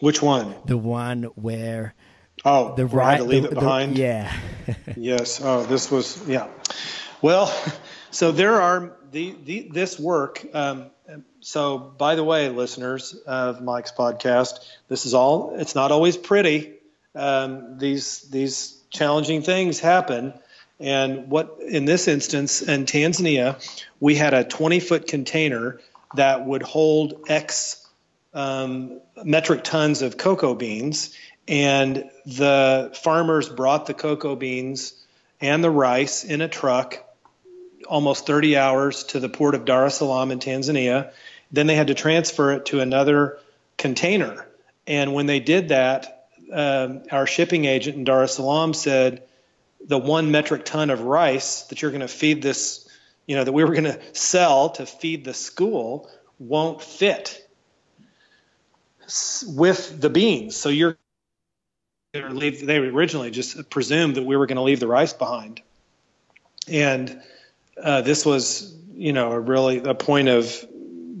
Which 0.00 0.22
one? 0.22 0.54
The 0.64 0.78
one 0.78 1.24
where. 1.34 1.94
Oh, 2.44 2.74
the 2.74 2.86
right. 2.86 3.18
To 3.18 3.24
leave 3.24 3.42
the, 3.42 3.50
it 3.50 3.54
behind. 3.54 3.96
The, 3.96 4.00
yeah. 4.00 4.36
yes. 4.96 5.40
Oh, 5.42 5.64
this 5.64 5.90
was 5.90 6.26
yeah. 6.26 6.48
Well, 7.20 7.52
so 8.10 8.32
there 8.32 8.60
are 8.60 8.96
the, 9.10 9.34
the 9.44 9.68
this 9.72 9.98
work. 9.98 10.44
Um, 10.54 10.90
so, 11.40 11.78
by 11.78 12.14
the 12.14 12.24
way, 12.24 12.48
listeners 12.50 13.14
of 13.26 13.62
Mike's 13.62 13.92
podcast, 13.92 14.58
this 14.88 15.06
is 15.06 15.14
all. 15.14 15.54
It's 15.56 15.74
not 15.74 15.90
always 15.90 16.16
pretty 16.16 16.78
um, 17.14 17.78
these 17.78 18.22
these 18.22 18.80
challenging 18.90 19.42
things 19.42 19.80
happen. 19.80 20.32
And 20.80 21.28
what 21.28 21.58
in 21.66 21.84
this 21.84 22.06
instance 22.06 22.62
in 22.62 22.86
Tanzania, 22.86 23.56
we 23.98 24.14
had 24.14 24.32
a 24.32 24.44
20 24.44 24.78
foot 24.80 25.08
container 25.08 25.80
that 26.14 26.46
would 26.46 26.62
hold 26.62 27.24
X 27.28 27.84
um, 28.38 29.00
metric 29.24 29.64
tons 29.64 30.00
of 30.00 30.16
cocoa 30.16 30.54
beans, 30.54 31.12
and 31.48 32.08
the 32.24 32.96
farmers 33.02 33.48
brought 33.48 33.86
the 33.86 33.94
cocoa 33.94 34.36
beans 34.36 34.94
and 35.40 35.64
the 35.64 35.70
rice 35.70 36.22
in 36.22 36.40
a 36.40 36.46
truck 36.46 37.04
almost 37.88 38.26
30 38.26 38.56
hours 38.56 39.02
to 39.04 39.18
the 39.18 39.28
port 39.28 39.56
of 39.56 39.64
Dar 39.64 39.86
es 39.86 39.98
Salaam 39.98 40.30
in 40.30 40.38
Tanzania. 40.38 41.10
Then 41.50 41.66
they 41.66 41.74
had 41.74 41.88
to 41.88 41.94
transfer 41.94 42.52
it 42.52 42.66
to 42.66 42.78
another 42.78 43.38
container. 43.76 44.46
And 44.86 45.14
when 45.14 45.26
they 45.26 45.40
did 45.40 45.70
that, 45.70 46.28
um, 46.52 47.02
our 47.10 47.26
shipping 47.26 47.64
agent 47.64 47.96
in 47.96 48.04
Dar 48.04 48.22
es 48.22 48.36
Salaam 48.36 48.72
said 48.72 49.24
the 49.84 49.98
one 49.98 50.30
metric 50.30 50.64
ton 50.64 50.90
of 50.90 51.00
rice 51.00 51.62
that 51.62 51.82
you're 51.82 51.90
going 51.90 52.02
to 52.02 52.08
feed 52.08 52.42
this, 52.42 52.88
you 53.26 53.34
know, 53.34 53.42
that 53.42 53.52
we 53.52 53.64
were 53.64 53.72
going 53.72 53.84
to 53.84 54.00
sell 54.12 54.70
to 54.70 54.86
feed 54.86 55.24
the 55.24 55.34
school 55.34 56.08
won't 56.38 56.80
fit 56.80 57.47
with 59.46 60.00
the 60.00 60.10
beans. 60.10 60.56
So 60.56 60.68
you're. 60.68 60.96
They 62.14 62.78
originally 62.78 63.30
just 63.30 63.68
presumed 63.68 64.16
that 64.16 64.24
we 64.24 64.36
were 64.36 64.46
going 64.46 64.56
to 64.56 64.62
leave 64.62 64.80
the 64.80 64.86
rice 64.86 65.12
behind, 65.12 65.60
and 66.66 67.20
uh, 67.80 68.00
this 68.00 68.24
was, 68.24 68.74
you 68.94 69.12
know, 69.12 69.32
a 69.32 69.38
really 69.38 69.78
a 69.78 69.94
point 69.94 70.28
of 70.28 70.66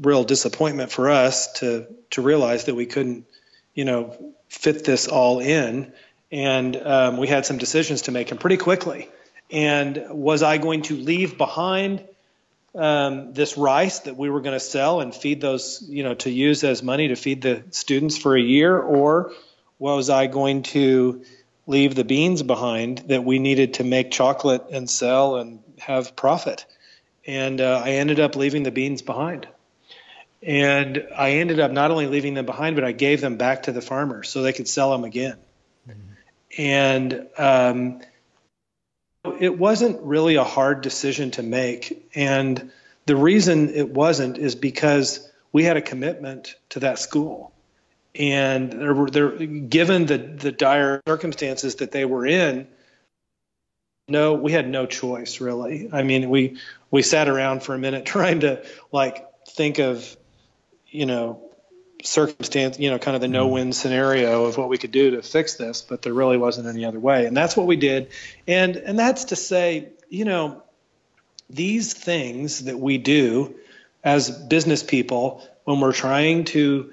real 0.00 0.24
disappointment 0.24 0.90
for 0.90 1.10
us 1.10 1.52
to 1.54 1.86
to 2.10 2.22
realize 2.22 2.64
that 2.64 2.74
we 2.74 2.86
couldn't, 2.86 3.26
you 3.74 3.84
know, 3.84 4.16
fit 4.48 4.84
this 4.84 5.08
all 5.08 5.40
in, 5.40 5.92
and 6.32 6.74
um, 6.76 7.18
we 7.18 7.28
had 7.28 7.44
some 7.44 7.58
decisions 7.58 8.02
to 8.02 8.10
make, 8.10 8.30
and 8.30 8.40
pretty 8.40 8.56
quickly. 8.56 9.10
And 9.50 10.04
was 10.10 10.42
I 10.42 10.56
going 10.58 10.82
to 10.82 10.96
leave 10.96 11.36
behind 11.36 12.02
um, 12.74 13.32
this 13.32 13.56
rice 13.56 14.00
that 14.00 14.16
we 14.16 14.30
were 14.30 14.40
going 14.40 14.54
to 14.54 14.60
sell 14.60 15.00
and 15.00 15.14
feed 15.14 15.40
those, 15.40 15.84
you 15.88 16.02
know, 16.02 16.14
to 16.14 16.30
use 16.30 16.64
as 16.64 16.82
money 16.82 17.08
to 17.08 17.16
feed 17.16 17.42
the 17.42 17.64
students 17.70 18.16
for 18.16 18.36
a 18.36 18.40
year, 18.40 18.78
or 18.78 19.32
was 19.78 20.10
I 20.10 20.26
going 20.26 20.62
to 20.64 21.24
leave 21.66 21.94
the 21.94 22.04
beans 22.04 22.42
behind 22.42 22.98
that 23.08 23.24
we 23.24 23.38
needed 23.38 23.74
to 23.74 23.84
make 23.84 24.10
chocolate 24.10 24.66
and 24.70 24.88
sell 24.88 25.36
and 25.36 25.60
have 25.78 26.16
profit? 26.16 26.66
And 27.26 27.60
uh, 27.60 27.82
I 27.84 27.92
ended 27.92 28.20
up 28.20 28.36
leaving 28.36 28.62
the 28.62 28.70
beans 28.70 29.02
behind. 29.02 29.46
And 30.42 31.06
I 31.16 31.32
ended 31.32 31.58
up 31.60 31.72
not 31.72 31.90
only 31.90 32.06
leaving 32.06 32.34
them 32.34 32.46
behind, 32.46 32.76
but 32.76 32.84
I 32.84 32.92
gave 32.92 33.20
them 33.20 33.36
back 33.36 33.64
to 33.64 33.72
the 33.72 33.82
farmers 33.82 34.28
so 34.28 34.42
they 34.42 34.52
could 34.52 34.68
sell 34.68 34.92
them 34.92 35.04
again. 35.04 35.36
Mm-hmm. 35.88 36.62
And 36.62 37.26
um, 37.36 38.00
it 39.40 39.58
wasn't 39.58 40.00
really 40.02 40.36
a 40.36 40.44
hard 40.44 40.80
decision 40.80 41.30
to 41.32 41.42
make. 41.42 42.08
And 42.14 42.70
the 43.06 43.16
reason 43.16 43.74
it 43.74 43.90
wasn't 43.90 44.38
is 44.38 44.54
because 44.54 45.28
we 45.52 45.64
had 45.64 45.76
a 45.76 45.82
commitment 45.82 46.54
to 46.70 46.80
that 46.80 46.98
school 46.98 47.52
and 48.18 48.72
there 48.72 48.94
were 48.94 49.08
there 49.08 49.30
given 49.30 50.06
the 50.06 50.18
the 50.18 50.52
dire 50.52 51.00
circumstances 51.06 51.76
that 51.76 51.92
they 51.92 52.04
were 52.04 52.26
in 52.26 52.66
no 54.08 54.34
we 54.34 54.52
had 54.52 54.68
no 54.68 54.86
choice 54.86 55.40
really 55.40 55.88
i 55.92 56.02
mean 56.02 56.28
we 56.28 56.58
we 56.90 57.02
sat 57.02 57.28
around 57.28 57.62
for 57.62 57.74
a 57.74 57.78
minute 57.78 58.04
trying 58.16 58.40
to 58.40 58.64
like 58.92 59.24
think 59.48 59.78
of 59.78 60.16
you 60.88 61.06
know 61.06 61.47
circumstance 62.04 62.78
you 62.78 62.90
know 62.90 62.98
kind 62.98 63.14
of 63.14 63.20
the 63.20 63.28
no 63.28 63.44
mm-hmm. 63.44 63.54
win 63.54 63.72
scenario 63.72 64.44
of 64.44 64.56
what 64.56 64.68
we 64.68 64.78
could 64.78 64.92
do 64.92 65.12
to 65.12 65.22
fix 65.22 65.54
this 65.54 65.82
but 65.82 66.02
there 66.02 66.14
really 66.14 66.36
wasn't 66.36 66.66
any 66.66 66.84
other 66.84 67.00
way. 67.00 67.26
And 67.26 67.36
that's 67.36 67.56
what 67.56 67.66
we 67.66 67.76
did. 67.76 68.10
And 68.46 68.76
and 68.76 68.98
that's 68.98 69.24
to 69.26 69.36
say 69.36 69.88
you 70.08 70.24
know 70.24 70.62
these 71.50 71.94
things 71.94 72.64
that 72.64 72.78
we 72.78 72.98
do 72.98 73.54
as 74.04 74.30
business 74.30 74.82
people 74.82 75.46
when 75.64 75.80
we're 75.80 75.92
trying 75.92 76.44
to 76.44 76.92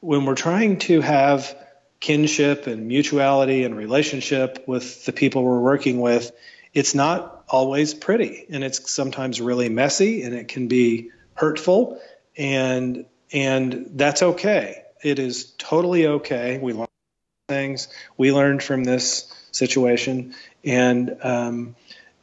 when 0.00 0.26
we're 0.26 0.34
trying 0.34 0.78
to 0.78 1.00
have 1.00 1.56
kinship 2.04 2.66
and 2.66 2.86
mutuality 2.86 3.64
and 3.64 3.74
relationship 3.74 4.64
with 4.66 5.06
the 5.06 5.12
people 5.12 5.42
we're 5.42 5.58
working 5.58 5.98
with, 6.00 6.32
it's 6.74 6.94
not 6.94 7.44
always 7.48 7.94
pretty. 7.94 8.44
And 8.50 8.62
it's 8.62 8.90
sometimes 8.90 9.40
really 9.40 9.70
messy 9.70 10.22
and 10.22 10.34
it 10.34 10.48
can 10.48 10.68
be 10.68 11.10
hurtful. 11.32 11.98
And 12.36 13.06
and 13.34 13.90
that's 13.94 14.22
okay. 14.22 14.84
It 15.02 15.18
is 15.18 15.52
totally 15.58 16.06
okay. 16.06 16.58
We 16.58 16.72
learn 16.72 16.86
things. 17.48 17.88
We 18.16 18.32
learned 18.32 18.62
from 18.62 18.84
this 18.84 19.30
situation 19.52 20.34
and 20.64 21.18
um, 21.22 21.76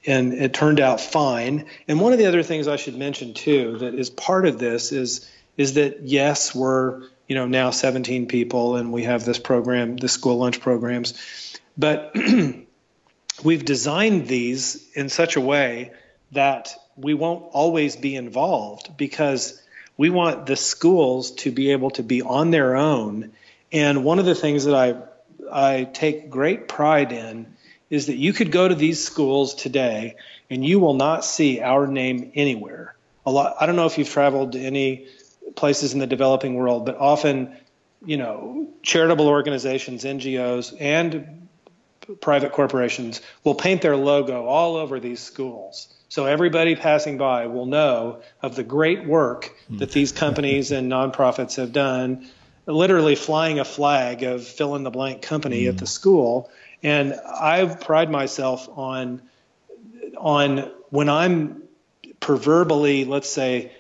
and 0.08 0.34
it 0.34 0.54
turned 0.54 0.80
out 0.80 1.00
fine. 1.00 1.66
And 1.88 2.02
one 2.02 2.12
of 2.12 2.18
the 2.18 2.26
other 2.26 2.42
things 2.42 2.68
I 2.68 2.78
should 2.78 2.98
mention 2.98 3.36
too 3.36 3.78
that 3.80 3.94
is 3.94 4.10
part 4.10 4.48
of 4.48 4.58
this 4.58 4.92
is 4.92 5.30
is 5.58 5.76
that 5.76 6.02
yes, 6.04 6.56
we're 6.56 7.04
you 7.28 7.36
know 7.36 7.46
now 7.46 7.70
17 7.70 8.28
people 8.28 8.78
and 8.78 8.92
we 8.92 9.04
have 9.04 9.24
this 9.24 9.40
program 9.40 9.96
the 9.96 10.10
school 10.10 10.36
lunch 10.36 10.60
programs 10.60 11.58
but 11.78 12.14
we've 13.44 13.64
designed 13.64 14.28
these 14.28 14.86
in 14.96 15.08
such 15.08 15.38
a 15.38 15.42
way 15.42 15.94
that 16.34 16.76
we 16.98 17.14
won't 17.14 17.46
always 17.54 17.96
be 17.96 18.18
involved 18.18 18.98
because 18.98 19.61
we 20.02 20.10
want 20.10 20.46
the 20.46 20.56
schools 20.56 21.32
to 21.44 21.52
be 21.52 21.72
able 21.72 21.92
to 21.92 22.04
be 22.04 22.22
on 22.22 22.52
their 22.52 22.76
own 22.76 23.32
and 23.72 24.04
one 24.04 24.20
of 24.20 24.26
the 24.26 24.36
things 24.36 24.66
that 24.66 24.76
i 24.76 24.88
i 25.52 25.84
take 25.84 26.30
great 26.30 26.68
pride 26.68 27.12
in 27.12 27.46
is 27.90 28.08
that 28.08 28.16
you 28.16 28.34
could 28.34 28.52
go 28.52 28.68
to 28.68 28.76
these 28.76 29.04
schools 29.04 29.56
today 29.56 30.16
and 30.50 30.66
you 30.66 30.80
will 30.80 30.94
not 30.94 31.26
see 31.26 31.60
our 31.62 31.88
name 31.88 32.32
anywhere 32.36 32.96
a 33.26 33.32
lot 33.32 33.56
i 33.60 33.66
don't 33.66 33.76
know 33.76 33.86
if 33.86 33.98
you've 33.98 34.10
traveled 34.10 34.54
to 34.54 34.60
any 34.60 35.08
places 35.56 35.94
in 35.94 36.00
the 36.00 36.08
developing 36.08 36.56
world, 36.56 36.86
but 36.86 36.98
often, 36.98 37.56
you 38.06 38.18
know, 38.18 38.68
charitable 38.84 39.28
organizations, 39.28 40.04
NGOs, 40.04 40.76
and 40.80 41.48
private 42.20 42.52
corporations 42.52 43.22
will 43.44 43.56
paint 43.56 43.82
their 43.82 43.96
logo 43.96 44.46
all 44.46 44.76
over 44.76 45.00
these 45.00 45.20
schools. 45.20 45.94
So 46.12 46.26
everybody 46.26 46.76
passing 46.76 47.18
by 47.18 47.48
will 47.48 47.66
know 47.66 48.22
of 48.42 48.58
the 48.58 48.64
great 48.64 49.06
work 49.06 49.56
that 49.70 49.92
these 49.92 50.12
companies 50.12 50.74
and 50.74 50.92
nonprofits 50.92 51.56
have 51.56 51.72
done, 51.72 52.28
literally 52.66 53.16
flying 53.16 53.60
a 53.60 53.64
flag 53.64 54.22
of 54.24 54.46
fill 54.46 54.76
in 54.76 54.84
the 54.84 54.90
blank 54.90 55.22
company 55.22 55.64
mm. 55.64 55.70
at 55.70 55.78
the 55.78 55.88
school. 55.88 56.52
And 56.84 57.14
I 57.14 57.66
pride 57.66 58.12
myself 58.12 58.68
on 58.68 59.22
on 60.18 60.70
when 60.90 61.08
I'm 61.08 61.64
proverbially, 62.20 63.06
let's 63.06 63.30
say, 63.30 63.72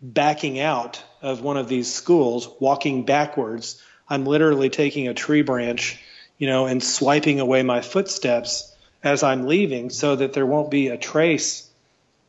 backing 0.00 0.60
out 0.60 1.02
of 1.20 1.42
one 1.42 1.56
of 1.56 1.68
these 1.68 1.92
schools, 1.92 2.48
walking 2.60 3.04
backwards, 3.04 3.82
I'm 4.08 4.24
literally 4.24 4.70
taking 4.70 5.08
a 5.08 5.14
tree 5.14 5.42
branch, 5.42 6.00
you 6.38 6.46
know, 6.46 6.66
and 6.66 6.80
swiping 6.80 7.40
away 7.40 7.64
my 7.64 7.80
footsteps 7.80 8.72
as 9.06 9.22
I'm 9.22 9.46
leaving 9.46 9.90
so 9.90 10.16
that 10.16 10.32
there 10.32 10.46
won't 10.46 10.70
be 10.70 10.88
a 10.88 10.96
trace 10.96 11.68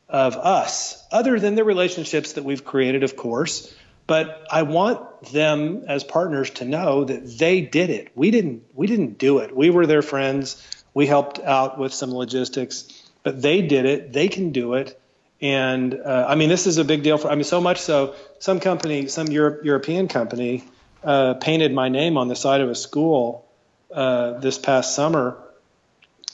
of 0.10 0.38
us, 0.38 1.04
other 1.12 1.40
than 1.40 1.56
the 1.56 1.64
relationships 1.64 2.34
that 2.34 2.44
we've 2.44 2.64
created, 2.64 3.04
of 3.04 3.18
course. 3.18 3.74
But 4.06 4.48
I 4.50 4.62
want 4.64 5.32
them 5.34 5.84
as 5.88 6.06
partners 6.06 6.50
to 6.52 6.66
know 6.66 7.04
that 7.04 7.28
they 7.38 7.60
did 7.60 7.90
it. 7.90 8.10
We 8.16 8.32
didn't 8.32 8.64
we 8.74 8.88
didn't 8.88 9.18
do 9.18 9.40
it. 9.40 9.54
We 9.54 9.70
were 9.70 9.86
their 9.86 10.02
friends. 10.02 10.66
We 10.94 11.08
helped 11.08 11.40
out 11.40 11.78
with 11.78 11.94
some 11.94 12.14
logistics, 12.14 12.88
but 13.24 13.42
they 13.42 13.62
did 13.62 13.86
it. 13.86 14.14
They 14.14 14.30
can 14.30 14.52
do 14.52 14.76
it. 14.76 15.00
And 15.42 15.94
uh, 15.94 16.26
I 16.28 16.36
mean, 16.36 16.48
this 16.48 16.68
is 16.68 16.78
a 16.78 16.86
big 16.86 17.04
deal 17.04 17.18
for. 17.18 17.30
I 17.30 17.36
mean, 17.36 17.44
so 17.44 17.60
much 17.60 17.80
so, 17.80 18.16
some 18.40 18.62
company, 18.62 19.08
some 19.08 19.28
Europe, 19.28 19.66
European 19.66 20.08
company, 20.08 20.64
uh, 21.04 21.34
painted 21.34 21.74
my 21.74 21.90
name 21.90 22.18
on 22.18 22.30
the 22.30 22.36
side 22.36 22.62
of 22.62 22.70
a 22.70 22.76
school 22.76 23.46
uh, 23.94 24.40
this 24.40 24.58
past 24.58 24.96
summer 24.96 25.38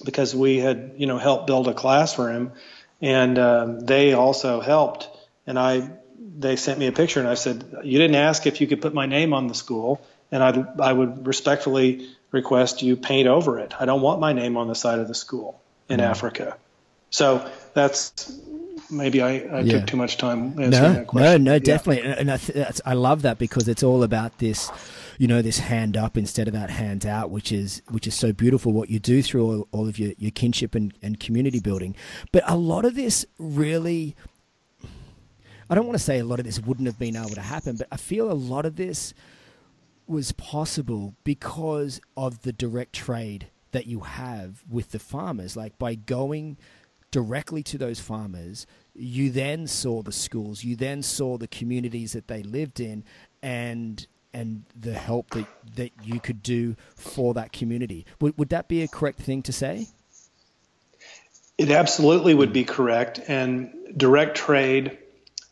because 0.03 0.35
we 0.35 0.57
had, 0.57 0.93
you 0.97 1.07
know, 1.07 1.17
helped 1.17 1.47
build 1.47 1.67
a 1.67 1.73
classroom, 1.73 2.51
and 3.01 3.37
um, 3.39 3.79
they 3.79 4.13
also 4.13 4.61
helped. 4.61 5.09
And 5.45 5.59
I, 5.59 5.89
they 6.37 6.55
sent 6.55 6.79
me 6.79 6.87
a 6.87 6.91
picture, 6.91 7.19
and 7.19 7.29
I 7.29 7.35
said, 7.35 7.63
"You 7.83 7.97
didn't 7.99 8.15
ask 8.15 8.45
if 8.47 8.61
you 8.61 8.67
could 8.67 8.81
put 8.81 8.93
my 8.93 9.05
name 9.05 9.33
on 9.33 9.47
the 9.47 9.55
school, 9.55 10.01
and 10.31 10.43
I, 10.43 10.65
I 10.79 10.93
would 10.93 11.27
respectfully 11.27 12.09
request 12.31 12.81
you 12.81 12.95
paint 12.95 13.27
over 13.27 13.59
it. 13.59 13.73
I 13.79 13.85
don't 13.85 14.01
want 14.01 14.19
my 14.19 14.33
name 14.33 14.57
on 14.57 14.67
the 14.67 14.75
side 14.75 14.99
of 14.99 15.07
the 15.07 15.15
school 15.15 15.61
in 15.89 15.99
mm-hmm. 15.99 16.09
Africa." 16.09 16.57
So 17.09 17.47
that's 17.75 18.31
maybe 18.89 19.21
I, 19.21 19.29
I 19.29 19.59
yeah. 19.61 19.79
took 19.79 19.87
too 19.87 19.97
much 19.97 20.17
time 20.17 20.59
answering 20.59 20.71
no, 20.71 20.93
that 20.93 21.07
question. 21.07 21.43
No, 21.43 21.53
no, 21.53 21.59
definitely. 21.59 22.01
And 22.03 22.31
I, 22.31 22.37
th- 22.37 22.81
I 22.85 22.93
love 22.93 23.23
that 23.23 23.37
because 23.37 23.67
it's 23.67 23.83
all 23.83 24.03
about 24.03 24.37
this, 24.39 24.71
you 25.18 25.28
know, 25.28 25.41
this 25.41 25.59
hand 25.59 25.97
up 25.97 26.18
instead 26.18 26.47
of 26.47 26.53
that 26.53 26.70
hand 26.70 27.05
out, 27.05 27.30
which 27.30 27.51
is 27.51 27.82
which 27.89 28.07
is 28.07 28.16
so 28.16 28.34
beautiful 28.34 28.72
what 28.72 28.89
you 28.89 28.99
do 28.99 29.22
through 29.22 29.45
all, 29.45 29.68
all 29.72 29.88
of 29.88 29.99
your, 29.99 30.14
your 30.18 30.32
kinship 30.32 30.76
and, 30.76 30.93
and 31.01 31.20
community 31.20 31.59
building. 31.59 31.95
But 32.32 32.43
a 32.47 32.57
lot 32.57 32.86
of 32.86 32.95
this 32.95 33.26
really, 33.38 34.16
I 35.70 35.76
don't 35.76 35.86
want 35.86 35.97
to 35.97 36.03
say 36.03 36.20
a 36.20 36.26
lot 36.26 36.39
of 36.39 36.45
this 36.45 36.59
wouldn't 36.59 36.88
have 36.88 36.99
been 36.99 37.16
able 37.16 37.30
to 37.30 37.41
happen, 37.41 37.78
but 37.78 37.88
I 37.91 37.97
feel 37.97 38.32
a 38.32 38.34
lot 38.34 38.66
of 38.66 38.76
this 38.76 39.14
was 40.07 40.32
possible 40.34 41.16
because 41.24 42.01
of 42.18 42.41
the 42.41 42.51
direct 42.51 42.93
trade 42.93 43.47
that 43.72 43.88
you 43.88 44.01
have 44.01 44.64
with 44.70 44.91
the 44.91 44.99
farmers. 44.99 45.55
Like 45.55 45.78
by 45.78 45.95
going 45.95 46.57
directly 47.11 47.64
to 47.64 47.78
those 47.78 47.99
farmers, 47.99 48.66
you 48.93 49.32
then 49.32 49.68
saw 49.68 50.01
the 50.01 50.11
schools, 50.11 50.64
you 50.64 50.76
then 50.76 51.01
saw 51.01 51.38
the 51.38 51.47
communities 51.47 52.14
that 52.14 52.28
they 52.28 52.43
lived 52.43 52.80
in, 52.80 53.03
and 53.41 54.07
and 54.34 54.63
the 54.79 54.93
help 54.93 55.29
that 55.31 55.45
that 55.75 55.91
you 56.03 56.19
could 56.19 56.41
do 56.43 56.75
for 56.95 57.34
that 57.34 57.51
community. 57.51 58.05
Would 58.19 58.38
would 58.38 58.49
that 58.49 58.67
be 58.67 58.81
a 58.81 58.88
correct 58.88 59.19
thing 59.19 59.41
to 59.43 59.53
say? 59.53 59.88
It 61.57 61.69
absolutely 61.69 62.34
would 62.34 62.51
be 62.51 62.63
correct, 62.63 63.19
and 63.27 63.71
direct 63.95 64.36
trade 64.38 64.97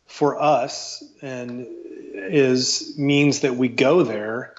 for 0.06 0.40
us 0.40 1.02
and 1.22 1.66
is 2.14 2.94
means 2.98 3.40
that 3.40 3.56
we 3.56 3.68
go 3.68 4.02
there 4.02 4.54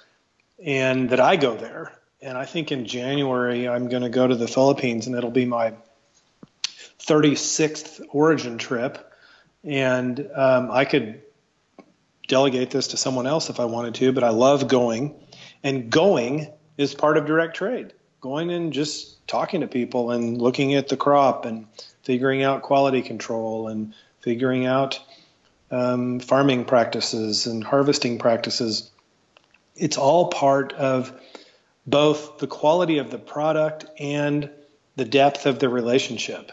and 0.64 1.10
that 1.10 1.20
I 1.20 1.36
go 1.36 1.56
there. 1.56 1.92
And 2.20 2.36
I 2.36 2.44
think 2.44 2.72
in 2.72 2.86
January 2.86 3.68
I'm 3.68 3.88
going 3.88 4.02
to 4.02 4.08
go 4.08 4.26
to 4.26 4.34
the 4.34 4.48
Philippines 4.48 5.06
and 5.06 5.14
it'll 5.14 5.30
be 5.30 5.44
my 5.44 5.74
36th 6.98 8.00
origin 8.10 8.58
trip. 8.58 9.12
And 9.62 10.28
um, 10.34 10.70
I 10.70 10.84
could 10.84 11.22
delegate 12.26 12.70
this 12.70 12.88
to 12.88 12.96
someone 12.96 13.26
else 13.26 13.50
if 13.50 13.60
I 13.60 13.64
wanted 13.64 13.94
to, 13.96 14.12
but 14.12 14.24
I 14.24 14.30
love 14.30 14.68
going. 14.68 15.14
And 15.62 15.90
going 15.90 16.52
is 16.76 16.94
part 16.94 17.16
of 17.16 17.26
direct 17.26 17.56
trade. 17.56 17.92
Going 18.20 18.50
and 18.50 18.72
just 18.72 19.26
talking 19.26 19.60
to 19.60 19.66
people 19.66 20.10
and 20.10 20.40
looking 20.40 20.74
at 20.74 20.88
the 20.88 20.96
crop 20.96 21.44
and 21.44 21.66
figuring 22.02 22.42
out 22.42 22.62
quality 22.62 23.02
control 23.02 23.68
and 23.68 23.94
figuring 24.20 24.66
out 24.66 25.00
um, 25.70 26.20
farming 26.20 26.64
practices 26.64 27.46
and 27.46 27.64
harvesting 27.64 28.18
practices. 28.18 28.90
It's 29.76 29.98
all 29.98 30.28
part 30.28 30.72
of 30.72 31.12
both 31.86 32.38
the 32.38 32.46
quality 32.46 32.98
of 32.98 33.10
the 33.10 33.18
product 33.18 33.86
and 33.98 34.50
the 34.96 35.04
depth 35.04 35.46
of 35.46 35.58
the 35.58 35.68
relationship. 35.68 36.52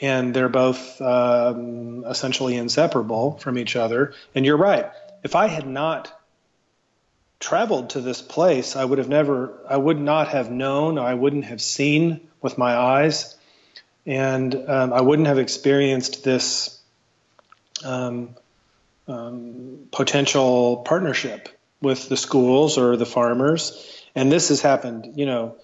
And 0.00 0.34
they're 0.34 0.48
both 0.48 1.00
um, 1.00 2.04
essentially 2.04 2.56
inseparable 2.56 3.38
from 3.38 3.58
each 3.58 3.76
other. 3.76 4.14
And 4.34 4.44
you're 4.44 4.56
right. 4.56 4.90
If 5.22 5.36
I 5.36 5.46
had 5.46 5.66
not 5.66 6.12
traveled 7.38 7.90
to 7.90 8.00
this 8.00 8.22
place, 8.22 8.76
I 8.76 8.84
would 8.84 8.98
have 8.98 9.08
never, 9.08 9.58
I 9.68 9.76
would 9.76 9.98
not 9.98 10.28
have 10.28 10.50
known, 10.50 10.98
I 10.98 11.14
wouldn't 11.14 11.44
have 11.44 11.60
seen 11.60 12.28
with 12.40 12.58
my 12.58 12.74
eyes, 12.74 13.36
and 14.06 14.54
um, 14.68 14.92
I 14.92 15.00
wouldn't 15.00 15.28
have 15.28 15.38
experienced 15.38 16.24
this 16.24 16.80
um, 17.84 18.36
um, 19.08 19.88
potential 19.90 20.78
partnership 20.78 21.48
with 21.80 22.08
the 22.08 22.16
schools 22.16 22.78
or 22.78 22.96
the 22.96 23.06
farmers. 23.06 24.04
And 24.14 24.30
this 24.30 24.48
has 24.48 24.60
happened, 24.60 25.14
you 25.16 25.26
know, 25.26 25.56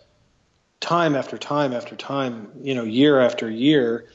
time 0.81 1.15
after 1.15 1.39
time 1.39 1.73
after 1.73 1.97
time, 1.97 2.51
you 2.63 2.75
know, 2.75 2.85
year 2.85 3.21
after 3.21 3.51
year. 3.51 4.07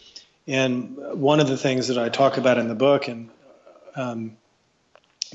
And 0.47 0.97
one 0.97 1.39
of 1.39 1.47
the 1.47 1.57
things 1.57 1.87
that 1.87 1.97
I 1.97 2.09
talk 2.09 2.37
about 2.37 2.57
in 2.57 2.67
the 2.67 2.75
book 2.75 3.07
and 3.07 3.29
um, 3.95 4.37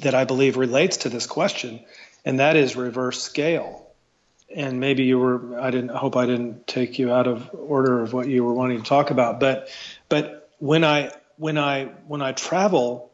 that 0.00 0.14
I 0.14 0.24
believe 0.24 0.56
relates 0.56 0.98
to 0.98 1.08
this 1.08 1.26
question, 1.26 1.80
and 2.24 2.40
that 2.40 2.56
is 2.56 2.76
reverse 2.76 3.22
scale. 3.22 3.86
And 4.54 4.80
maybe 4.80 5.04
you 5.04 5.18
were, 5.18 5.60
I 5.60 5.70
didn't 5.70 5.90
I 5.90 5.98
hope 5.98 6.16
I 6.16 6.26
didn't 6.26 6.66
take 6.66 6.98
you 6.98 7.12
out 7.12 7.26
of 7.26 7.50
order 7.52 8.02
of 8.02 8.12
what 8.12 8.28
you 8.28 8.44
were 8.44 8.54
wanting 8.54 8.78
to 8.78 8.84
talk 8.84 9.10
about, 9.10 9.40
but, 9.40 9.68
but 10.08 10.50
when 10.58 10.84
I, 10.84 11.12
when 11.36 11.58
I, 11.58 11.86
when 12.06 12.22
I 12.22 12.32
travel 12.32 13.10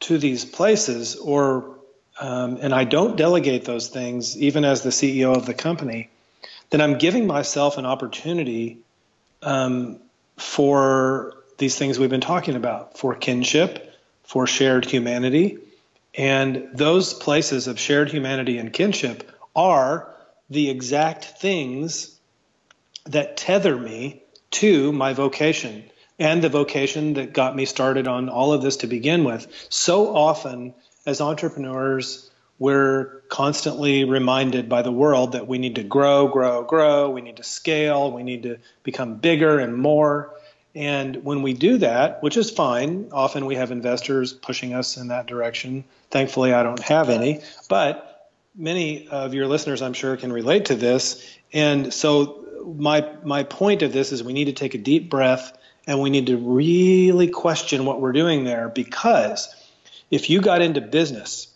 to 0.00 0.18
these 0.18 0.44
places 0.44 1.16
or 1.16 1.74
um, 2.20 2.58
and 2.60 2.72
I 2.72 2.84
don't 2.84 3.16
delegate 3.16 3.64
those 3.64 3.88
things 3.88 4.36
even 4.38 4.64
as 4.64 4.82
the 4.82 4.90
CEO 4.90 5.34
of 5.34 5.46
the 5.46 5.54
company, 5.54 6.10
then 6.70 6.80
I'm 6.80 6.98
giving 6.98 7.26
myself 7.26 7.78
an 7.78 7.86
opportunity 7.86 8.78
um, 9.42 9.98
for 10.36 11.34
these 11.58 11.76
things 11.76 11.98
we've 11.98 12.10
been 12.10 12.20
talking 12.20 12.56
about 12.56 12.98
for 12.98 13.14
kinship, 13.14 13.94
for 14.24 14.46
shared 14.46 14.84
humanity. 14.84 15.58
And 16.16 16.68
those 16.72 17.12
places 17.12 17.66
of 17.66 17.78
shared 17.78 18.10
humanity 18.10 18.58
and 18.58 18.72
kinship 18.72 19.30
are 19.56 20.14
the 20.50 20.70
exact 20.70 21.24
things 21.24 22.18
that 23.06 23.36
tether 23.36 23.76
me 23.76 24.22
to 24.52 24.92
my 24.92 25.12
vocation 25.12 25.84
and 26.18 26.42
the 26.42 26.48
vocation 26.48 27.14
that 27.14 27.32
got 27.32 27.56
me 27.56 27.64
started 27.64 28.06
on 28.06 28.28
all 28.28 28.52
of 28.52 28.62
this 28.62 28.78
to 28.78 28.86
begin 28.86 29.24
with. 29.24 29.48
So 29.68 30.14
often, 30.14 30.74
as 31.06 31.20
entrepreneurs, 31.20 32.30
we're 32.58 33.22
constantly 33.28 34.04
reminded 34.04 34.68
by 34.68 34.82
the 34.82 34.92
world 34.92 35.32
that 35.32 35.48
we 35.48 35.58
need 35.58 35.74
to 35.74 35.82
grow, 35.82 36.28
grow, 36.28 36.62
grow. 36.62 37.10
We 37.10 37.20
need 37.20 37.38
to 37.38 37.42
scale. 37.42 38.12
We 38.12 38.22
need 38.22 38.44
to 38.44 38.58
become 38.84 39.16
bigger 39.16 39.58
and 39.58 39.76
more. 39.76 40.32
And 40.74 41.24
when 41.24 41.42
we 41.42 41.52
do 41.52 41.78
that, 41.78 42.22
which 42.22 42.36
is 42.36 42.50
fine, 42.50 43.08
often 43.12 43.46
we 43.46 43.56
have 43.56 43.70
investors 43.70 44.32
pushing 44.32 44.72
us 44.72 44.96
in 44.96 45.08
that 45.08 45.26
direction. 45.26 45.84
Thankfully, 46.14 46.52
I 46.52 46.62
don't 46.62 46.78
have 46.78 47.10
any, 47.10 47.40
but 47.68 48.30
many 48.54 49.08
of 49.08 49.34
your 49.34 49.48
listeners, 49.48 49.82
I'm 49.82 49.94
sure, 49.94 50.16
can 50.16 50.32
relate 50.32 50.66
to 50.66 50.76
this. 50.76 51.36
And 51.52 51.92
so, 51.92 52.64
my 52.78 53.04
my 53.24 53.42
point 53.42 53.82
of 53.82 53.92
this 53.92 54.12
is 54.12 54.22
we 54.22 54.32
need 54.32 54.44
to 54.44 54.52
take 54.52 54.74
a 54.74 54.78
deep 54.78 55.10
breath 55.10 55.58
and 55.88 56.00
we 56.00 56.10
need 56.10 56.28
to 56.28 56.36
really 56.36 57.26
question 57.26 57.84
what 57.84 58.00
we're 58.00 58.12
doing 58.12 58.44
there 58.44 58.68
because 58.68 59.52
if 60.08 60.30
you 60.30 60.40
got 60.40 60.62
into 60.62 60.80
business 60.80 61.48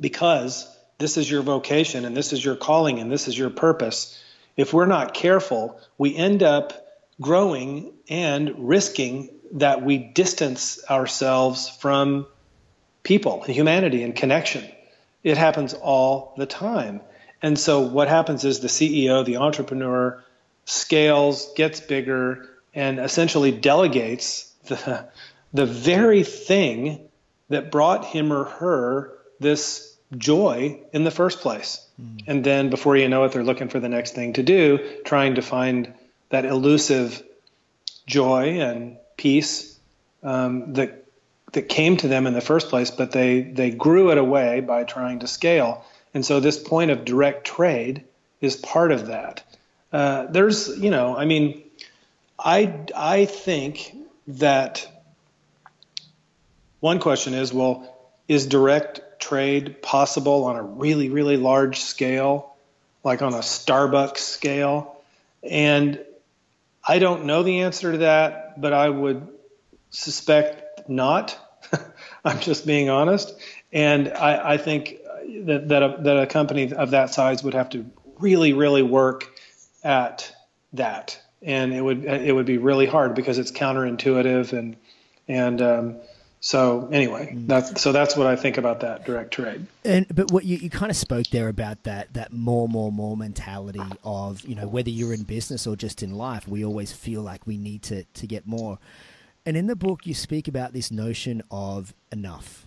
because 0.00 0.66
this 0.96 1.18
is 1.18 1.30
your 1.30 1.42
vocation 1.42 2.06
and 2.06 2.16
this 2.16 2.32
is 2.32 2.42
your 2.42 2.56
calling 2.56 3.00
and 3.00 3.12
this 3.12 3.28
is 3.28 3.36
your 3.36 3.50
purpose, 3.50 4.18
if 4.56 4.72
we're 4.72 4.86
not 4.86 5.12
careful, 5.12 5.78
we 5.98 6.16
end 6.16 6.42
up 6.42 6.72
growing 7.20 7.92
and 8.08 8.66
risking 8.66 9.28
that 9.52 9.82
we 9.82 9.98
distance 9.98 10.82
ourselves 10.88 11.68
from 11.68 12.26
people 13.08 13.42
and 13.42 13.54
humanity 13.54 14.02
and 14.02 14.14
connection. 14.14 14.62
It 15.24 15.38
happens 15.38 15.72
all 15.72 16.34
the 16.36 16.44
time. 16.44 17.00
And 17.40 17.58
so 17.58 17.80
what 17.80 18.06
happens 18.06 18.44
is 18.44 18.60
the 18.60 18.68
CEO, 18.68 19.24
the 19.24 19.38
entrepreneur, 19.38 20.22
scales, 20.66 21.50
gets 21.56 21.80
bigger, 21.80 22.50
and 22.74 23.00
essentially 23.00 23.50
delegates 23.50 24.52
the, 24.66 25.08
the 25.54 25.64
very 25.64 26.22
thing 26.22 27.08
that 27.48 27.70
brought 27.70 28.04
him 28.04 28.30
or 28.30 28.44
her 28.44 29.14
this 29.40 29.96
joy 30.16 30.78
in 30.92 31.04
the 31.04 31.10
first 31.10 31.40
place. 31.40 31.86
Mm. 32.00 32.24
And 32.26 32.44
then 32.44 32.68
before 32.68 32.94
you 32.96 33.08
know 33.08 33.24
it, 33.24 33.32
they're 33.32 33.42
looking 33.42 33.70
for 33.70 33.80
the 33.80 33.88
next 33.88 34.14
thing 34.14 34.34
to 34.34 34.42
do, 34.42 34.80
trying 35.06 35.36
to 35.36 35.42
find 35.42 35.94
that 36.28 36.44
elusive 36.44 37.22
joy 38.06 38.60
and 38.60 38.98
peace 39.16 39.78
um, 40.22 40.74
that 40.74 41.07
that 41.52 41.68
came 41.68 41.96
to 41.98 42.08
them 42.08 42.26
in 42.26 42.34
the 42.34 42.40
first 42.40 42.68
place, 42.68 42.90
but 42.90 43.12
they 43.12 43.40
they 43.40 43.70
grew 43.70 44.10
it 44.10 44.18
away 44.18 44.60
by 44.60 44.84
trying 44.84 45.20
to 45.20 45.26
scale. 45.26 45.84
And 46.14 46.24
so 46.24 46.40
this 46.40 46.58
point 46.58 46.90
of 46.90 47.04
direct 47.04 47.46
trade 47.46 48.04
is 48.40 48.56
part 48.56 48.92
of 48.92 49.08
that. 49.08 49.42
Uh, 49.92 50.26
there's, 50.26 50.68
you 50.78 50.90
know, 50.90 51.16
I 51.16 51.24
mean, 51.24 51.62
I, 52.38 52.74
I 52.94 53.24
think 53.24 53.94
that 54.28 54.86
one 56.80 57.00
question 57.00 57.34
is 57.34 57.52
well, 57.52 57.94
is 58.28 58.46
direct 58.46 59.20
trade 59.20 59.82
possible 59.82 60.44
on 60.44 60.56
a 60.56 60.62
really, 60.62 61.08
really 61.08 61.36
large 61.36 61.80
scale, 61.80 62.54
like 63.02 63.22
on 63.22 63.34
a 63.34 63.38
Starbucks 63.38 64.18
scale? 64.18 64.96
And 65.42 66.04
I 66.86 66.98
don't 66.98 67.24
know 67.24 67.42
the 67.42 67.60
answer 67.60 67.92
to 67.92 67.98
that, 67.98 68.60
but 68.60 68.72
I 68.72 68.88
would 68.88 69.26
suspect 69.90 70.67
not. 70.88 71.38
I'm 72.24 72.40
just 72.40 72.66
being 72.66 72.88
honest. 72.88 73.34
And 73.72 74.08
I, 74.12 74.54
I 74.54 74.56
think 74.56 74.96
that, 75.44 75.68
that 75.68 75.82
a, 75.82 75.96
that 76.02 76.18
a 76.18 76.26
company 76.26 76.72
of 76.72 76.90
that 76.92 77.12
size 77.12 77.42
would 77.42 77.54
have 77.54 77.70
to 77.70 77.84
really, 78.18 78.52
really 78.52 78.82
work 78.82 79.30
at 79.84 80.34
that 80.72 81.20
and 81.42 81.72
it 81.72 81.80
would 81.80 82.04
it 82.04 82.34
would 82.34 82.46
be 82.46 82.58
really 82.58 82.86
hard 82.86 83.14
because 83.14 83.38
it's 83.38 83.52
counterintuitive 83.52 84.52
and 84.52 84.76
and 85.28 85.60
um, 85.60 85.96
so 86.40 86.88
anyway, 86.92 87.34
mm. 87.34 87.46
that's 87.46 87.80
so 87.80 87.92
that's 87.92 88.16
what 88.16 88.26
I 88.26 88.36
think 88.36 88.58
about 88.58 88.80
that 88.80 89.04
direct 89.04 89.32
trade. 89.32 89.66
And 89.84 90.06
but 90.14 90.30
what 90.32 90.44
you, 90.44 90.56
you 90.56 90.70
kind 90.70 90.90
of 90.90 90.96
spoke 90.96 91.26
there 91.28 91.48
about 91.48 91.82
that 91.84 92.14
that 92.14 92.32
more 92.32 92.68
more 92.68 92.92
more 92.92 93.16
mentality 93.16 93.82
of 94.04 94.42
you 94.42 94.54
know 94.54 94.66
whether 94.66 94.90
you're 94.90 95.12
in 95.12 95.24
business 95.24 95.66
or 95.66 95.76
just 95.76 96.02
in 96.02 96.14
life, 96.14 96.48
we 96.48 96.64
always 96.64 96.92
feel 96.92 97.22
like 97.22 97.46
we 97.46 97.56
need 97.56 97.82
to 97.84 98.04
to 98.04 98.26
get 98.26 98.46
more. 98.46 98.78
And 99.48 99.56
in 99.56 99.66
the 99.66 99.76
book, 99.76 100.06
you 100.06 100.12
speak 100.12 100.46
about 100.46 100.74
this 100.74 100.90
notion 100.90 101.42
of 101.50 101.94
enough. 102.12 102.66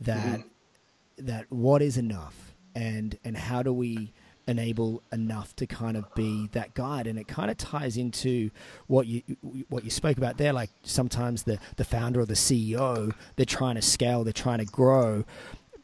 That 0.00 0.38
mm-hmm. 0.38 1.26
that 1.26 1.46
what 1.50 1.82
is 1.82 1.96
enough, 1.96 2.54
and 2.76 3.18
and 3.24 3.36
how 3.36 3.64
do 3.64 3.72
we 3.72 4.12
enable 4.46 5.02
enough 5.10 5.56
to 5.56 5.66
kind 5.66 5.96
of 5.96 6.14
be 6.14 6.48
that 6.52 6.74
guide 6.74 7.08
and 7.08 7.18
it 7.18 7.26
kind 7.26 7.50
of 7.50 7.56
ties 7.56 7.96
into 7.96 8.50
what 8.86 9.08
you 9.08 9.22
what 9.68 9.84
you 9.84 9.90
spoke 9.90 10.16
about 10.16 10.38
there 10.38 10.52
like 10.52 10.70
sometimes 10.82 11.42
the 11.42 11.58
the 11.76 11.84
founder 11.84 12.20
or 12.20 12.26
the 12.26 12.34
CEO 12.34 13.12
they're 13.36 13.44
trying 13.44 13.74
to 13.74 13.82
scale 13.82 14.24
they're 14.24 14.32
trying 14.32 14.58
to 14.58 14.64
grow 14.64 15.24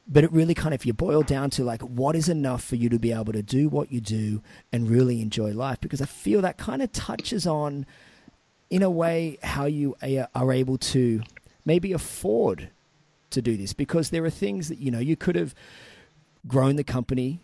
but 0.09 0.25
it 0.25 0.33
really 0.33 0.55
kind 0.55 0.75
of 0.75 0.81
if 0.81 0.87
you 0.87 0.93
boil 0.93 1.23
down 1.23 1.51
to 1.51 1.65
like 1.65 1.83
what 1.83 2.17
is 2.17 2.29
enough 2.29 2.65
for 2.65 2.77
you 2.77 2.89
to 2.89 2.99
be 2.99 3.13
able 3.13 3.33
to 3.33 3.43
do 3.43 3.69
what 3.69 3.93
you 3.93 4.01
do 4.01 4.43
and 4.73 4.89
really 4.89 5.21
enjoy 5.21 5.53
life 5.53 5.81
because 5.81 6.01
I 6.01 6.07
feel 6.07 6.41
that 6.41 6.59
kind 6.59 6.81
of 6.81 6.91
touches 6.93 7.47
on 7.47 7.87
in 8.71 8.83
a 8.83 8.91
way 8.91 9.39
how 9.43 9.67
you 9.67 9.97
are 10.35 10.53
able 10.53 10.79
to 10.79 11.23
maybe 11.65 11.93
afford 11.93 12.71
to 13.31 13.43
do 13.43 13.57
this 13.57 13.73
because 13.73 14.11
there 14.11 14.25
are 14.25 14.31
things 14.31 14.69
that 14.69 14.79
you 14.79 14.91
know 14.91 14.99
you 14.99 15.17
could 15.17 15.37
have 15.37 15.55
grown 16.47 16.77
the 16.77 16.85
company 16.85 17.41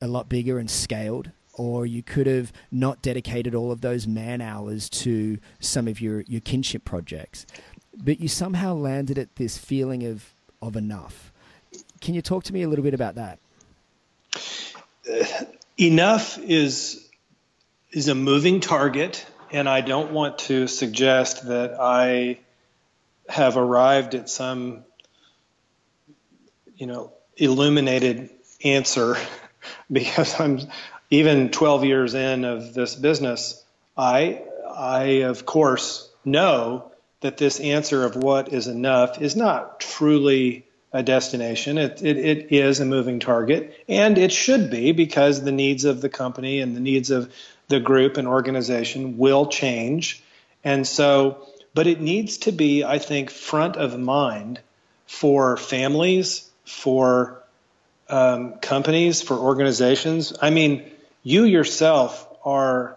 a 0.00 0.06
lot 0.06 0.28
bigger 0.28 0.58
and 0.58 0.70
scaled, 0.70 1.30
or 1.54 1.84
you 1.84 2.02
could 2.02 2.26
have 2.26 2.52
not 2.70 3.02
dedicated 3.02 3.54
all 3.54 3.70
of 3.70 3.80
those 3.80 4.06
man 4.06 4.40
hours 4.40 4.88
to 4.88 5.38
some 5.58 5.86
of 5.86 6.00
your, 6.00 6.22
your 6.22 6.40
kinship 6.40 6.84
projects. 6.84 7.46
But 7.96 8.20
you 8.20 8.28
somehow 8.28 8.74
landed 8.74 9.18
at 9.18 9.36
this 9.36 9.58
feeling 9.58 10.04
of, 10.04 10.30
of 10.62 10.76
enough. 10.76 11.32
Can 12.00 12.14
you 12.14 12.22
talk 12.22 12.44
to 12.44 12.52
me 12.52 12.62
a 12.62 12.68
little 12.68 12.82
bit 12.82 12.94
about 12.94 13.16
that? 13.16 13.38
Uh, 15.10 15.44
enough 15.78 16.38
is 16.38 17.06
is 17.92 18.06
a 18.06 18.14
moving 18.14 18.60
target, 18.60 19.26
and 19.52 19.68
I 19.68 19.80
don't 19.80 20.12
want 20.12 20.38
to 20.40 20.66
suggest 20.66 21.46
that 21.48 21.76
I 21.80 22.38
have 23.28 23.56
arrived 23.56 24.14
at 24.14 24.28
some, 24.28 24.84
you 26.76 26.86
know, 26.86 27.12
illuminated 27.36 28.30
answer 28.64 29.16
because 29.92 30.38
I'm 30.38 30.60
even 31.10 31.50
12 31.50 31.84
years 31.84 32.14
in 32.14 32.44
of 32.44 32.74
this 32.74 32.94
business. 32.94 33.62
I, 33.96 34.42
I 34.68 35.02
of 35.24 35.44
course 35.46 36.08
know 36.24 36.92
that 37.20 37.36
this 37.36 37.60
answer 37.60 38.04
of 38.04 38.16
what 38.16 38.52
is 38.52 38.66
enough 38.66 39.20
is 39.20 39.36
not 39.36 39.80
truly 39.80 40.66
a 40.92 41.02
destination. 41.02 41.78
It, 41.78 42.02
it, 42.02 42.16
it 42.16 42.52
is 42.52 42.80
a 42.80 42.84
moving 42.84 43.20
target, 43.20 43.74
and 43.88 44.18
it 44.18 44.32
should 44.32 44.70
be 44.70 44.92
because 44.92 45.42
the 45.42 45.52
needs 45.52 45.84
of 45.84 46.00
the 46.00 46.08
company 46.08 46.60
and 46.60 46.74
the 46.74 46.80
needs 46.80 47.10
of 47.10 47.32
the 47.70 47.80
group 47.80 48.16
and 48.16 48.26
organization 48.28 49.16
will 49.16 49.46
change. 49.46 50.22
And 50.64 50.86
so, 50.86 51.46
but 51.72 51.86
it 51.86 52.00
needs 52.00 52.38
to 52.38 52.52
be, 52.52 52.84
I 52.84 52.98
think, 52.98 53.30
front 53.30 53.76
of 53.76 53.98
mind 53.98 54.60
for 55.06 55.56
families, 55.56 56.50
for 56.64 57.42
um, 58.08 58.54
companies, 58.54 59.22
for 59.22 59.38
organizations. 59.38 60.32
I 60.42 60.50
mean, 60.50 60.90
you 61.22 61.44
yourself 61.44 62.26
are 62.44 62.96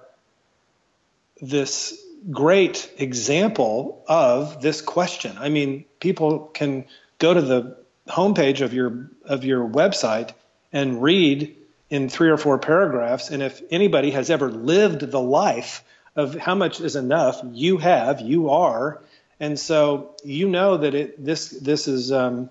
this 1.39 2.03
great 2.31 2.91
example 2.97 4.03
of 4.07 4.59
this 4.61 4.81
question. 4.81 5.37
I 5.37 5.49
mean, 5.49 5.85
people 5.99 6.49
can 6.53 6.85
go 7.19 7.33
to 7.33 7.41
the 7.41 7.77
homepage 8.07 8.61
of 8.61 8.73
your 8.73 9.09
of 9.23 9.45
your 9.45 9.67
website 9.67 10.31
and 10.71 11.01
read 11.01 11.55
in 11.93 12.09
three 12.09 12.29
or 12.29 12.37
four 12.37 12.57
paragraphs. 12.57 13.29
And 13.29 13.43
if 13.43 13.61
anybody 13.69 14.09
has 14.11 14.31
ever 14.31 14.49
lived 14.49 15.01
the 15.01 15.21
life 15.21 15.83
of 16.15 16.33
how 16.33 16.55
much 16.55 16.81
is 16.81 16.95
enough, 16.95 17.39
you 17.51 17.77
have, 17.77 18.19
you 18.19 18.49
are, 18.49 18.99
and 19.39 19.59
so 19.59 20.15
you 20.23 20.49
know 20.49 20.77
that 20.77 20.95
it 20.95 21.23
this 21.23 21.49
this 21.49 21.87
is 21.87 22.11
um, 22.11 22.49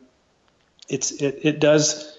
it's 0.89 1.11
it, 1.11 1.41
it 1.43 1.59
does 1.59 2.17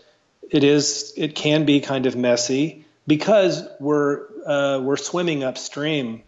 it 0.51 0.65
is 0.65 1.13
it 1.15 1.34
can 1.34 1.63
be 1.63 1.80
kind 1.80 2.07
of 2.07 2.17
messy 2.17 2.86
because 3.07 3.65
we're 3.80 4.26
uh, 4.45 4.82
we're 4.82 4.97
swimming 4.97 5.45
upstream 5.45 6.24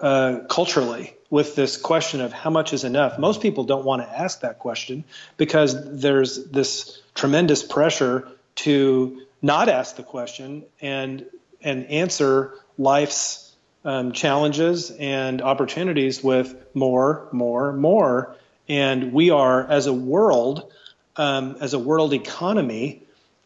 uh, 0.00 0.38
culturally 0.48 1.16
with 1.30 1.56
this 1.56 1.76
question 1.76 2.20
of 2.20 2.32
how 2.32 2.50
much 2.50 2.72
is 2.72 2.84
enough. 2.84 3.18
Most 3.18 3.42
people 3.42 3.64
don't 3.64 3.84
want 3.84 4.02
to 4.02 4.08
ask 4.08 4.42
that 4.42 4.60
question 4.60 5.02
because 5.36 6.00
there's 6.00 6.44
this 6.44 7.02
tremendous 7.16 7.64
pressure 7.64 8.28
to 8.56 9.25
not 9.42 9.68
ask 9.68 9.96
the 9.96 10.02
question 10.02 10.64
and 10.80 11.26
and 11.62 11.86
answer 11.86 12.54
life's 12.78 13.46
um, 13.84 14.12
challenges 14.12 14.90
and 14.90 15.40
opportunities 15.40 16.22
with 16.22 16.56
more, 16.74 17.28
more, 17.32 17.72
more. 17.72 18.36
And 18.68 19.12
we 19.12 19.30
are, 19.30 19.64
as 19.64 19.86
a 19.86 19.92
world, 19.92 20.72
um, 21.16 21.56
as 21.60 21.72
a 21.72 21.78
world 21.78 22.12
economy, 22.12 23.04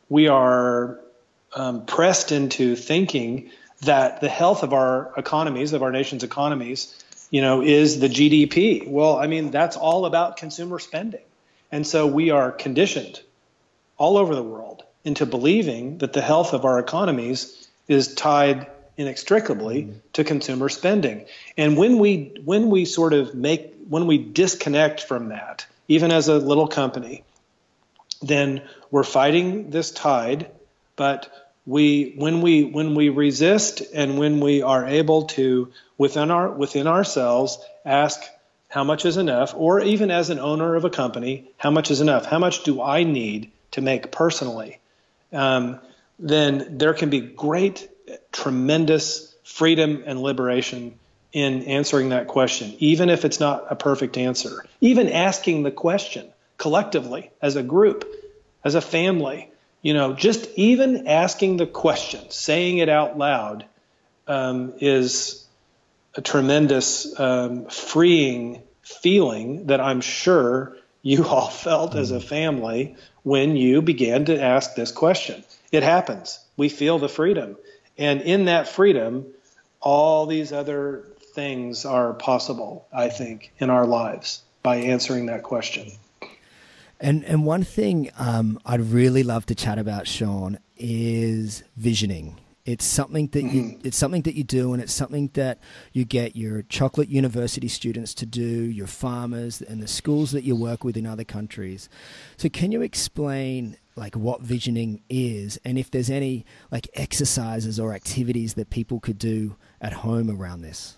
we 0.08 0.28
are 0.28 0.98
um, 1.54 1.84
pressed 1.84 2.32
into 2.32 2.74
thinking 2.74 3.50
that 3.82 4.20
the 4.20 4.28
health 4.28 4.62
of 4.62 4.72
our 4.72 5.12
economies, 5.16 5.72
of 5.72 5.82
our 5.82 5.92
nation's 5.92 6.24
economies, 6.24 7.04
you 7.30 7.42
know, 7.42 7.62
is 7.62 8.00
the 8.00 8.08
GDP. 8.08 8.88
Well, 8.88 9.16
I 9.16 9.26
mean, 9.26 9.50
that's 9.50 9.76
all 9.76 10.06
about 10.06 10.38
consumer 10.38 10.78
spending. 10.78 11.22
And 11.70 11.86
so 11.86 12.06
we 12.06 12.30
are 12.30 12.50
conditioned 12.50 13.20
all 13.98 14.16
over 14.16 14.34
the 14.34 14.42
world 14.42 14.84
into 15.04 15.26
believing 15.26 15.98
that 15.98 16.12
the 16.12 16.20
health 16.20 16.52
of 16.52 16.64
our 16.64 16.78
economies 16.78 17.68
is 17.88 18.14
tied 18.14 18.66
inextricably 18.96 19.82
mm-hmm. 19.82 19.98
to 20.12 20.24
consumer 20.24 20.68
spending. 20.68 21.26
And 21.56 21.76
when 21.76 21.98
we 21.98 22.40
when 22.44 22.70
we 22.70 22.84
sort 22.84 23.12
of 23.12 23.34
make 23.34 23.74
when 23.88 24.06
we 24.06 24.18
disconnect 24.18 25.02
from 25.02 25.30
that, 25.30 25.66
even 25.88 26.12
as 26.12 26.28
a 26.28 26.38
little 26.38 26.68
company, 26.68 27.24
then 28.22 28.62
we're 28.90 29.04
fighting 29.04 29.70
this 29.70 29.90
tide, 29.90 30.50
but 30.96 31.32
we 31.66 32.14
when 32.16 32.40
we 32.40 32.64
when 32.64 32.94
we 32.94 33.10
resist 33.10 33.82
and 33.94 34.18
when 34.18 34.40
we 34.40 34.62
are 34.62 34.86
able 34.86 35.24
to 35.24 35.72
within 35.98 36.30
our 36.30 36.50
within 36.50 36.86
ourselves 36.86 37.58
ask 37.84 38.20
how 38.68 38.82
much 38.82 39.04
is 39.04 39.16
enough 39.16 39.54
or 39.54 39.80
even 39.80 40.10
as 40.10 40.30
an 40.30 40.38
owner 40.38 40.74
of 40.74 40.84
a 40.84 40.90
company 40.90 41.48
how 41.58 41.70
much 41.70 41.90
is 41.90 42.00
enough 42.00 42.26
how 42.26 42.38
much 42.38 42.64
do 42.64 42.82
i 42.82 43.04
need 43.04 43.52
to 43.70 43.82
make 43.82 44.10
personally 44.10 44.79
um, 45.32 45.80
then 46.18 46.78
there 46.78 46.94
can 46.94 47.10
be 47.10 47.20
great 47.20 47.88
tremendous 48.32 49.34
freedom 49.44 50.02
and 50.06 50.22
liberation 50.22 50.98
in 51.32 51.62
answering 51.64 52.08
that 52.08 52.26
question 52.26 52.74
even 52.78 53.08
if 53.08 53.24
it's 53.24 53.40
not 53.40 53.66
a 53.70 53.76
perfect 53.76 54.18
answer. 54.18 54.64
Even 54.80 55.08
asking 55.08 55.62
the 55.62 55.70
question 55.70 56.26
collectively 56.58 57.30
as 57.40 57.56
a 57.56 57.62
group 57.62 58.04
as 58.64 58.74
a 58.74 58.80
family 58.80 59.50
you 59.82 59.94
know, 59.94 60.12
just 60.12 60.48
even 60.56 61.06
asking 61.06 61.56
the 61.56 61.66
question, 61.66 62.30
saying 62.30 62.78
it 62.78 62.88
out 62.88 63.16
loud, 63.16 63.64
um, 64.26 64.74
is 64.78 65.46
a 66.14 66.20
tremendous 66.20 67.18
um, 67.18 67.66
freeing 67.66 68.62
feeling 68.82 69.66
that 69.66 69.80
I'm 69.80 70.00
sure 70.00 70.76
you 71.02 71.24
all 71.24 71.48
felt 71.50 71.94
as 71.94 72.10
a 72.10 72.20
family 72.20 72.96
when 73.22 73.56
you 73.56 73.82
began 73.82 74.24
to 74.26 74.40
ask 74.40 74.74
this 74.74 74.92
question. 74.92 75.44
It 75.72 75.82
happens. 75.82 76.38
We 76.56 76.68
feel 76.68 76.98
the 76.98 77.08
freedom. 77.08 77.56
And 77.98 78.22
in 78.22 78.46
that 78.46 78.68
freedom, 78.68 79.26
all 79.80 80.26
these 80.26 80.52
other 80.52 81.04
things 81.34 81.84
are 81.84 82.12
possible, 82.14 82.86
I 82.92 83.08
think, 83.08 83.52
in 83.58 83.70
our 83.70 83.86
lives 83.86 84.42
by 84.62 84.76
answering 84.76 85.26
that 85.26 85.42
question. 85.42 85.92
And 87.00 87.24
and 87.24 87.46
one 87.46 87.64
thing 87.64 88.10
um, 88.18 88.60
I'd 88.66 88.80
really 88.80 89.22
love 89.22 89.46
to 89.46 89.54
chat 89.54 89.78
about, 89.78 90.06
Sean, 90.06 90.58
is 90.76 91.62
visioning. 91.76 92.36
It's 92.70 92.84
something 92.84 93.26
that 93.28 93.42
you 93.42 93.62
mm-hmm. 93.62 93.86
it's 93.86 93.96
something 93.96 94.22
that 94.22 94.34
you 94.34 94.44
do, 94.44 94.72
and 94.72 94.82
it's 94.82 94.92
something 94.92 95.30
that 95.34 95.58
you 95.92 96.04
get 96.04 96.36
your 96.36 96.62
chocolate 96.62 97.08
university 97.08 97.68
students 97.68 98.14
to 98.14 98.26
do, 98.26 98.42
your 98.42 98.86
farmers, 98.86 99.60
and 99.60 99.82
the 99.82 99.88
schools 99.88 100.32
that 100.32 100.44
you 100.44 100.54
work 100.54 100.84
with 100.84 100.96
in 100.96 101.06
other 101.06 101.24
countries. 101.24 101.88
So, 102.36 102.48
can 102.48 102.72
you 102.72 102.82
explain 102.82 103.76
like 103.96 104.14
what 104.16 104.40
visioning 104.40 105.02
is, 105.08 105.58
and 105.64 105.78
if 105.78 105.90
there's 105.90 106.10
any 106.10 106.46
like 106.70 106.88
exercises 106.94 107.80
or 107.80 107.92
activities 107.92 108.54
that 108.54 108.70
people 108.70 109.00
could 109.00 109.18
do 109.18 109.56
at 109.80 109.92
home 109.92 110.30
around 110.30 110.62
this? 110.62 110.96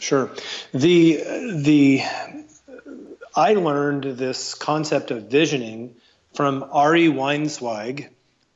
Sure. 0.00 0.30
The 0.72 1.22
the 1.62 2.02
I 3.36 3.54
learned 3.54 4.04
this 4.04 4.54
concept 4.54 5.10
of 5.10 5.24
visioning 5.24 5.94
from 6.34 6.64
Ari 6.70 7.08
Weinzweig, 7.08 8.08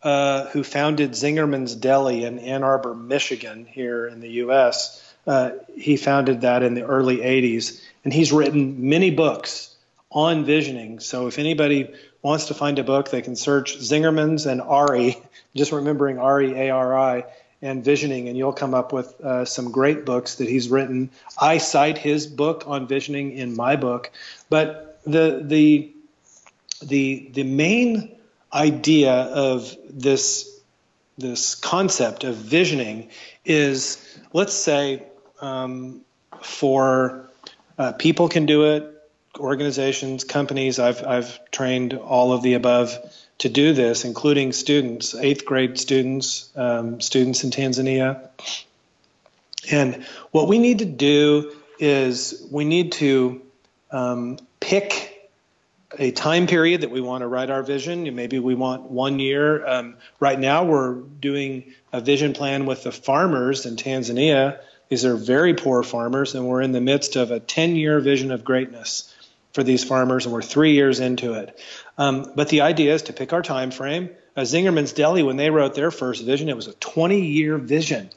uh, 0.03 0.46
who 0.46 0.62
founded 0.62 1.12
Zingerman's 1.12 1.74
Deli 1.74 2.24
in 2.24 2.38
Ann 2.38 2.62
Arbor, 2.62 2.94
Michigan, 2.94 3.66
here 3.66 4.07
in 4.07 4.20
the 4.20 4.30
U.S. 4.42 5.05
Uh, 5.26 5.51
he 5.76 5.96
founded 5.96 6.42
that 6.42 6.62
in 6.62 6.74
the 6.74 6.84
early 6.84 7.18
80s, 7.18 7.82
and 8.05 8.12
he's 8.12 8.32
written 8.32 8.88
many 8.88 9.11
books 9.11 9.74
on 10.11 10.44
visioning. 10.44 11.01
So 11.01 11.26
if 11.26 11.38
anybody 11.38 11.90
wants 12.22 12.46
to 12.46 12.55
find 12.55 12.78
a 12.78 12.84
book, 12.84 13.11
they 13.11 13.22
can 13.22 13.36
search 13.36 13.78
Zingerman's 13.78 14.46
and 14.46 14.61
Ari, 14.61 15.16
just 15.55 15.72
remembering 15.72 16.18
Ari, 16.18 16.53
A 16.53 16.70
R 16.70 16.99
I, 16.99 17.24
and 17.61 17.84
visioning, 17.84 18.28
and 18.28 18.36
you'll 18.36 18.53
come 18.53 18.74
up 18.74 18.92
with 18.92 19.20
uh, 19.20 19.44
some 19.44 19.72
great 19.72 20.05
books 20.05 20.36
that 20.36 20.49
he's 20.49 20.68
written. 20.68 21.11
I 21.36 21.59
cite 21.59 21.99
his 21.99 22.26
book 22.26 22.64
on 22.66 22.86
visioning 22.86 23.32
in 23.32 23.57
my 23.57 23.76
book, 23.76 24.11
but 24.49 25.01
the 25.05 25.42
the 25.44 25.92
the 26.82 27.30
the 27.32 27.42
main 27.42 28.18
idea 28.53 29.12
of 29.12 29.76
this 29.88 30.55
this 31.16 31.57
concept 31.57 32.22
of 32.22 32.36
visioning 32.36 33.11
is, 33.44 33.99
let's 34.32 34.55
say, 34.55 35.03
um, 35.40 36.03
for 36.42 37.28
uh, 37.76 37.90
people 37.92 38.28
can 38.28 38.46
do 38.46 38.72
it, 38.74 38.84
organizations, 39.36 40.24
companies. 40.24 40.78
I've 40.78 41.05
I've 41.05 41.51
trained 41.51 41.94
all 41.94 42.32
of 42.32 42.42
the 42.42 42.55
above 42.55 42.96
to 43.38 43.49
do 43.49 43.72
this, 43.72 44.05
including 44.05 44.53
students, 44.53 45.14
eighth 45.14 45.44
grade 45.44 45.78
students, 45.78 46.51
um, 46.57 47.01
students 47.01 47.44
in 47.44 47.51
Tanzania. 47.51 48.28
And 49.70 50.05
what 50.30 50.49
we 50.49 50.59
need 50.59 50.80
to 50.80 50.84
do 50.84 51.53
is 51.78 52.46
we 52.51 52.64
need 52.64 52.92
to 52.92 53.42
um, 53.90 54.38
pick 54.61 55.07
a 55.97 56.11
time 56.11 56.47
period 56.47 56.82
that 56.82 56.91
we 56.91 57.01
want 57.01 57.22
to 57.22 57.28
write 57.28 57.51
our 57.51 57.62
vision. 57.62 58.14
Maybe 58.14 58.39
we 58.39 58.55
want 58.55 58.82
one 58.82 59.18
year. 59.18 59.66
Um, 59.66 59.97
right 60.20 60.39
now, 60.39 60.64
we're 60.64 60.95
doing 60.95 61.72
a 61.93 62.01
vision 62.01 62.34
plan 62.34 62.66
with 62.66 62.82
the 62.82 62.93
farmers 62.93 63.64
in 63.64 63.76
Tanzania. 63.76 64.61
These 64.89 65.05
are 65.05 65.16
very 65.16 65.55
poor 65.55 65.82
farmers, 65.82 66.34
and 66.34 66.47
we're 66.47 66.62
in 66.62 66.72
the 66.72 66.80
midst 66.80 67.16
of 67.16 67.30
a 67.30 67.41
10 67.41 67.76
year 67.76 68.01
vision 68.01 68.32
of 68.32 68.45
greatness 68.45 69.14
for 69.53 69.62
these 69.62 69.82
farmers, 69.82 70.26
and 70.26 70.34
we're 70.34 70.43
three 70.43 70.72
years 70.72 71.01
into 71.01 71.34
it. 71.34 71.59
Um, 71.97 72.32
but 72.36 72.49
the 72.49 72.62
idea 72.62 72.95
is 72.95 73.03
to 73.03 73.12
pick 73.12 73.32
our 73.32 73.43
time 73.43 73.70
frame. 73.70 74.11
Uh, 74.36 74.43
Zingerman's 74.43 74.93
Deli, 74.93 75.22
when 75.22 75.36
they 75.36 75.51
wrote 75.51 75.74
their 75.74 75.91
first 75.91 76.24
vision, 76.24 76.49
it 76.49 76.57
was 76.57 76.68
a 76.68 76.74
20 76.74 77.20
year 77.20 77.57
vision. 77.57 78.11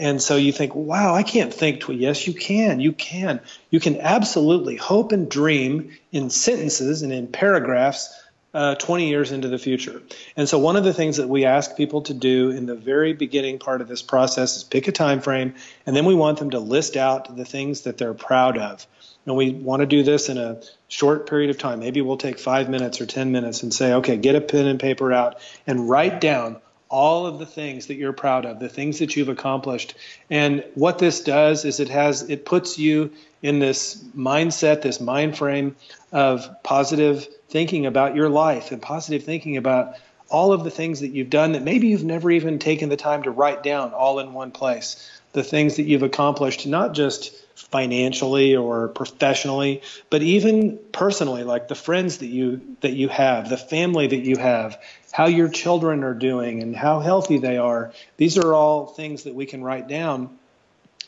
And 0.00 0.22
so 0.22 0.36
you 0.36 0.50
think, 0.50 0.74
wow, 0.74 1.14
I 1.14 1.22
can't 1.22 1.52
think. 1.52 1.80
Tw-. 1.80 1.90
Yes, 1.90 2.26
you 2.26 2.32
can. 2.32 2.80
You 2.80 2.92
can. 2.92 3.40
You 3.68 3.80
can 3.80 4.00
absolutely 4.00 4.76
hope 4.76 5.12
and 5.12 5.30
dream 5.30 5.94
in 6.10 6.30
sentences 6.30 7.02
and 7.02 7.12
in 7.12 7.26
paragraphs 7.26 8.18
uh, 8.54 8.76
20 8.76 9.10
years 9.10 9.30
into 9.30 9.48
the 9.48 9.58
future. 9.58 10.00
And 10.38 10.48
so 10.48 10.58
one 10.58 10.76
of 10.76 10.84
the 10.84 10.94
things 10.94 11.18
that 11.18 11.28
we 11.28 11.44
ask 11.44 11.76
people 11.76 12.00
to 12.02 12.14
do 12.14 12.50
in 12.50 12.64
the 12.64 12.74
very 12.74 13.12
beginning 13.12 13.58
part 13.58 13.82
of 13.82 13.88
this 13.88 14.00
process 14.00 14.56
is 14.56 14.64
pick 14.64 14.88
a 14.88 14.92
time 14.92 15.20
frame, 15.20 15.54
and 15.84 15.94
then 15.94 16.06
we 16.06 16.14
want 16.14 16.38
them 16.38 16.50
to 16.52 16.60
list 16.60 16.96
out 16.96 17.36
the 17.36 17.44
things 17.44 17.82
that 17.82 17.98
they're 17.98 18.14
proud 18.14 18.56
of. 18.56 18.86
And 19.26 19.36
we 19.36 19.50
want 19.50 19.80
to 19.80 19.86
do 19.86 20.02
this 20.02 20.30
in 20.30 20.38
a 20.38 20.62
short 20.88 21.28
period 21.28 21.50
of 21.50 21.58
time. 21.58 21.78
Maybe 21.78 22.00
we'll 22.00 22.16
take 22.16 22.38
five 22.38 22.70
minutes 22.70 23.02
or 23.02 23.06
10 23.06 23.30
minutes 23.30 23.62
and 23.62 23.72
say, 23.72 23.92
okay, 23.92 24.16
get 24.16 24.34
a 24.34 24.40
pen 24.40 24.66
and 24.66 24.80
paper 24.80 25.12
out 25.12 25.40
and 25.66 25.90
write 25.90 26.22
down 26.22 26.56
all 26.90 27.24
of 27.24 27.38
the 27.38 27.46
things 27.46 27.86
that 27.86 27.94
you're 27.94 28.12
proud 28.12 28.44
of, 28.44 28.58
the 28.58 28.68
things 28.68 28.98
that 28.98 29.14
you've 29.14 29.28
accomplished. 29.28 29.94
And 30.28 30.64
what 30.74 30.98
this 30.98 31.22
does 31.22 31.64
is 31.64 31.78
it 31.78 31.88
has 31.88 32.28
it 32.28 32.44
puts 32.44 32.78
you 32.78 33.12
in 33.42 33.60
this 33.60 34.02
mindset, 34.16 34.82
this 34.82 35.00
mind 35.00 35.38
frame 35.38 35.76
of 36.12 36.62
positive 36.62 37.26
thinking 37.48 37.86
about 37.86 38.16
your 38.16 38.28
life 38.28 38.72
and 38.72 38.82
positive 38.82 39.24
thinking 39.24 39.56
about 39.56 39.94
all 40.28 40.52
of 40.52 40.64
the 40.64 40.70
things 40.70 41.00
that 41.00 41.08
you've 41.08 41.30
done 41.30 41.52
that 41.52 41.62
maybe 41.62 41.88
you've 41.88 42.04
never 42.04 42.30
even 42.30 42.58
taken 42.58 42.88
the 42.88 42.96
time 42.96 43.22
to 43.22 43.30
write 43.30 43.62
down 43.62 43.92
all 43.92 44.18
in 44.18 44.32
one 44.32 44.50
place. 44.50 45.10
The 45.32 45.44
things 45.44 45.76
that 45.76 45.84
you've 45.84 46.02
accomplished, 46.02 46.66
not 46.66 46.92
just 46.92 47.32
financially 47.60 48.56
or 48.56 48.88
professionally, 48.88 49.82
but 50.08 50.22
even 50.22 50.78
personally, 50.92 51.44
like 51.44 51.68
the 51.68 51.74
friends 51.74 52.18
that 52.18 52.26
you 52.26 52.60
that 52.80 52.92
you 52.92 53.08
have, 53.08 53.48
the 53.48 53.56
family 53.56 54.06
that 54.06 54.20
you 54.20 54.36
have, 54.36 54.80
how 55.12 55.26
your 55.26 55.48
children 55.48 56.04
are 56.04 56.14
doing 56.14 56.62
and 56.62 56.74
how 56.74 57.00
healthy 57.00 57.38
they 57.38 57.58
are. 57.58 57.92
These 58.16 58.38
are 58.38 58.54
all 58.54 58.86
things 58.86 59.24
that 59.24 59.34
we 59.34 59.46
can 59.46 59.62
write 59.62 59.88
down 59.88 60.38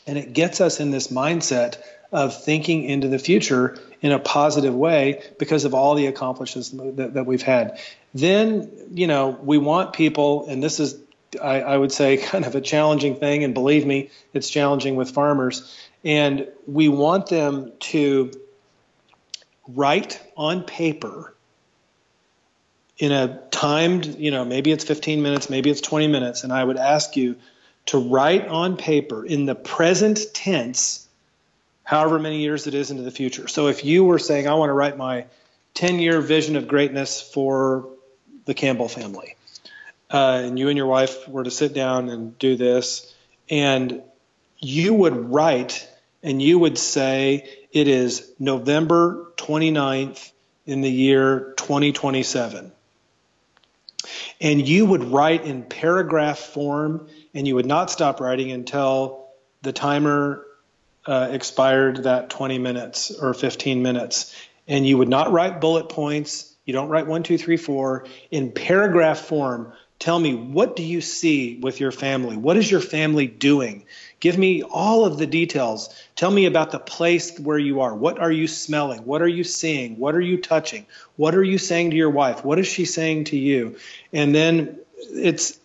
and 0.05 0.17
it 0.17 0.33
gets 0.33 0.61
us 0.61 0.79
in 0.79 0.91
this 0.91 1.07
mindset 1.07 1.77
of 2.11 2.43
thinking 2.43 2.83
into 2.83 3.07
the 3.07 3.19
future 3.19 3.79
in 4.01 4.11
a 4.11 4.19
positive 4.19 4.75
way 4.75 5.23
because 5.39 5.65
of 5.65 5.73
all 5.73 5.95
the 5.95 6.07
accomplishments 6.07 6.69
that, 6.69 7.13
that 7.13 7.25
we've 7.25 7.41
had. 7.41 7.79
Then, 8.13 8.71
you 8.91 9.07
know, 9.07 9.29
we 9.41 9.57
want 9.57 9.93
people, 9.93 10.45
and 10.47 10.61
this 10.61 10.79
is, 10.79 10.99
I, 11.41 11.61
I 11.61 11.77
would 11.77 11.91
say, 11.91 12.17
kind 12.31 12.45
of 12.45 12.55
a 12.55 12.61
challenging 12.61 13.15
thing, 13.15 13.43
and 13.43 13.53
believe 13.53 13.85
me, 13.85 14.09
it's 14.33 14.49
challenging 14.49 14.95
with 14.95 15.11
farmers. 15.11 15.75
And 16.03 16.47
we 16.67 16.89
want 16.89 17.27
them 17.27 17.71
to 17.79 18.31
write 19.67 20.21
on 20.35 20.63
paper 20.63 21.33
in 22.97 23.11
a 23.11 23.41
timed, 23.49 24.17
you 24.19 24.31
know, 24.31 24.45
maybe 24.45 24.71
it's 24.71 24.83
15 24.83 25.21
minutes, 25.21 25.49
maybe 25.49 25.69
it's 25.69 25.81
20 25.81 26.07
minutes, 26.07 26.43
and 26.43 26.53
I 26.53 26.63
would 26.63 26.77
ask 26.77 27.15
you 27.15 27.35
to 27.87 27.97
write 27.97 28.47
on 28.47 28.77
paper 28.77 29.25
in 29.25 29.45
the 29.45 29.55
present 29.55 30.19
tense, 30.33 31.07
however 31.83 32.19
many 32.19 32.41
years 32.41 32.67
it 32.67 32.73
is 32.73 32.91
into 32.91 33.03
the 33.03 33.11
future. 33.11 33.47
So 33.47 33.67
if 33.67 33.83
you 33.83 34.03
were 34.03 34.19
saying, 34.19 34.47
I 34.47 34.53
want 34.53 34.69
to 34.69 34.73
write 34.73 34.97
my 34.97 35.25
10 35.73 35.99
year 35.99 36.21
vision 36.21 36.55
of 36.55 36.67
greatness 36.67 37.21
for 37.21 37.89
the 38.45 38.53
Campbell 38.53 38.87
family, 38.87 39.35
uh, 40.11 40.43
and 40.45 40.59
you 40.59 40.69
and 40.69 40.77
your 40.77 40.87
wife 40.87 41.27
were 41.27 41.43
to 41.43 41.51
sit 41.51 41.73
down 41.73 42.09
and 42.09 42.37
do 42.37 42.55
this, 42.55 43.13
and 43.49 44.01
you 44.59 44.93
would 44.93 45.31
write 45.31 45.89
and 46.23 46.41
you 46.41 46.57
would 46.57 46.77
say 46.77 47.49
it 47.71 47.87
is 47.87 48.31
November 48.39 49.31
29th 49.37 50.31
in 50.65 50.81
the 50.81 50.89
year 50.89 51.53
2027. 51.57 52.71
And 54.39 54.67
you 54.67 54.85
would 54.85 55.03
write 55.03 55.45
in 55.45 55.63
paragraph 55.63 56.39
form 56.39 57.07
and 57.33 57.47
you 57.47 57.55
would 57.55 57.65
not 57.65 57.91
stop 57.91 58.21
writing 58.21 58.51
until 58.51 59.27
the 59.61 59.73
timer 59.73 60.45
uh, 61.05 61.29
expired 61.31 62.03
that 62.03 62.29
20 62.29 62.57
minutes 62.57 63.11
or 63.11 63.33
15 63.33 63.81
minutes. 63.81 64.35
And 64.67 64.87
you 64.87 64.97
would 64.97 65.09
not 65.09 65.31
write 65.31 65.59
bullet 65.59 65.89
points. 65.89 66.53
You 66.65 66.73
don't 66.73 66.87
write 66.87 67.07
one, 67.07 67.23
two, 67.23 67.37
three, 67.37 67.57
four. 67.57 68.05
In 68.31 68.51
paragraph 68.51 69.19
form, 69.19 69.73
tell 70.03 70.19
me 70.19 70.35
what 70.35 70.75
do 70.75 70.83
you 70.83 70.99
see 70.99 71.57
with 71.61 71.79
your 71.79 71.93
family? 71.93 72.35
What 72.35 72.57
is 72.57 72.69
your 72.69 72.81
family 72.81 73.25
doing? 73.25 73.85
Give 74.19 74.37
me 74.37 74.61
all 74.61 75.05
of 75.05 75.17
the 75.17 75.25
details. 75.25 75.95
Tell 76.17 76.29
me 76.29 76.45
about 76.45 76.71
the 76.71 76.79
place 76.79 77.39
where 77.39 77.57
you 77.57 77.79
are. 77.79 77.95
What 77.95 78.19
are 78.19 78.31
you 78.31 78.49
smelling? 78.49 79.05
What 79.05 79.21
are 79.21 79.29
you 79.29 79.45
seeing? 79.45 79.97
What 79.97 80.13
are 80.13 80.21
you 80.21 80.41
touching? 80.41 80.85
What 81.15 81.35
are 81.35 81.43
you 81.43 81.57
saying 81.57 81.91
to 81.91 81.95
your 81.95 82.09
wife? 82.09 82.43
What 82.43 82.59
is 82.59 82.67
she 82.67 82.83
saying 82.83 83.25
to 83.25 83.37
you? 83.37 83.77
And 84.11 84.35
then 84.35 84.77
it's 84.99 85.57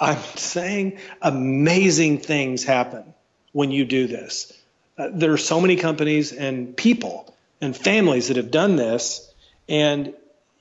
I'm 0.00 0.22
saying 0.36 0.98
amazing 1.20 2.20
things 2.20 2.64
happen 2.64 3.12
when 3.52 3.72
you 3.72 3.84
do 3.84 4.06
this. 4.06 4.58
Uh, 4.96 5.08
there 5.12 5.32
are 5.32 5.44
so 5.52 5.60
many 5.60 5.76
companies 5.76 6.32
and 6.32 6.74
people 6.74 7.36
and 7.60 7.76
families 7.76 8.28
that 8.28 8.38
have 8.38 8.50
done 8.50 8.76
this, 8.76 9.30
and 9.68 10.14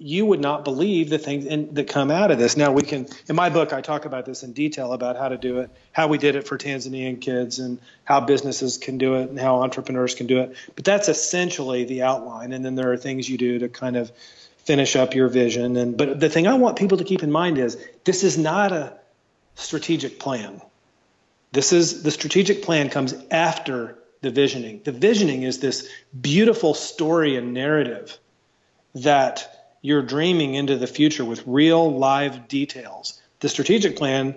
you 0.04 0.26
would 0.26 0.42
not 0.42 0.64
believe 0.66 1.12
the 1.12 1.20
things 1.20 1.46
in, 1.46 1.76
that 1.76 1.88
come 1.88 2.10
out 2.10 2.32
of 2.32 2.40
this. 2.40 2.58
Now 2.58 2.72
we 2.72 2.82
can, 2.82 3.08
in 3.28 3.36
my 3.36 3.52
book, 3.52 3.72
I 3.72 3.82
talk 3.82 4.06
about 4.06 4.26
this 4.26 4.42
in 4.42 4.52
detail 4.52 4.94
about 4.94 5.16
how 5.16 5.30
to 5.30 5.38
do 5.38 5.60
it, 5.60 5.70
how 5.92 6.08
we 6.08 6.18
did 6.18 6.36
it 6.36 6.48
for 6.48 6.58
Tanzanian 6.58 7.22
kids, 7.22 7.60
and 7.60 7.78
how 8.04 8.20
businesses 8.20 8.80
can 8.80 8.98
do 8.98 9.16
it, 9.16 9.30
and 9.30 9.40
how 9.40 9.62
entrepreneurs 9.62 10.16
can 10.16 10.26
do 10.26 10.40
it. 10.40 10.56
But 10.76 10.86
that's 10.86 11.08
essentially 11.08 11.84
the 11.84 12.02
outline, 12.02 12.52
and 12.52 12.66
then 12.66 12.74
there 12.74 12.92
are 12.92 12.98
things 12.98 13.30
you 13.30 13.38
do 13.38 13.60
to 13.60 13.70
kind 13.70 13.96
of 13.96 14.12
finish 14.66 14.96
up 14.96 15.14
your 15.14 15.28
vision. 15.28 15.78
And 15.78 15.96
but 15.96 16.20
the 16.20 16.30
thing 16.30 16.48
I 16.48 16.56
want 16.56 16.80
people 16.80 16.98
to 16.98 17.04
keep 17.04 17.22
in 17.22 17.32
mind 17.32 17.60
is 17.60 17.78
this 18.04 18.24
is 18.24 18.40
not 18.40 18.72
a 18.72 18.98
strategic 19.54 20.20
plan. 20.20 20.62
This 21.52 21.74
is 21.74 22.02
the 22.02 22.12
strategic 22.12 22.64
plan 22.64 22.90
comes 22.90 23.14
after 23.30 24.00
the 24.22 24.32
visioning. 24.32 24.82
The 24.84 24.94
visioning 24.94 25.44
is 25.44 25.60
this 25.60 25.88
beautiful 26.20 26.74
story 26.74 27.36
and 27.36 27.54
narrative 27.54 28.18
that 28.96 29.61
you're 29.82 30.02
dreaming 30.02 30.54
into 30.56 30.78
the 30.78 30.88
future 30.88 31.26
with 31.26 31.44
real 31.46 31.98
live 31.98 32.48
details. 32.48 33.22
The 33.40 33.50
strategic 33.50 33.98
plan 33.98 34.36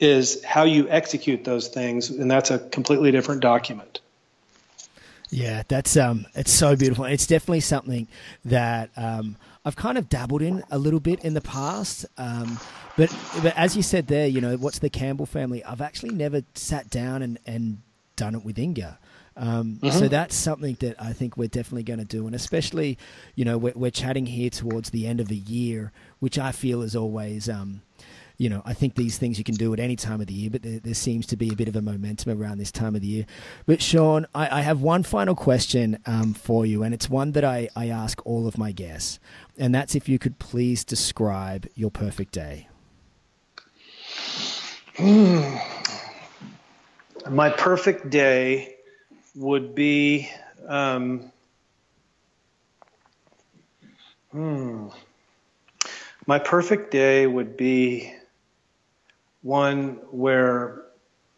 is 0.00 0.42
how 0.44 0.64
you 0.64 0.88
execute 0.88 1.44
those 1.44 1.68
things, 1.68 2.10
and 2.10 2.30
that's 2.30 2.50
a 2.50 2.58
completely 2.58 3.10
different 3.10 3.40
document. 3.40 4.00
Yeah, 5.30 5.64
that's 5.68 5.96
um, 5.96 6.26
it's 6.34 6.52
so 6.52 6.76
beautiful. 6.76 7.04
It's 7.04 7.26
definitely 7.26 7.60
something 7.60 8.06
that 8.44 8.90
um, 8.96 9.36
I've 9.64 9.76
kind 9.76 9.98
of 9.98 10.08
dabbled 10.08 10.42
in 10.42 10.62
a 10.70 10.78
little 10.78 11.00
bit 11.00 11.24
in 11.24 11.34
the 11.34 11.40
past. 11.40 12.06
Um, 12.16 12.60
but 12.96 13.14
but 13.42 13.56
as 13.56 13.76
you 13.76 13.82
said 13.82 14.06
there, 14.06 14.26
you 14.26 14.40
know, 14.40 14.56
what's 14.56 14.78
the 14.78 14.90
Campbell 14.90 15.26
family? 15.26 15.64
I've 15.64 15.80
actually 15.80 16.14
never 16.14 16.42
sat 16.54 16.88
down 16.90 17.22
and, 17.22 17.38
and 17.46 17.82
done 18.14 18.34
it 18.34 18.44
with 18.44 18.58
Inga. 18.58 18.98
Um, 19.36 19.78
mm-hmm. 19.82 19.90
So 19.90 20.08
that's 20.08 20.34
something 20.34 20.76
that 20.80 21.00
I 21.00 21.12
think 21.12 21.36
we're 21.36 21.48
definitely 21.48 21.82
going 21.82 21.98
to 21.98 22.06
do, 22.06 22.26
and 22.26 22.34
especially, 22.34 22.96
you 23.34 23.44
know, 23.44 23.58
we're, 23.58 23.74
we're, 23.76 23.90
chatting 23.90 24.26
here 24.26 24.48
towards 24.48 24.90
the 24.90 25.06
end 25.06 25.20
of 25.20 25.28
the 25.28 25.36
year, 25.36 25.92
which 26.20 26.38
I 26.38 26.52
feel 26.52 26.80
is 26.80 26.96
always, 26.96 27.46
um, 27.48 27.82
you 28.38 28.48
know, 28.48 28.62
I 28.64 28.72
think 28.72 28.94
these 28.94 29.18
things 29.18 29.36
you 29.36 29.44
can 29.44 29.54
do 29.54 29.74
at 29.74 29.80
any 29.80 29.94
time 29.94 30.22
of 30.22 30.26
the 30.26 30.34
year, 30.34 30.48
but 30.48 30.62
there, 30.62 30.78
there, 30.78 30.94
seems 30.94 31.26
to 31.26 31.36
be 31.36 31.50
a 31.50 31.54
bit 31.54 31.68
of 31.68 31.76
a 31.76 31.82
momentum 31.82 32.40
around 32.40 32.58
this 32.58 32.72
time 32.72 32.94
of 32.94 33.02
the 33.02 33.06
year. 33.06 33.26
But 33.66 33.82
Sean, 33.82 34.26
I, 34.34 34.60
I 34.60 34.62
have 34.62 34.80
one 34.80 35.02
final 35.02 35.34
question 35.34 35.98
um, 36.06 36.32
for 36.32 36.64
you, 36.64 36.82
and 36.82 36.94
it's 36.94 37.10
one 37.10 37.32
that 37.32 37.44
I, 37.44 37.68
I 37.76 37.88
ask 37.88 38.24
all 38.24 38.46
of 38.46 38.56
my 38.56 38.72
guests, 38.72 39.18
and 39.58 39.74
that's 39.74 39.94
if 39.94 40.08
you 40.08 40.18
could 40.18 40.38
please 40.38 40.82
describe 40.82 41.66
your 41.74 41.90
perfect 41.90 42.32
day. 42.32 42.68
My 47.28 47.50
perfect 47.50 48.08
day 48.08 48.75
would 49.36 49.74
be. 49.74 50.30
Um, 50.66 51.30
hmm, 54.32 54.88
my 56.26 56.38
perfect 56.38 56.90
day 56.90 57.26
would 57.26 57.56
be 57.56 58.12
one 59.42 60.00
where 60.10 60.82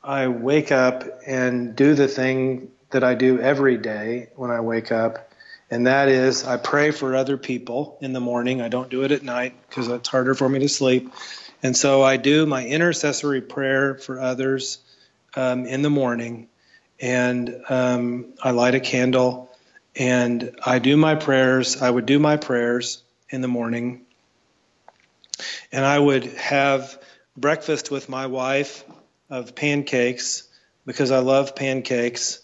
I 0.03 0.29
wake 0.29 0.73
up 0.73 1.05
and 1.27 1.77
do 1.77 1.95
the 1.95 2.09
thing 2.09 2.71
that 2.91 3.05
I 3.05 3.15
do 3.15 3.39
every 3.39 3.77
day 3.77 4.29
when 4.37 4.51
I 4.51 4.61
wake 4.61 4.91
up, 4.91 5.31
and 5.71 5.87
that 5.87 6.09
is 6.09 6.47
I 6.47 6.57
pray 6.57 6.91
for 6.91 7.15
other 7.15 7.37
people 7.37 7.99
in 8.01 8.15
the 8.15 8.21
morning. 8.21 8.63
I 8.63 8.69
don't 8.69 8.89
do 8.89 9.05
it 9.05 9.13
at 9.13 9.23
night 9.23 9.55
because 9.69 9.89
it's 9.89 10.09
harder 10.09 10.35
for 10.35 10.49
me 10.49 10.61
to 10.61 10.69
sleep. 10.69 11.13
And 11.63 11.77
so 11.77 12.03
I 12.03 12.17
do 12.17 12.47
my 12.47 12.65
intercessory 12.65 13.43
prayer 13.43 13.97
for 13.97 14.21
others 14.21 14.79
um, 15.37 15.67
in 15.67 15.83
the 15.83 15.91
morning, 15.91 16.49
and 17.01 17.63
um, 17.69 18.35
I 18.43 18.51
light 18.51 18.75
a 18.75 18.81
candle 18.81 19.49
and 19.99 20.57
I 20.65 20.79
do 20.79 20.97
my 20.97 21.17
prayers. 21.17 21.83
I 21.83 21.91
would 21.91 22.07
do 22.07 22.19
my 22.19 22.37
prayers 22.37 23.03
in 23.31 23.41
the 23.41 23.49
morning, 23.49 24.03
and 25.73 25.85
I 25.85 25.99
would 25.99 26.25
have 26.25 26.99
breakfast 27.37 27.91
with 27.91 28.09
my 28.09 28.27
wife 28.27 28.85
of 29.29 29.55
pancakes 29.55 30.45
because 30.87 31.11
I 31.11 31.19
love 31.19 31.55
pancakes. 31.55 32.41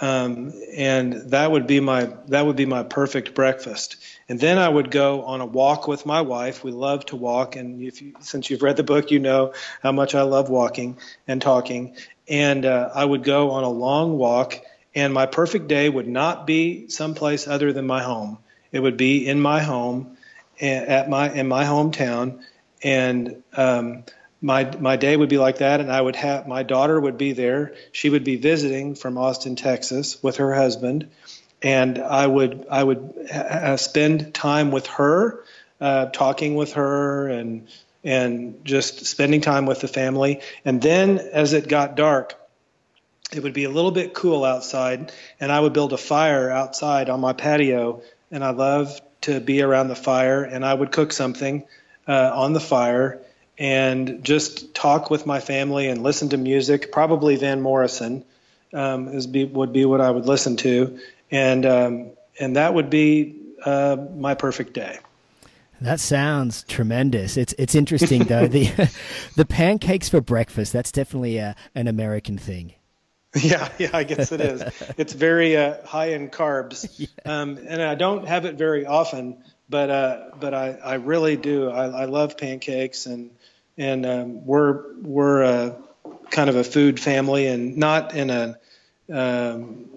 Um, 0.00 0.52
and 0.76 1.30
that 1.30 1.50
would 1.50 1.66
be 1.66 1.80
my 1.80 2.08
that 2.28 2.46
would 2.46 2.54
be 2.54 2.66
my 2.66 2.84
perfect 2.84 3.34
breakfast. 3.34 3.96
And 4.28 4.38
then 4.38 4.58
I 4.58 4.68
would 4.68 4.92
go 4.92 5.22
on 5.22 5.40
a 5.40 5.46
walk 5.46 5.88
with 5.88 6.06
my 6.06 6.20
wife. 6.20 6.62
We 6.62 6.70
love 6.70 7.06
to 7.06 7.16
walk, 7.16 7.56
and 7.56 7.82
if 7.82 8.00
you, 8.00 8.14
since 8.20 8.48
you've 8.48 8.62
read 8.62 8.76
the 8.76 8.84
book, 8.84 9.10
you 9.10 9.18
know 9.18 9.54
how 9.82 9.90
much 9.90 10.14
I 10.14 10.22
love 10.22 10.50
walking 10.50 10.98
and 11.26 11.42
talking. 11.42 11.96
And 12.28 12.64
uh, 12.64 12.90
I 12.94 13.04
would 13.04 13.24
go 13.24 13.50
on 13.52 13.64
a 13.64 13.70
long 13.70 14.18
walk, 14.18 14.60
and 14.94 15.12
my 15.14 15.26
perfect 15.26 15.68
day 15.68 15.88
would 15.88 16.08
not 16.08 16.46
be 16.46 16.88
someplace 16.88 17.48
other 17.48 17.72
than 17.72 17.86
my 17.86 18.02
home. 18.02 18.38
It 18.72 18.80
would 18.80 18.96
be 18.96 19.26
in 19.26 19.40
my 19.40 19.62
home, 19.62 20.16
at 20.60 21.08
my 21.08 21.32
in 21.32 21.48
my 21.48 21.64
hometown, 21.64 22.42
and 22.82 23.42
um, 23.54 24.04
my 24.40 24.76
my 24.78 24.96
day 24.96 25.16
would 25.16 25.28
be 25.28 25.38
like 25.38 25.58
that 25.58 25.80
and 25.80 25.90
i 25.90 26.00
would 26.00 26.16
have 26.16 26.46
my 26.46 26.62
daughter 26.62 27.00
would 27.00 27.18
be 27.18 27.32
there 27.32 27.74
she 27.92 28.08
would 28.08 28.24
be 28.24 28.36
visiting 28.36 28.94
from 28.94 29.18
austin 29.18 29.56
texas 29.56 30.22
with 30.22 30.36
her 30.36 30.54
husband 30.54 31.08
and 31.62 31.98
i 31.98 32.26
would 32.26 32.66
i 32.70 32.82
would 32.82 33.12
uh, 33.32 33.76
spend 33.76 34.32
time 34.32 34.70
with 34.70 34.86
her 34.86 35.44
uh, 35.80 36.06
talking 36.06 36.54
with 36.54 36.74
her 36.74 37.28
and 37.28 37.68
and 38.04 38.64
just 38.64 39.06
spending 39.06 39.40
time 39.40 39.66
with 39.66 39.80
the 39.80 39.88
family 39.88 40.40
and 40.64 40.80
then 40.80 41.18
as 41.18 41.52
it 41.52 41.68
got 41.68 41.96
dark 41.96 42.34
it 43.32 43.42
would 43.42 43.52
be 43.52 43.64
a 43.64 43.70
little 43.70 43.90
bit 43.90 44.14
cool 44.14 44.44
outside 44.44 45.12
and 45.40 45.50
i 45.50 45.58
would 45.58 45.72
build 45.72 45.92
a 45.92 45.98
fire 45.98 46.50
outside 46.50 47.08
on 47.08 47.20
my 47.20 47.32
patio 47.32 48.02
and 48.30 48.44
i 48.44 48.50
love 48.50 49.00
to 49.20 49.40
be 49.40 49.62
around 49.62 49.88
the 49.88 49.96
fire 49.96 50.44
and 50.44 50.64
i 50.64 50.72
would 50.72 50.92
cook 50.92 51.12
something 51.12 51.64
uh, 52.06 52.30
on 52.34 52.52
the 52.52 52.60
fire 52.60 53.20
and 53.58 54.22
just 54.22 54.74
talk 54.74 55.10
with 55.10 55.26
my 55.26 55.40
family 55.40 55.88
and 55.88 56.02
listen 56.02 56.28
to 56.28 56.36
music. 56.36 56.92
Probably 56.92 57.36
Van 57.36 57.60
Morrison 57.60 58.24
um, 58.72 59.08
is 59.08 59.26
be, 59.26 59.44
would 59.44 59.72
be 59.72 59.84
what 59.84 60.00
I 60.00 60.10
would 60.10 60.26
listen 60.26 60.56
to, 60.58 61.00
and 61.30 61.66
um, 61.66 62.10
and 62.38 62.56
that 62.56 62.74
would 62.74 62.88
be 62.88 63.36
uh, 63.64 63.96
my 64.16 64.34
perfect 64.34 64.74
day. 64.74 64.98
That 65.80 66.00
sounds 66.00 66.64
tremendous. 66.64 67.36
It's 67.36 67.54
it's 67.58 67.74
interesting 67.74 68.24
though 68.24 68.48
the 68.48 68.90
the 69.36 69.44
pancakes 69.44 70.08
for 70.08 70.20
breakfast. 70.20 70.72
That's 70.72 70.90
definitely 70.90 71.38
a, 71.38 71.54
an 71.74 71.86
American 71.86 72.38
thing. 72.38 72.74
Yeah, 73.36 73.68
yeah, 73.78 73.90
I 73.92 74.04
guess 74.04 74.32
it 74.32 74.40
is. 74.40 74.62
it's 74.96 75.12
very 75.12 75.56
uh, 75.56 75.84
high 75.84 76.10
in 76.10 76.30
carbs, 76.30 76.88
yeah. 76.98 77.06
um, 77.24 77.58
and 77.58 77.80
I 77.82 77.94
don't 77.94 78.26
have 78.26 78.46
it 78.46 78.56
very 78.56 78.86
often. 78.86 79.44
But 79.68 79.90
uh, 79.90 80.30
but 80.40 80.54
I, 80.54 80.70
I 80.82 80.94
really 80.94 81.36
do. 81.36 81.70
I, 81.70 81.86
I 81.86 82.04
love 82.06 82.38
pancakes, 82.38 83.06
and 83.06 83.30
and 83.76 84.06
um, 84.06 84.46
we're 84.46 84.94
we're 85.02 85.42
a, 85.42 85.76
kind 86.30 86.48
of 86.48 86.56
a 86.56 86.64
food 86.64 86.98
family, 86.98 87.46
and 87.46 87.76
not 87.76 88.14
in 88.14 88.30
a 88.30 88.58
um, 89.12 89.90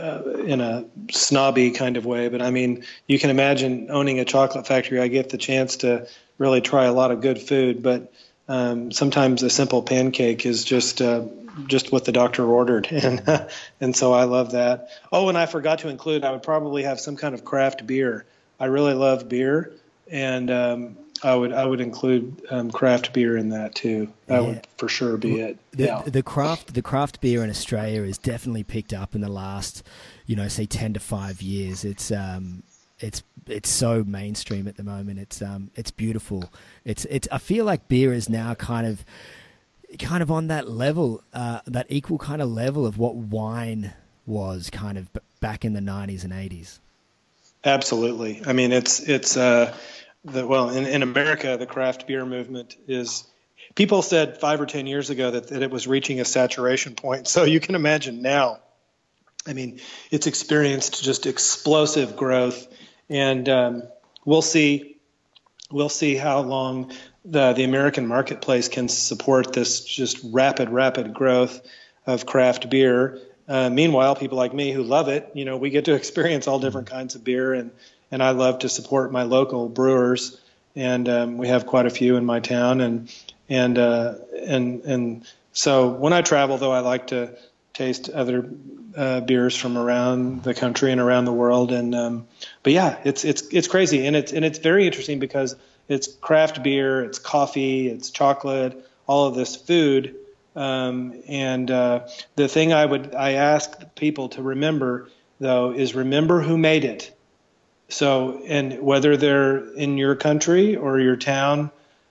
uh, 0.00 0.22
in 0.46 0.60
a 0.60 0.84
snobby 1.10 1.70
kind 1.70 1.96
of 1.96 2.06
way, 2.06 2.28
but 2.28 2.40
I 2.40 2.50
mean, 2.50 2.84
you 3.06 3.18
can 3.18 3.30
imagine 3.30 3.88
owning 3.90 4.18
a 4.18 4.24
chocolate 4.24 4.66
factory. 4.66 5.00
I 5.00 5.08
get 5.08 5.28
the 5.28 5.38
chance 5.38 5.76
to 5.78 6.08
really 6.38 6.60
try 6.60 6.84
a 6.84 6.92
lot 6.92 7.10
of 7.10 7.20
good 7.20 7.38
food, 7.40 7.82
but 7.82 8.12
um, 8.48 8.90
sometimes 8.90 9.42
a 9.42 9.50
simple 9.50 9.82
pancake 9.82 10.46
is 10.46 10.64
just 10.64 11.02
uh, 11.02 11.24
just 11.66 11.92
what 11.92 12.04
the 12.04 12.12
doctor 12.12 12.44
ordered, 12.44 12.86
and 12.90 13.48
and 13.80 13.94
so 13.94 14.12
I 14.12 14.24
love 14.24 14.52
that. 14.52 14.88
Oh, 15.12 15.28
and 15.28 15.36
I 15.36 15.46
forgot 15.46 15.80
to 15.80 15.88
include. 15.88 16.24
I 16.24 16.32
would 16.32 16.42
probably 16.42 16.82
have 16.84 16.98
some 16.98 17.16
kind 17.16 17.34
of 17.34 17.44
craft 17.44 17.86
beer. 17.86 18.24
I 18.58 18.66
really 18.66 18.94
love 18.94 19.28
beer, 19.28 19.72
and 20.10 20.50
um, 20.50 20.96
I 21.22 21.34
would 21.34 21.52
I 21.52 21.66
would 21.66 21.80
include 21.80 22.42
um, 22.50 22.70
craft 22.70 23.12
beer 23.12 23.36
in 23.36 23.50
that 23.50 23.74
too. 23.74 24.12
That 24.26 24.42
yeah. 24.42 24.48
would 24.48 24.66
for 24.76 24.88
sure 24.88 25.16
be 25.16 25.40
it. 25.40 25.58
The, 25.72 25.84
yeah. 25.84 26.02
the 26.06 26.22
craft 26.22 26.74
the 26.74 26.82
craft 26.82 27.20
beer 27.20 27.44
in 27.44 27.50
Australia 27.50 28.02
is 28.02 28.18
definitely 28.18 28.64
picked 28.64 28.92
up 28.92 29.14
in 29.14 29.20
the 29.20 29.28
last, 29.28 29.82
you 30.26 30.36
know, 30.36 30.48
say 30.48 30.66
ten 30.66 30.94
to 30.94 31.00
five 31.00 31.42
years. 31.42 31.84
It's 31.84 32.10
um 32.10 32.62
it's 32.98 33.22
it's 33.46 33.68
so 33.68 34.04
mainstream 34.04 34.66
at 34.68 34.76
the 34.76 34.84
moment. 34.84 35.18
It's 35.18 35.42
um 35.42 35.70
it's 35.74 35.90
beautiful. 35.90 36.50
It's 36.84 37.04
it's 37.06 37.28
I 37.30 37.38
feel 37.38 37.64
like 37.64 37.88
beer 37.88 38.12
is 38.12 38.28
now 38.28 38.54
kind 38.54 38.86
of 38.86 39.04
kind 39.98 40.22
of 40.22 40.30
on 40.30 40.46
that 40.48 40.68
level, 40.68 41.22
uh, 41.32 41.60
that 41.66 41.86
equal 41.88 42.18
kind 42.18 42.40
of 42.40 42.48
level 42.48 42.86
of 42.86 42.98
what 42.98 43.16
wine 43.16 43.92
was 44.26 44.70
kind 44.70 44.96
of 44.96 45.08
back 45.40 45.64
in 45.64 45.72
the 45.72 45.80
90s 45.80 46.22
and 46.22 46.32
80s. 46.32 46.78
Absolutely. 47.64 48.40
I 48.46 48.52
mean, 48.52 48.72
it's 48.72 49.00
it's 49.00 49.36
uh 49.36 49.76
the, 50.24 50.46
well, 50.46 50.70
in, 50.70 50.86
in 50.86 51.02
America, 51.02 51.56
the 51.56 51.66
craft 51.66 52.06
beer 52.06 52.24
movement 52.24 52.76
is. 52.86 53.24
People 53.76 54.02
said 54.02 54.40
five 54.40 54.60
or 54.60 54.66
ten 54.66 54.86
years 54.86 55.10
ago 55.10 55.30
that, 55.30 55.48
that 55.48 55.62
it 55.62 55.70
was 55.70 55.86
reaching 55.86 56.20
a 56.20 56.24
saturation 56.24 56.94
point. 56.94 57.28
So 57.28 57.44
you 57.44 57.60
can 57.60 57.76
imagine 57.76 58.20
now. 58.20 58.58
I 59.46 59.52
mean, 59.52 59.80
it's 60.10 60.26
experienced 60.26 61.04
just 61.04 61.26
explosive 61.26 62.16
growth, 62.16 62.66
and 63.08 63.48
um, 63.48 63.82
we'll 64.24 64.42
see. 64.42 64.96
We'll 65.70 65.88
see 65.88 66.16
how 66.16 66.40
long 66.40 66.92
the 67.24 67.52
the 67.52 67.64
American 67.64 68.06
marketplace 68.06 68.68
can 68.68 68.88
support 68.88 69.52
this 69.52 69.84
just 69.84 70.20
rapid, 70.24 70.70
rapid 70.70 71.14
growth 71.14 71.60
of 72.06 72.26
craft 72.26 72.68
beer. 72.70 73.18
Uh, 73.48 73.70
meanwhile, 73.70 74.16
people 74.16 74.38
like 74.38 74.54
me 74.54 74.72
who 74.72 74.82
love 74.82 75.08
it, 75.08 75.30
you 75.34 75.44
know, 75.44 75.56
we 75.56 75.70
get 75.70 75.84
to 75.86 75.94
experience 75.94 76.46
all 76.46 76.58
different 76.58 76.88
kinds 76.88 77.14
of 77.14 77.24
beer 77.24 77.52
and 77.52 77.70
and 78.10 78.22
I 78.22 78.30
love 78.30 78.60
to 78.60 78.68
support 78.68 79.12
my 79.12 79.22
local 79.22 79.68
brewers, 79.68 80.40
and 80.74 81.08
um, 81.08 81.38
we 81.38 81.48
have 81.48 81.66
quite 81.66 81.86
a 81.86 81.90
few 81.90 82.16
in 82.16 82.24
my 82.24 82.40
town, 82.40 82.80
and 82.80 83.14
and 83.48 83.78
uh, 83.78 84.14
and 84.46 84.84
and 84.84 85.26
so 85.52 85.88
when 85.88 86.12
I 86.12 86.22
travel, 86.22 86.58
though, 86.58 86.72
I 86.72 86.80
like 86.80 87.08
to 87.08 87.36
taste 87.72 88.08
other 88.08 88.48
uh, 88.96 89.20
beers 89.20 89.56
from 89.56 89.78
around 89.78 90.42
the 90.42 90.54
country 90.54 90.92
and 90.92 91.00
around 91.00 91.24
the 91.24 91.32
world, 91.32 91.72
and 91.72 91.94
um, 91.94 92.26
but 92.62 92.72
yeah, 92.72 92.98
it's 93.04 93.24
it's 93.24 93.42
it's 93.52 93.68
crazy, 93.68 94.06
and 94.06 94.16
it's 94.16 94.32
and 94.32 94.44
it's 94.44 94.58
very 94.58 94.86
interesting 94.86 95.18
because 95.18 95.56
it's 95.88 96.06
craft 96.06 96.62
beer, 96.62 97.02
it's 97.02 97.18
coffee, 97.18 97.88
it's 97.88 98.10
chocolate, 98.10 98.86
all 99.06 99.26
of 99.26 99.34
this 99.34 99.56
food. 99.56 100.14
Um, 100.56 101.22
and 101.28 101.70
uh, 101.70 102.08
the 102.36 102.48
thing 102.48 102.72
I 102.72 102.84
would 102.84 103.14
I 103.14 103.32
ask 103.32 103.94
people 103.94 104.30
to 104.30 104.42
remember 104.42 105.08
though 105.38 105.72
is 105.72 105.94
remember 105.94 106.40
who 106.40 106.58
made 106.58 106.84
it. 106.84 107.16
So, 107.90 108.42
and 108.46 108.80
whether 108.80 109.16
they're 109.16 109.72
in 109.74 109.98
your 109.98 110.14
country 110.14 110.76
or 110.76 111.00
your 111.00 111.16
town, 111.16 111.70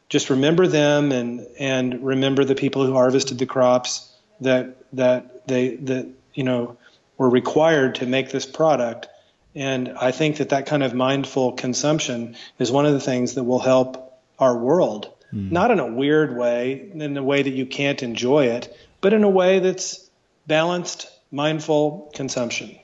just 0.10 0.30
remember 0.30 0.68
them 0.68 1.12
and 1.12 1.48
and 1.58 2.04
remember 2.04 2.44
the 2.44 2.56
people 2.56 2.86
who 2.86 2.94
harvested 2.94 3.38
the 3.38 3.46
crops 3.46 4.12
that 4.42 4.76
that 4.94 5.48
they 5.48 5.76
that 5.76 6.08
you 6.34 6.44
know 6.44 6.78
were 7.18 7.30
required 7.30 7.96
to 7.96 8.06
make 8.06 8.32
this 8.32 8.46
product. 8.46 9.08
And 9.56 9.90
I 10.00 10.12
think 10.12 10.38
that 10.38 10.50
that 10.50 10.66
kind 10.66 10.84
of 10.84 10.94
mindful 10.94 11.54
consumption 11.54 12.36
is 12.60 12.72
one 12.72 12.86
of 12.86 12.94
the 12.94 13.00
things 13.00 13.34
that 13.34 13.44
will 13.44 13.60
help 13.60 14.20
our 14.38 14.58
world, 14.58 15.12
mm. 15.34 15.52
not 15.52 15.72
in 15.72 15.80
a 15.80 15.88
weird 15.88 16.38
way, 16.38 16.90
in 16.94 17.18
a 17.18 17.24
way 17.24 17.42
that 17.42 17.50
you 17.50 17.66
can't 17.66 18.02
enjoy 18.04 18.46
it, 18.46 18.76
but 19.02 19.12
in 19.12 19.24
a 19.24 19.30
way 19.30 19.60
that's 19.60 20.10
balanced, 20.48 21.10
mindful 21.32 22.12
consumption. 22.14 22.80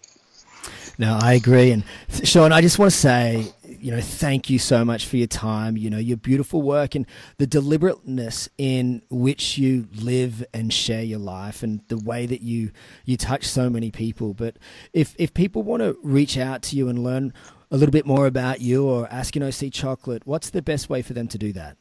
No, 0.97 1.19
I 1.21 1.33
agree. 1.33 1.71
And 1.71 1.83
Sean, 2.23 2.51
I 2.51 2.61
just 2.61 2.79
want 2.79 2.91
to 2.91 2.97
say, 2.97 3.53
you 3.63 3.91
know, 3.91 4.01
thank 4.01 4.49
you 4.49 4.57
so 4.57 4.85
much 4.85 5.05
for 5.05 5.17
your 5.17 5.27
time, 5.27 5.77
you 5.77 5.89
know, 5.89 5.97
your 5.97 6.17
beautiful 6.17 6.61
work 6.61 6.95
and 6.95 7.05
the 7.37 7.45
deliberateness 7.45 8.49
in 8.57 9.01
which 9.09 9.57
you 9.57 9.87
live 9.93 10.43
and 10.53 10.73
share 10.73 11.03
your 11.03 11.19
life 11.19 11.63
and 11.63 11.81
the 11.89 11.97
way 11.97 12.25
that 12.25 12.41
you 12.41 12.71
you 13.03 13.17
touch 13.17 13.45
so 13.45 13.69
many 13.69 13.91
people. 13.91 14.33
But 14.33 14.57
if 14.93 15.15
if 15.17 15.33
people 15.33 15.63
want 15.63 15.83
to 15.83 15.97
reach 16.01 16.37
out 16.37 16.61
to 16.63 16.75
you 16.75 16.87
and 16.87 17.03
learn 17.03 17.33
a 17.71 17.77
little 17.77 17.91
bit 17.91 18.05
more 18.05 18.25
about 18.25 18.61
you 18.61 18.87
or 18.87 19.07
Askinosie 19.07 19.71
Chocolate, 19.71 20.25
what's 20.25 20.49
the 20.49 20.61
best 20.61 20.89
way 20.89 21.01
for 21.01 21.13
them 21.13 21.27
to 21.27 21.37
do 21.37 21.51
that? 21.53 21.77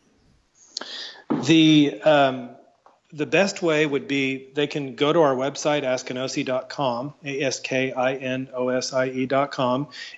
The 1.47 2.01
um, 2.03 2.54
the 3.15 3.27
best 3.27 3.63
way 3.63 3.87
would 3.87 4.09
be 4.09 4.49
they 4.55 4.67
can 4.67 4.97
go 4.97 5.13
to 5.13 5.21
our 5.21 5.37
website, 5.37 5.85
askinosie.com, 5.85 7.15
A-S-K-I-N-O-S-I-E.com. 7.25 7.89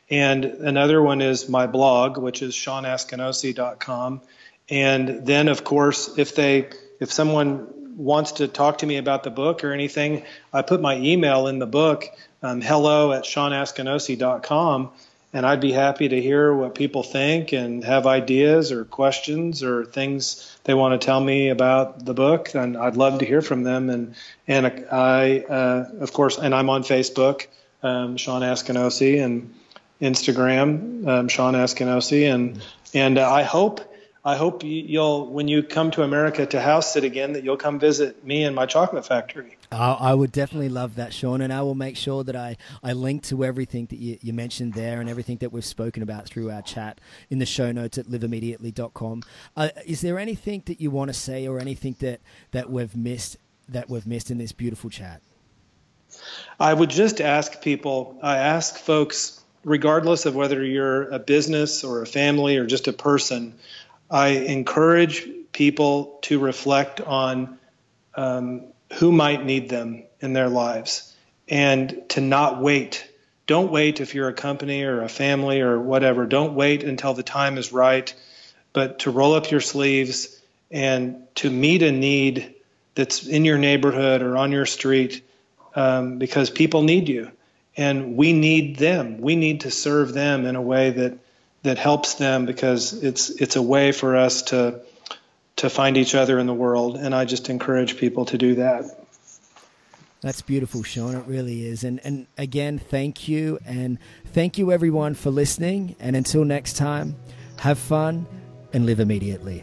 And 0.08 0.44
another 0.44 1.02
one 1.02 1.20
is 1.20 1.46
my 1.48 1.66
blog, 1.66 2.16
which 2.16 2.40
is 2.40 2.54
seanaskinosie.com. 2.54 4.22
And 4.70 5.26
then, 5.26 5.48
of 5.48 5.62
course, 5.62 6.16
if 6.16 6.34
they, 6.34 6.70
if 6.98 7.12
someone 7.12 7.96
wants 7.98 8.32
to 8.32 8.48
talk 8.48 8.78
to 8.78 8.86
me 8.86 8.96
about 8.96 9.24
the 9.24 9.30
book 9.30 9.62
or 9.62 9.72
anything, 9.72 10.24
I 10.52 10.62
put 10.62 10.80
my 10.80 10.96
email 10.96 11.48
in 11.48 11.58
the 11.58 11.66
book, 11.66 12.06
um, 12.42 12.62
hello 12.62 13.12
at 13.12 13.24
seanaskinosie.com 13.24 14.90
and 15.36 15.44
I'd 15.44 15.60
be 15.60 15.72
happy 15.72 16.08
to 16.08 16.20
hear 16.20 16.52
what 16.54 16.74
people 16.74 17.02
think 17.02 17.52
and 17.52 17.84
have 17.84 18.06
ideas 18.06 18.72
or 18.72 18.84
questions 18.84 19.62
or 19.62 19.84
things 19.84 20.58
they 20.64 20.74
want 20.74 20.98
to 20.98 21.04
tell 21.04 21.20
me 21.20 21.50
about 21.50 22.04
the 22.04 22.14
book. 22.14 22.54
And 22.54 22.76
I'd 22.76 22.96
love 22.96 23.18
to 23.18 23.26
hear 23.26 23.42
from 23.42 23.62
them. 23.62 23.90
And 23.90 24.14
and 24.48 24.66
I, 24.90 25.40
uh, 25.40 25.90
of 26.00 26.12
course, 26.12 26.38
and 26.38 26.54
I'm 26.54 26.70
on 26.70 26.82
Facebook. 26.82 27.46
um, 27.82 28.16
Sean 28.16 28.42
Askinosie, 28.42 29.22
and 29.24 29.54
Instagram, 30.00 31.06
um, 31.06 31.28
Sean 31.28 31.54
Askinosie, 31.54 32.32
and 32.32 32.62
and 32.94 33.18
uh, 33.18 33.30
I 33.30 33.42
hope 33.42 33.80
I 34.24 34.36
hope 34.36 34.62
you'll 34.64 35.26
when 35.26 35.48
you 35.48 35.62
come 35.62 35.90
to 35.92 36.02
America 36.02 36.46
to 36.46 36.60
house 36.60 36.92
sit 36.92 37.04
again 37.04 37.34
that 37.34 37.44
you'll 37.44 37.56
come 37.56 37.78
visit 37.78 38.24
me 38.24 38.44
and 38.44 38.54
my 38.54 38.66
chocolate 38.66 39.06
factory. 39.06 39.55
I 39.70 40.14
would 40.14 40.32
definitely 40.32 40.68
love 40.68 40.96
that, 40.96 41.12
Sean, 41.12 41.40
and 41.40 41.52
I 41.52 41.62
will 41.62 41.74
make 41.74 41.96
sure 41.96 42.22
that 42.24 42.36
I, 42.36 42.56
I 42.82 42.92
link 42.92 43.22
to 43.24 43.44
everything 43.44 43.86
that 43.86 43.98
you, 43.98 44.18
you 44.20 44.32
mentioned 44.32 44.74
there 44.74 45.00
and 45.00 45.10
everything 45.10 45.38
that 45.38 45.52
we've 45.52 45.64
spoken 45.64 46.02
about 46.02 46.26
through 46.26 46.50
our 46.50 46.62
chat 46.62 47.00
in 47.30 47.38
the 47.38 47.46
show 47.46 47.72
notes 47.72 47.98
at 47.98 48.06
liveimmediately.com. 48.06 49.22
Uh, 49.56 49.68
is 49.84 50.00
there 50.00 50.18
anything 50.18 50.62
that 50.66 50.80
you 50.80 50.90
want 50.90 51.08
to 51.08 51.14
say 51.14 51.46
or 51.46 51.58
anything 51.58 51.96
that, 52.00 52.20
that 52.52 52.70
we've 52.70 52.96
missed 52.96 53.36
that 53.68 53.90
we've 53.90 54.06
missed 54.06 54.30
in 54.30 54.38
this 54.38 54.52
beautiful 54.52 54.90
chat? 54.90 55.20
I 56.58 56.72
would 56.72 56.90
just 56.90 57.20
ask 57.20 57.60
people, 57.60 58.18
I 58.22 58.38
ask 58.38 58.76
folks, 58.78 59.40
regardless 59.64 60.26
of 60.26 60.34
whether 60.34 60.64
you're 60.64 61.08
a 61.10 61.18
business 61.18 61.84
or 61.84 62.02
a 62.02 62.06
family 62.06 62.56
or 62.56 62.66
just 62.66 62.88
a 62.88 62.92
person, 62.92 63.54
I 64.10 64.28
encourage 64.28 65.28
people 65.52 66.18
to 66.22 66.38
reflect 66.38 67.00
on 67.00 67.58
um, 68.14 68.66
who 68.94 69.12
might 69.12 69.44
need 69.44 69.68
them 69.68 70.04
in 70.20 70.32
their 70.32 70.48
lives 70.48 71.14
and 71.48 72.02
to 72.10 72.20
not 72.20 72.60
wait. 72.60 73.08
Don't 73.46 73.70
wait 73.70 74.00
if 74.00 74.14
you're 74.14 74.28
a 74.28 74.34
company 74.34 74.82
or 74.82 75.02
a 75.02 75.08
family 75.08 75.60
or 75.60 75.78
whatever. 75.78 76.26
Don't 76.26 76.54
wait 76.54 76.82
until 76.82 77.14
the 77.14 77.22
time 77.22 77.58
is 77.58 77.72
right, 77.72 78.12
but 78.72 79.00
to 79.00 79.10
roll 79.10 79.34
up 79.34 79.50
your 79.50 79.60
sleeves 79.60 80.40
and 80.70 81.22
to 81.36 81.50
meet 81.50 81.82
a 81.82 81.92
need 81.92 82.54
that's 82.94 83.26
in 83.26 83.44
your 83.44 83.58
neighborhood 83.58 84.22
or 84.22 84.36
on 84.36 84.52
your 84.52 84.66
street 84.66 85.22
um, 85.74 86.18
because 86.18 86.50
people 86.50 86.82
need 86.82 87.08
you 87.08 87.30
and 87.76 88.16
we 88.16 88.32
need 88.32 88.76
them. 88.76 89.20
We 89.20 89.36
need 89.36 89.60
to 89.62 89.70
serve 89.70 90.12
them 90.12 90.46
in 90.46 90.56
a 90.56 90.62
way 90.62 90.90
that 90.90 91.18
that 91.62 91.78
helps 91.78 92.14
them 92.14 92.46
because 92.46 92.92
it's 93.02 93.28
it's 93.30 93.56
a 93.56 93.62
way 93.62 93.92
for 93.92 94.16
us 94.16 94.42
to 94.42 94.80
to 95.56 95.70
find 95.70 95.96
each 95.96 96.14
other 96.14 96.38
in 96.38 96.46
the 96.46 96.54
world 96.54 96.96
and 96.96 97.14
I 97.14 97.24
just 97.24 97.48
encourage 97.48 97.96
people 97.96 98.24
to 98.26 98.38
do 98.38 98.54
that. 98.56 98.84
That's 100.20 100.42
beautiful, 100.42 100.82
Sean. 100.82 101.14
It 101.14 101.26
really 101.26 101.66
is. 101.66 101.84
And 101.84 102.00
and 102.04 102.26
again, 102.36 102.78
thank 102.78 103.28
you 103.28 103.58
and 103.64 103.98
thank 104.26 104.58
you 104.58 104.72
everyone 104.72 105.14
for 105.14 105.30
listening 105.30 105.94
and 106.00 106.16
until 106.16 106.44
next 106.44 106.76
time, 106.76 107.16
have 107.58 107.78
fun 107.78 108.26
and 108.72 108.86
live 108.86 109.00
immediately. 109.00 109.62